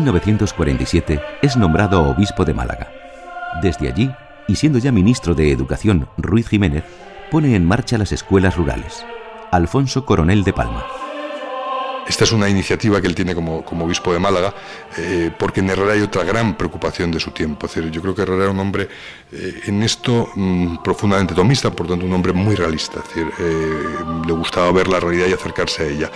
1947 0.07 1.21
es 1.41 1.57
nombrado 1.57 2.01
obispo 2.03 2.45
de 2.45 2.53
Málaga. 2.53 2.89
Desde 3.61 3.89
allí, 3.89 4.09
y 4.47 4.55
siendo 4.55 4.79
ya 4.79 4.91
ministro 4.93 5.35
de 5.35 5.51
Educación 5.51 6.07
Ruiz 6.17 6.47
Jiménez, 6.47 6.85
pone 7.29 7.55
en 7.55 7.65
marcha 7.65 7.97
las 7.97 8.13
escuelas 8.13 8.55
rurales. 8.55 9.05
Alfonso 9.51 10.05
Coronel 10.05 10.45
de 10.45 10.53
Palma. 10.53 10.85
Esta 12.07 12.23
es 12.23 12.31
una 12.31 12.47
iniciativa 12.47 13.01
que 13.01 13.07
él 13.07 13.15
tiene 13.15 13.35
como, 13.35 13.65
como 13.65 13.83
obispo 13.83 14.13
de 14.13 14.19
Málaga, 14.19 14.53
eh, 14.97 15.29
porque 15.37 15.59
en 15.59 15.69
Herrera 15.71 15.91
hay 15.91 16.01
otra 16.01 16.23
gran 16.23 16.55
preocupación 16.55 17.11
de 17.11 17.19
su 17.19 17.31
tiempo. 17.31 17.67
yo 17.67 18.01
creo 18.01 18.15
que 18.15 18.21
Herrera 18.21 18.43
era 18.43 18.51
un 18.51 18.59
hombre 18.59 18.87
eh, 19.33 19.61
en 19.65 19.83
esto 19.83 20.29
mm, 20.33 20.77
profundamente 20.77 21.33
tomista, 21.35 21.69
por 21.69 21.85
tanto 21.85 22.05
un 22.05 22.13
hombre 22.13 22.31
muy 22.31 22.55
realista. 22.55 23.01
Es 23.01 23.09
decir, 23.09 23.29
eh, 23.39 23.83
le 24.25 24.31
gustaba 24.31 24.71
ver 24.71 24.87
la 24.87 25.01
realidad 25.01 25.27
y 25.27 25.33
acercarse 25.33 25.83
a 25.83 25.87
ella 25.87 26.11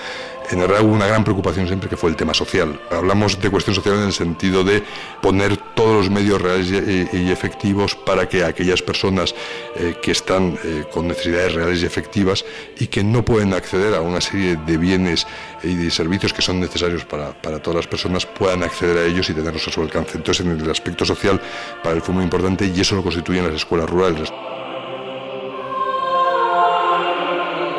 en 0.50 0.60
realidad 0.60 0.82
hubo 0.82 0.94
una 0.94 1.08
gran 1.08 1.24
preocupación 1.24 1.68
siempre 1.68 1.90
que 1.90 1.98
fue 1.98 2.10
el 2.10 2.16
tema 2.16 2.34
social. 2.34 2.80
Hablamos 2.90 3.40
de 3.40 3.50
cuestión 3.50 3.76
social 3.76 3.96
en 3.96 4.06
el 4.06 4.14
sentido 4.14 4.64
de 4.64 4.84
poner 5.22 5.58
todos 5.76 5.98
los 5.98 6.10
medios 6.10 6.42
reales 6.42 6.72
y, 6.72 7.32
efectivos 7.32 7.96
para 7.96 8.28
que 8.28 8.44
aquellas 8.44 8.82
personas 8.82 9.34
eh, 9.76 9.96
que 10.02 10.12
están 10.12 10.58
eh, 10.64 10.84
con 10.92 11.08
necesidades 11.08 11.54
reales 11.54 11.82
y 11.82 11.86
efectivas 11.86 12.44
y 12.78 12.88
que 12.88 13.04
no 13.04 13.24
pueden 13.24 13.54
acceder 13.54 13.96
a 13.96 14.02
una 14.02 14.20
serie 14.20 14.58
de 14.58 14.78
bienes 14.78 15.26
y 15.64 15.76
de 15.76 15.90
servicios 15.92 16.34
que 16.34 16.42
son 16.42 16.60
necesarios 16.60 17.06
para, 17.06 17.32
para 17.32 17.60
todas 17.60 17.78
las 17.78 17.88
personas 17.88 18.26
puedan 18.26 18.64
acceder 18.64 18.98
a 18.98 19.06
ellos 19.06 19.30
y 19.30 19.34
tenerlos 19.34 19.68
a 19.68 19.72
su 19.72 19.82
alcance. 19.82 20.18
Entonces, 20.18 20.46
en 20.46 20.60
el 20.60 20.70
aspecto 20.70 21.06
social, 21.06 21.40
para 21.84 21.96
él 21.96 22.02
fue 22.02 22.14
muy 22.14 22.24
importante 22.24 22.66
y 22.66 22.82
eso 22.82 22.96
lo 22.96 23.04
constituyen 23.04 23.46
las 23.46 23.56
escuelas 23.56 23.90
rurales. 23.90 24.32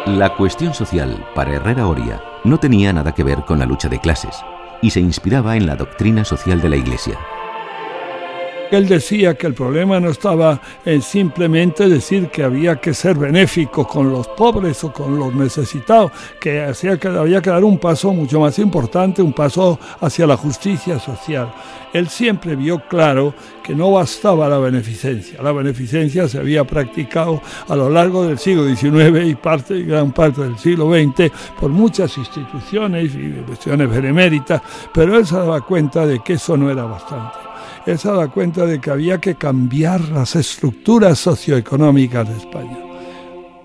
La 0.07 0.35
cuestión 0.35 0.75
social 0.75 1.25
para 1.33 1.53
Herrera 1.53 1.87
Oria 1.87 2.21
no 2.43 2.59
tenía 2.59 2.93
nada 2.93 3.13
que 3.13 3.23
ver 3.23 3.45
con 3.45 3.61
la 3.61 3.67
lucha 3.67 3.89
de 3.89 4.01
clases 4.01 4.37
y 4.81 4.91
se 4.91 4.99
inspiraba 4.99 5.57
en 5.57 5.65
la 5.65 5.77
doctrina 5.77 6.25
social 6.25 6.61
de 6.61 6.69
la 6.71 6.77
Iglesia. 6.77 7.17
Él 8.73 8.89
decía 8.89 9.35
que 9.35 9.47
el 9.47 9.53
problema 9.53 10.01
no 10.01 10.09
estaba 10.09 10.59
en 10.87 11.03
simplemente 11.03 11.91
decir 11.91 12.29
que 12.29 12.43
había 12.43 12.77
que 12.77 12.95
ser 12.95 13.19
benéfico 13.19 13.87
con 13.87 14.11
los 14.11 14.27
pobres 14.29 14.83
o 14.83 14.91
con 14.91 15.19
los 15.19 15.35
necesitados, 15.35 16.11
que, 16.41 16.63
había 16.63 17.43
que 17.43 17.51
dar 17.51 17.65
un 17.65 17.77
paso 17.77 18.15
mucho 18.15 18.41
más 18.41 18.59
importante, 18.59 19.21
un 19.21 19.35
paso 19.35 19.79
hacia 20.01 20.27
la 20.27 20.39
justicia 20.39 20.99
social. 20.99 21.53
Él 21.93 22.09
siempre 22.09 22.57
vio 22.57 22.79
claro 22.89 23.35
que 23.63 23.75
no 23.75 23.93
bastaba 23.93 24.49
la 24.49 24.57
beneficencia. 24.57 25.43
La 25.43 25.53
beneficencia 25.53 26.27
se 26.27 26.39
había 26.39 26.65
practicado 26.65 27.43
a 27.69 27.77
lo 27.77 27.91
largo 27.91 28.27
del 28.27 28.39
siglo 28.39 28.65
XIX 28.75 29.27
y 29.27 29.35
parte, 29.35 29.83
gran 29.83 30.13
parte 30.13 30.41
del 30.41 30.59
siglo 30.59 30.91
XX 30.91 31.31
por 31.61 31.69
muchas 31.69 32.17
instituciones 32.17 33.15
y 33.15 33.33
cuestiones 33.47 33.91
beneméritas, 33.91 34.63
pero 34.95 35.19
él 35.19 35.27
se 35.27 35.37
daba 35.37 35.61
cuenta 35.61 36.07
de 36.07 36.21
que 36.21 36.33
eso 36.33 36.57
no 36.57 36.71
era 36.71 36.85
bastante 36.85 37.52
él 37.87 37.99
se 37.99 38.11
da 38.11 38.29
cuenta 38.29 38.67
de 38.67 38.81
que 38.81 38.91
había 38.91 39.19
que 39.19 39.35
cambiar 39.35 40.01
las 40.09 40.37
estructuras 40.37 41.19
socioeconómicas 41.19 42.29
de 42.29 42.37
España 42.37 42.79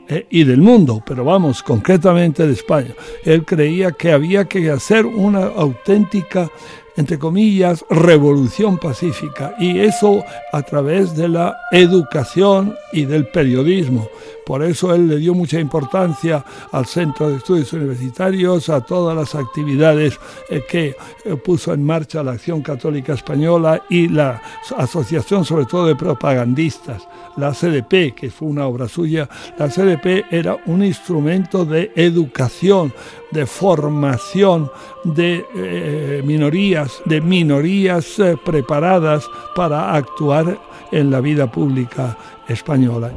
eh, 0.08 0.26
y 0.30 0.44
del 0.44 0.62
mundo, 0.62 1.04
pero 1.06 1.24
vamos, 1.24 1.62
concretamente 1.62 2.48
de 2.48 2.54
España. 2.54 2.94
Él 3.24 3.46
creía 3.46 3.92
que 3.92 4.12
había 4.12 4.46
que 4.46 4.70
hacer 4.72 5.06
una 5.06 5.46
auténtica 5.46 6.50
entre 6.98 7.20
comillas, 7.20 7.86
revolución 7.90 8.78
pacífica, 8.78 9.56
y 9.60 9.80
eso 9.80 10.24
a 10.52 10.62
través 10.64 11.16
de 11.16 11.30
la 11.30 11.56
educación 11.72 12.76
y 12.92 13.06
del 13.06 13.28
periodismo. 13.28 14.10
Por 14.48 14.64
eso 14.64 14.96
él 14.96 15.10
le 15.10 15.18
dio 15.18 15.34
mucha 15.34 15.60
importancia 15.60 16.44
al 16.72 16.86
Centro 16.86 17.30
de 17.30 17.36
Estudios 17.36 17.72
Universitarios, 17.74 18.70
a 18.70 18.80
todas 18.80 19.16
las 19.16 19.36
actividades 19.36 20.18
eh, 20.50 20.64
que 20.70 20.96
eh, 21.26 21.36
puso 21.36 21.74
en 21.74 21.84
marcha 21.84 22.24
la 22.24 22.32
Acción 22.32 22.62
Católica 22.62 23.14
Española 23.14 23.84
y 23.90 24.08
la 24.08 24.42
Asociación 24.78 25.44
sobre 25.44 25.66
todo 25.66 25.88
de 25.88 25.98
Propagandistas, 25.98 27.08
la 27.36 27.52
CDP, 27.52 28.16
que 28.16 28.32
fue 28.32 28.48
una 28.48 28.66
obra 28.68 28.88
suya. 28.88 29.30
La 29.60 29.68
CDP 29.68 30.26
era 30.32 30.58
un 30.66 30.84
instrumento 30.84 31.66
de 31.66 31.92
educación, 31.96 32.94
de 33.32 33.46
formación 33.46 34.72
de 35.04 35.46
eh, 35.56 36.22
minorías, 36.26 37.02
de 37.06 37.22
minorías 37.22 38.18
preparadas 38.46 39.30
para 39.56 39.94
actuar 39.94 40.60
en 40.92 41.12
la 41.12 41.22
vida 41.22 41.52
pública 41.52 42.18
española. 42.48 43.12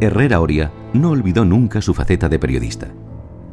Herrera 0.00 0.40
Oria 0.40 0.72
no 0.92 1.10
olvidó 1.10 1.44
nunca 1.44 1.82
su 1.82 1.92
faceta 1.92 2.28
de 2.28 2.38
periodista. 2.38 2.88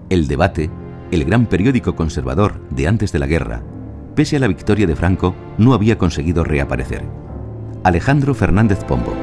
El 0.10 0.28
debate, 0.28 0.70
el 1.12 1.26
gran 1.26 1.48
periódico 1.48 1.96
conservador 1.96 2.60
de 2.70 2.88
antes 2.88 3.12
de 3.12 3.20
la 3.20 3.26
guerra, 3.26 3.64
pese 4.16 4.36
a 4.36 4.40
la 4.40 4.48
victoria 4.48 4.86
de 4.86 4.96
Franco, 4.96 5.36
no 5.58 5.74
había 5.74 5.98
conseguido 5.98 6.44
reaparecer. 6.44 7.04
Alejandro 7.84 8.34
Fernández 8.36 8.84
Pombo. 8.84 9.14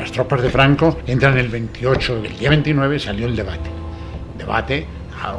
Las 0.00 0.12
tropas 0.12 0.40
de 0.40 0.48
Franco 0.48 1.00
entran 1.06 1.36
el 1.36 1.48
28, 1.48 2.22
el 2.24 2.38
día 2.38 2.48
29 2.48 2.98
salió 2.98 3.26
el 3.26 3.36
debate. 3.36 3.68
Debate 4.38 4.86
ah, 5.22 5.34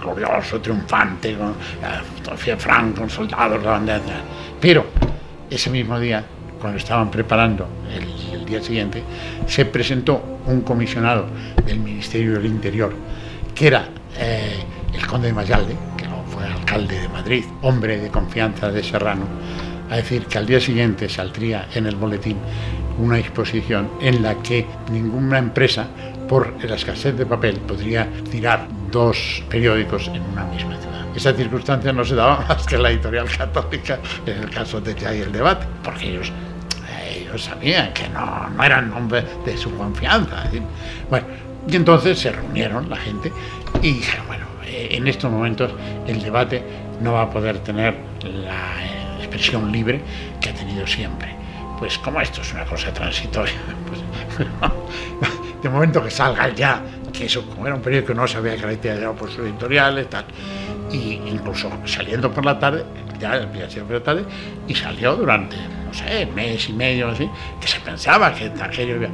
glorioso, 0.00 0.62
triunfante, 0.62 1.36
con 1.36 1.54
la 1.82 2.02
fotografía 2.16 2.54
de 2.54 2.60
Franco, 2.60 3.06
soldados, 3.06 3.62
la 3.62 3.72
bandera. 3.72 4.00
Pero 4.58 4.86
ese 5.50 5.68
mismo 5.68 6.00
día, 6.00 6.24
cuando 6.58 6.78
estaban 6.78 7.10
preparando 7.10 7.68
el 7.94 8.46
día 8.46 8.62
siguiente, 8.62 9.02
se 9.46 9.66
presentó 9.66 10.38
un 10.46 10.62
comisionado 10.62 11.26
del 11.66 11.78
Ministerio 11.78 12.32
del 12.32 12.46
Interior, 12.46 12.94
que 13.54 13.66
era 13.66 13.90
eh, 14.16 14.64
el 14.94 15.06
conde 15.06 15.26
de 15.26 15.34
Mayalde, 15.34 15.76
que 15.98 16.06
fue 16.34 16.46
alcalde 16.46 16.98
de 16.98 17.08
Madrid, 17.10 17.44
hombre 17.60 17.98
de 17.98 18.08
confianza 18.08 18.70
de 18.70 18.82
Serrano, 18.82 19.26
a 19.90 19.96
decir 19.96 20.24
que 20.24 20.38
al 20.38 20.46
día 20.46 20.60
siguiente 20.60 21.10
saldría 21.10 21.68
en 21.74 21.86
el 21.86 21.96
boletín 21.96 22.38
una 22.98 23.18
exposición 23.18 23.88
en 24.00 24.22
la 24.22 24.34
que 24.42 24.66
ninguna 24.90 25.38
empresa, 25.38 25.86
por 26.28 26.62
la 26.64 26.76
escasez 26.76 27.16
de 27.16 27.26
papel, 27.26 27.56
podría 27.60 28.08
tirar 28.30 28.66
dos 28.90 29.42
periódicos 29.48 30.08
en 30.08 30.22
una 30.22 30.44
misma 30.44 30.76
ciudad. 30.76 31.06
esa 31.16 31.32
circunstancia 31.32 31.92
no 31.92 32.04
se 32.04 32.14
daba 32.14 32.44
más 32.48 32.66
que 32.66 32.78
la 32.78 32.90
editorial 32.90 33.28
católica 33.28 33.98
en 34.26 34.42
el 34.42 34.50
caso 34.50 34.80
de 34.80 34.94
Ya 34.94 35.14
y 35.14 35.20
el 35.20 35.32
debate, 35.32 35.66
porque 35.82 36.10
ellos 36.14 36.32
sabían 37.36 37.92
que 37.92 38.08
no, 38.08 38.48
no 38.48 38.64
eran 38.64 38.92
hombres 38.92 39.24
de 39.44 39.56
su 39.56 39.74
confianza. 39.76 40.44
Bueno, 41.10 41.26
y 41.68 41.76
entonces 41.76 42.18
se 42.18 42.32
reunieron 42.32 42.88
la 42.88 42.96
gente 42.96 43.32
y 43.82 43.92
dijeron, 43.94 44.26
bueno, 44.26 44.46
eh, 44.64 44.88
en 44.92 45.06
estos 45.06 45.30
momentos 45.30 45.72
el 46.06 46.22
debate 46.22 46.62
no 47.00 47.12
va 47.12 47.22
a 47.22 47.30
poder 47.30 47.58
tener 47.58 47.96
la 48.22 49.18
expresión 49.18 49.70
libre 49.70 50.00
que 50.40 50.50
ha 50.50 50.54
tenido 50.54 50.86
siempre. 50.86 51.37
Pues 51.78 51.98
como 51.98 52.20
esto 52.20 52.40
es 52.42 52.52
una 52.52 52.64
cosa 52.64 52.92
transitoria, 52.92 53.54
pues, 53.88 55.32
de 55.62 55.68
momento 55.68 56.02
que 56.02 56.10
salga 56.10 56.48
ya, 56.50 56.82
que 57.12 57.26
eso 57.26 57.44
como 57.46 57.66
era 57.66 57.76
un 57.76 57.82
periódico 57.82 58.14
no 58.14 58.26
se 58.26 58.38
había 58.38 58.56
caracterizado 58.56 59.14
por 59.14 59.30
sus 59.30 59.40
editoriales, 59.40 60.08
tal, 60.10 60.24
y 60.90 61.20
incluso 61.26 61.70
saliendo 61.84 62.30
por 62.30 62.44
la 62.44 62.58
tarde, 62.58 62.84
ya 63.18 63.38
día 63.40 63.68
por 63.84 63.92
la 63.92 64.02
tarde, 64.02 64.24
y 64.66 64.74
salió 64.74 65.16
durante, 65.16 65.56
no 65.56 65.94
sé, 65.94 66.26
mes 66.26 66.68
y 66.68 66.72
medio 66.72 67.08
así, 67.08 67.28
que 67.60 67.68
se 67.68 67.80
pensaba 67.80 68.32
que 68.34 68.52
aquello 68.60 68.96
iba 68.96 69.08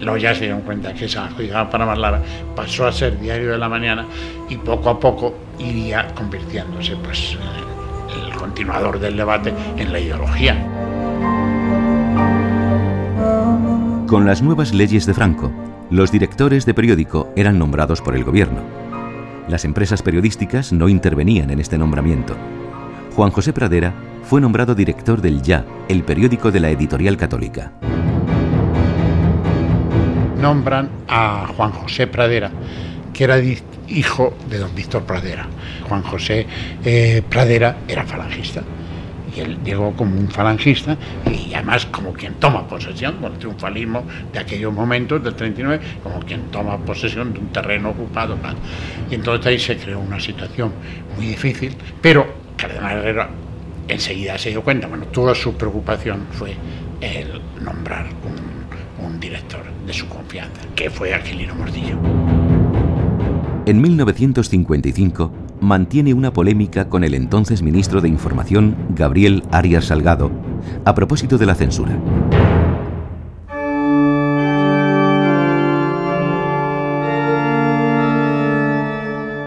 Luego 0.00 0.16
ya 0.16 0.34
se 0.34 0.40
dieron 0.40 0.62
cuenta 0.62 0.92
que 0.92 1.04
esa 1.04 1.28
para 1.28 1.70
Panamá 1.70 1.94
Lara 1.94 2.20
pasó 2.56 2.86
a 2.86 2.92
ser 2.92 3.18
diario 3.20 3.52
de 3.52 3.58
la 3.58 3.68
mañana 3.68 4.06
y 4.48 4.56
poco 4.56 4.90
a 4.90 4.98
poco 4.98 5.34
iría 5.58 6.08
convirtiéndose 6.14 6.96
pues, 6.96 7.36
el 8.26 8.34
continuador 8.34 8.98
del 8.98 9.16
debate 9.16 9.54
en 9.76 9.92
la 9.92 10.00
ideología. 10.00 10.56
Con 14.12 14.26
las 14.26 14.42
nuevas 14.42 14.74
leyes 14.74 15.06
de 15.06 15.14
Franco, 15.14 15.50
los 15.88 16.12
directores 16.12 16.66
de 16.66 16.74
periódico 16.74 17.32
eran 17.34 17.58
nombrados 17.58 18.02
por 18.02 18.14
el 18.14 18.24
gobierno. 18.24 18.60
Las 19.48 19.64
empresas 19.64 20.02
periodísticas 20.02 20.70
no 20.70 20.90
intervenían 20.90 21.48
en 21.48 21.60
este 21.60 21.78
nombramiento. 21.78 22.36
Juan 23.16 23.30
José 23.30 23.54
Pradera 23.54 23.94
fue 24.24 24.42
nombrado 24.42 24.74
director 24.74 25.22
del 25.22 25.40
Ya, 25.40 25.64
el 25.88 26.02
periódico 26.02 26.50
de 26.50 26.60
la 26.60 26.68
editorial 26.68 27.16
católica 27.16 27.72
nombran 30.38 30.90
a 31.08 31.46
Juan 31.56 31.70
José 31.70 32.06
Pradera, 32.06 32.50
que 33.14 33.24
era 33.24 33.38
hijo 33.88 34.34
de 34.50 34.58
don 34.58 34.74
Víctor 34.74 35.04
Pradera. 35.04 35.46
Juan 35.88 36.02
José 36.02 36.46
eh, 36.84 37.22
Pradera 37.30 37.78
era 37.88 38.04
falangista 38.04 38.62
y 39.34 39.40
él 39.40 39.58
llegó 39.64 39.92
como 39.92 40.18
un 40.18 40.28
falangista 40.28 40.96
y 41.26 41.54
además 41.54 41.86
como 41.86 42.12
quien 42.12 42.34
toma 42.34 42.66
posesión, 42.66 43.16
con 43.16 43.32
el 43.32 43.38
triunfalismo 43.38 44.04
de 44.32 44.38
aquellos 44.38 44.72
momentos 44.72 45.22
del 45.22 45.34
39, 45.34 45.80
como 46.02 46.20
quien 46.20 46.42
toma 46.50 46.78
posesión 46.78 47.32
de 47.32 47.40
un 47.40 47.48
terreno 47.48 47.90
ocupado. 47.90 48.36
Y 49.10 49.14
entonces 49.14 49.46
ahí 49.46 49.58
se 49.58 49.76
creó 49.76 50.00
una 50.00 50.20
situación 50.20 50.72
muy 51.16 51.26
difícil, 51.26 51.74
pero 52.00 52.26
Cardenal 52.56 52.98
Herrera 52.98 53.30
enseguida 53.88 54.38
se 54.38 54.50
dio 54.50 54.62
cuenta, 54.62 54.86
bueno, 54.86 55.06
toda 55.06 55.34
su 55.34 55.54
preocupación 55.54 56.26
fue 56.32 56.54
el 57.00 57.40
nombrar 57.62 58.06
un, 58.24 58.52
director 59.20 59.62
de 59.86 59.92
su 59.92 60.08
confianza, 60.08 60.62
que 60.74 60.90
fue 60.90 61.14
Aquilino 61.14 61.54
Mordillo. 61.54 61.96
En 63.66 63.80
1955 63.80 65.32
mantiene 65.62 66.12
una 66.12 66.32
polémica 66.32 66.88
con 66.88 67.04
el 67.04 67.14
entonces 67.14 67.62
ministro 67.62 68.00
de 68.00 68.08
Información, 68.08 68.76
Gabriel 68.90 69.44
Arias 69.52 69.86
Salgado, 69.86 70.30
a 70.84 70.94
propósito 70.94 71.38
de 71.38 71.46
la 71.46 71.54
censura. 71.54 71.96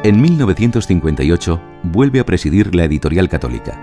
En 0.03 0.22
1958 0.22 1.61
vuelve 1.84 2.20
a 2.20 2.26
presidir 2.26 2.76
la 2.76 2.86
editorial 2.86 3.28
católica. 3.28 3.78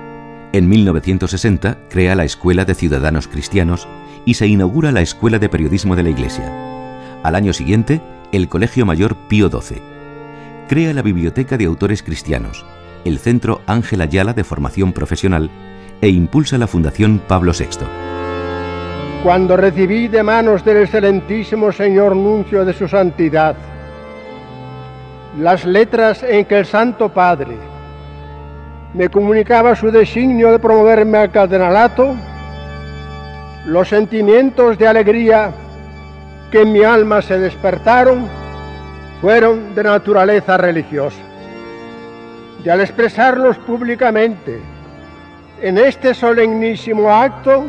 En 0.53 0.68
1960 0.68 1.89
crea 1.91 2.14
la 2.14 2.24
Escuela 2.24 2.64
de 2.64 2.74
Ciudadanos 2.74 3.28
Cristianos 3.28 3.89
y 4.24 4.35
se 4.35 4.47
inaugura 4.47 4.93
la 4.93 5.03
Escuela 5.03 5.39
de 5.39 5.49
Periodismo 5.49 5.97
de 5.97 6.05
la 6.05 6.11
Iglesia. 6.11 6.51
Al 7.22 7.35
año 7.35 7.53
siguiente, 7.53 8.01
el 8.33 8.49
Colegio 8.49 8.87
Mayor 8.87 9.16
Pío 9.28 9.51
XII. 9.51 9.91
Crea 10.73 10.95
la 10.95 11.03
Biblioteca 11.03 11.59
de 11.59 11.66
Autores 11.66 12.03
Cristianos, 12.03 12.64
el 13.05 13.18
Centro 13.18 13.61
Ángel 13.66 14.01
Ayala 14.01 14.33
de 14.33 14.43
Formación 14.43 14.95
Profesional 14.95 15.51
e 16.01 16.09
impulsa 16.09 16.57
la 16.57 16.66
Fundación 16.66 17.20
Pablo 17.29 17.53
VI. 17.53 17.85
Cuando 19.23 19.59
recibí 19.59 20.09
de 20.09 20.23
manos 20.23 20.64
del 20.64 20.79
excelentísimo 20.79 21.73
señor 21.73 22.16
nuncio 22.16 22.64
de 22.64 22.73
su 22.73 22.89
santidad 22.89 23.55
las 25.39 25.66
letras 25.66 26.23
en 26.23 26.47
que 26.47 26.61
el 26.61 26.64
Santo 26.64 27.11
Padre 27.11 27.59
me 28.95 29.11
comunicaba 29.11 29.77
su 29.77 29.91
designio 29.91 30.53
de 30.53 30.59
promoverme 30.59 31.18
al 31.18 31.31
cardenalato, 31.31 32.16
los 33.66 33.91
sentimientos 33.91 34.79
de 34.79 34.89
alegría 34.89 35.53
que 36.51 36.62
en 36.62 36.73
mi 36.73 36.83
alma 36.83 37.20
se 37.20 37.39
despertaron 37.39 38.41
fueron 39.23 39.73
de 39.77 39.85
naturaleza 39.85 40.57
religiosa. 40.57 41.16
Y 42.64 42.68
al 42.68 42.81
expresarlos 42.81 43.57
públicamente 43.59 44.61
en 45.62 45.79
este 45.79 46.12
solemnísimo 46.12 47.09
acto, 47.09 47.64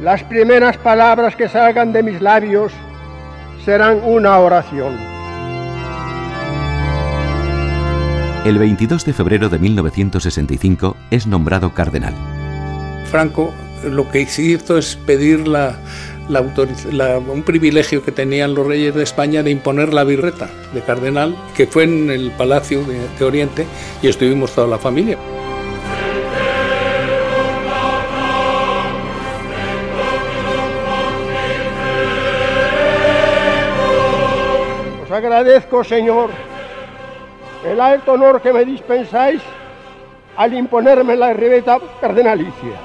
las 0.00 0.24
primeras 0.24 0.78
palabras 0.78 1.36
que 1.36 1.46
salgan 1.46 1.92
de 1.92 2.02
mis 2.02 2.22
labios 2.22 2.72
serán 3.66 4.00
una 4.02 4.38
oración. 4.38 4.96
El 8.46 8.58
22 8.58 9.04
de 9.04 9.12
febrero 9.12 9.50
de 9.50 9.58
1965 9.58 10.96
es 11.10 11.26
nombrado 11.26 11.74
cardenal. 11.74 12.14
Franco 13.10 13.52
lo 13.84 14.10
que 14.10 14.26
hizo 14.38 14.78
es 14.78 14.96
pedir 14.96 15.46
la, 15.46 15.76
un 16.38 17.42
privilegio 17.42 18.04
que 18.04 18.12
tenían 18.12 18.54
los 18.54 18.66
reyes 18.66 18.94
de 18.94 19.02
España 19.02 19.42
de 19.42 19.50
imponer 19.50 19.92
la 19.92 20.04
birreta 20.04 20.48
de 20.72 20.80
cardenal, 20.80 21.34
que 21.56 21.66
fue 21.66 21.84
en 21.84 22.10
el 22.10 22.30
Palacio 22.30 22.82
de, 22.84 23.24
Oriente 23.24 23.66
y 24.00 24.08
estuvimos 24.08 24.52
toda 24.54 24.68
la 24.68 24.78
familia. 24.78 25.18
Os 35.02 35.10
agradezco, 35.10 35.82
Señor, 35.82 36.30
el 37.66 37.80
alto 37.80 38.12
honor 38.12 38.40
que 38.40 38.52
me 38.52 38.64
dispensáis 38.64 39.42
al 40.36 40.54
imponerme 40.54 41.16
la 41.16 41.32
ribeta 41.32 41.78
cardenalicia 42.00 42.78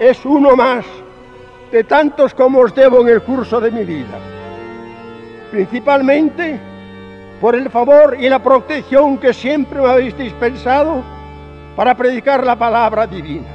es 0.00 0.24
uno 0.24 0.56
más 0.56 0.84
de 1.74 1.82
tantos 1.82 2.32
como 2.34 2.60
os 2.60 2.72
debo 2.72 3.00
en 3.00 3.08
el 3.08 3.22
curso 3.22 3.60
de 3.60 3.68
mi 3.68 3.82
vida, 3.82 4.16
principalmente 5.50 6.56
por 7.40 7.56
el 7.56 7.68
favor 7.68 8.16
y 8.16 8.28
la 8.28 8.38
protección 8.38 9.18
que 9.18 9.34
siempre 9.34 9.80
me 9.80 9.88
habéis 9.88 10.16
dispensado 10.16 11.02
para 11.74 11.96
predicar 11.96 12.46
la 12.46 12.54
palabra 12.54 13.08
divina. 13.08 13.48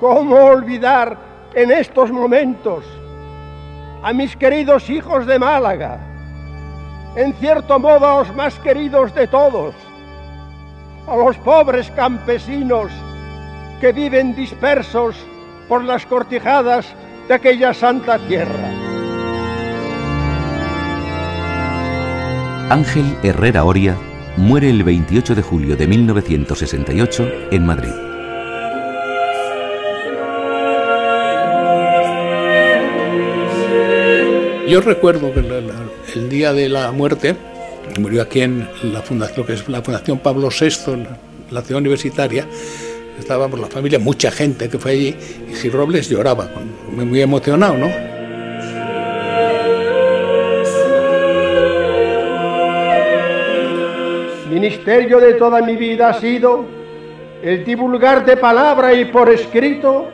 ¿Cómo 0.00 0.34
olvidar 0.34 1.16
en 1.54 1.70
estos 1.70 2.10
momentos 2.10 2.84
a 4.02 4.12
mis 4.12 4.34
queridos 4.34 4.90
hijos 4.90 5.26
de 5.26 5.38
Málaga, 5.38 6.00
en 7.14 7.32
cierto 7.34 7.78
modo 7.78 8.04
a 8.04 8.18
los 8.18 8.34
más 8.34 8.58
queridos 8.58 9.14
de 9.14 9.28
todos, 9.28 9.76
a 11.06 11.14
los 11.14 11.36
pobres 11.36 11.88
campesinos, 11.92 12.90
que 13.80 13.92
viven 13.92 14.34
dispersos 14.34 15.14
por 15.70 15.84
las 15.84 16.04
cortijadas 16.04 16.84
de 17.28 17.34
aquella 17.34 17.72
santa 17.72 18.18
tierra. 18.26 18.68
Ángel 22.68 23.16
Herrera 23.22 23.64
Oria 23.64 23.96
muere 24.36 24.68
el 24.68 24.82
28 24.82 25.36
de 25.36 25.42
julio 25.42 25.76
de 25.76 25.86
1968 25.86 27.28
en 27.52 27.66
Madrid. 27.66 27.92
Yo 34.68 34.80
recuerdo 34.80 35.32
que 35.32 35.40
el 36.16 36.28
día 36.28 36.52
de 36.52 36.68
la 36.68 36.90
muerte 36.90 37.36
murió 38.00 38.22
aquí 38.22 38.40
en 38.40 38.68
la 38.82 39.02
fundación, 39.02 39.46
que 39.46 39.52
es 39.52 39.68
la 39.68 39.82
Fundación 39.82 40.18
Pablo 40.18 40.48
VI, 40.48 41.06
la 41.50 41.62
ciudad 41.62 41.80
universitaria, 41.80 42.48
estábamos 43.20 43.60
la 43.60 43.68
familia, 43.68 43.98
mucha 43.98 44.30
gente 44.30 44.68
que 44.68 44.78
fue 44.78 44.92
allí, 44.92 45.16
y 45.48 45.54
Gil 45.54 45.72
Robles 45.72 46.08
lloraba, 46.08 46.50
muy 46.90 47.20
emocionado, 47.20 47.76
¿no? 47.76 47.88
Ministerio 54.50 55.20
de 55.20 55.34
toda 55.34 55.62
mi 55.62 55.76
vida 55.76 56.10
ha 56.10 56.20
sido 56.20 56.64
el 57.42 57.64
divulgar 57.64 58.24
de 58.24 58.36
palabra 58.36 58.92
y 58.92 59.06
por 59.06 59.30
escrito 59.30 60.08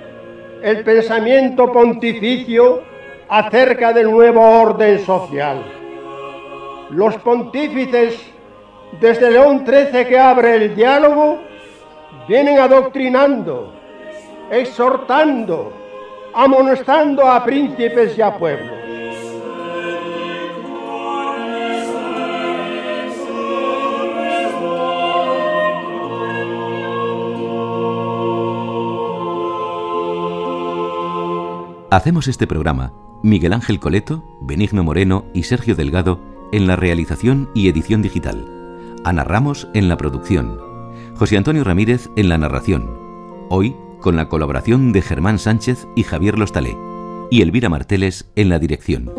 el 0.63 0.85
pensamiento 0.85 1.73
pontificio 1.73 2.83
acerca 3.29 3.93
del 3.93 4.11
nuevo 4.11 4.41
orden 4.41 5.05
social. 5.05 5.65
Los 6.91 7.17
pontífices 7.17 8.21
desde 9.01 9.31
León 9.31 9.65
XIII 9.67 10.05
que 10.05 10.19
abre 10.19 10.55
el 10.57 10.77
diálogo, 10.77 11.41
vienen 12.29 12.59
adoctrinando, 12.59 13.73
exhortando, 14.51 15.73
amonestando 16.35 17.27
a 17.27 17.45
príncipes 17.45 18.17
y 18.19 18.23
a 18.23 18.37
pueblos. 18.37 18.77
Hacemos 31.91 32.29
este 32.29 32.47
programa 32.47 32.93
Miguel 33.23 33.53
Ángel 33.53 33.81
Coleto, 33.81 34.23
Benigno 34.41 34.85
Moreno 34.85 35.25
y 35.33 35.45
Sergio 35.45 35.75
Delgado 35.75 36.21
en 36.53 36.67
la 36.67 36.77
realización 36.77 37.49
y 37.55 37.69
edición 37.69 38.03
digital. 38.03 38.45
Ana 39.05 39.25
Ramos 39.25 39.69
en 39.73 39.89
la 39.89 39.97
producción. 39.97 40.66
José 41.19 41.39
Antonio 41.39 41.65
Ramírez 41.65 42.11
en 42.17 42.29
la 42.29 42.37
narración. 42.37 42.91
Hoy 43.49 43.75
con 44.03 44.17
la 44.17 44.29
colaboración 44.29 44.93
de 44.93 45.01
Germán 45.01 45.39
Sánchez 45.39 45.89
y 45.97 46.03
Javier 46.03 46.39
Lostalé. 46.39 46.77
Y 47.31 47.41
Elvira 47.41 47.71
Marteles 47.71 48.31
en 48.37 48.51
la 48.51 48.59
dirección. 48.59 49.11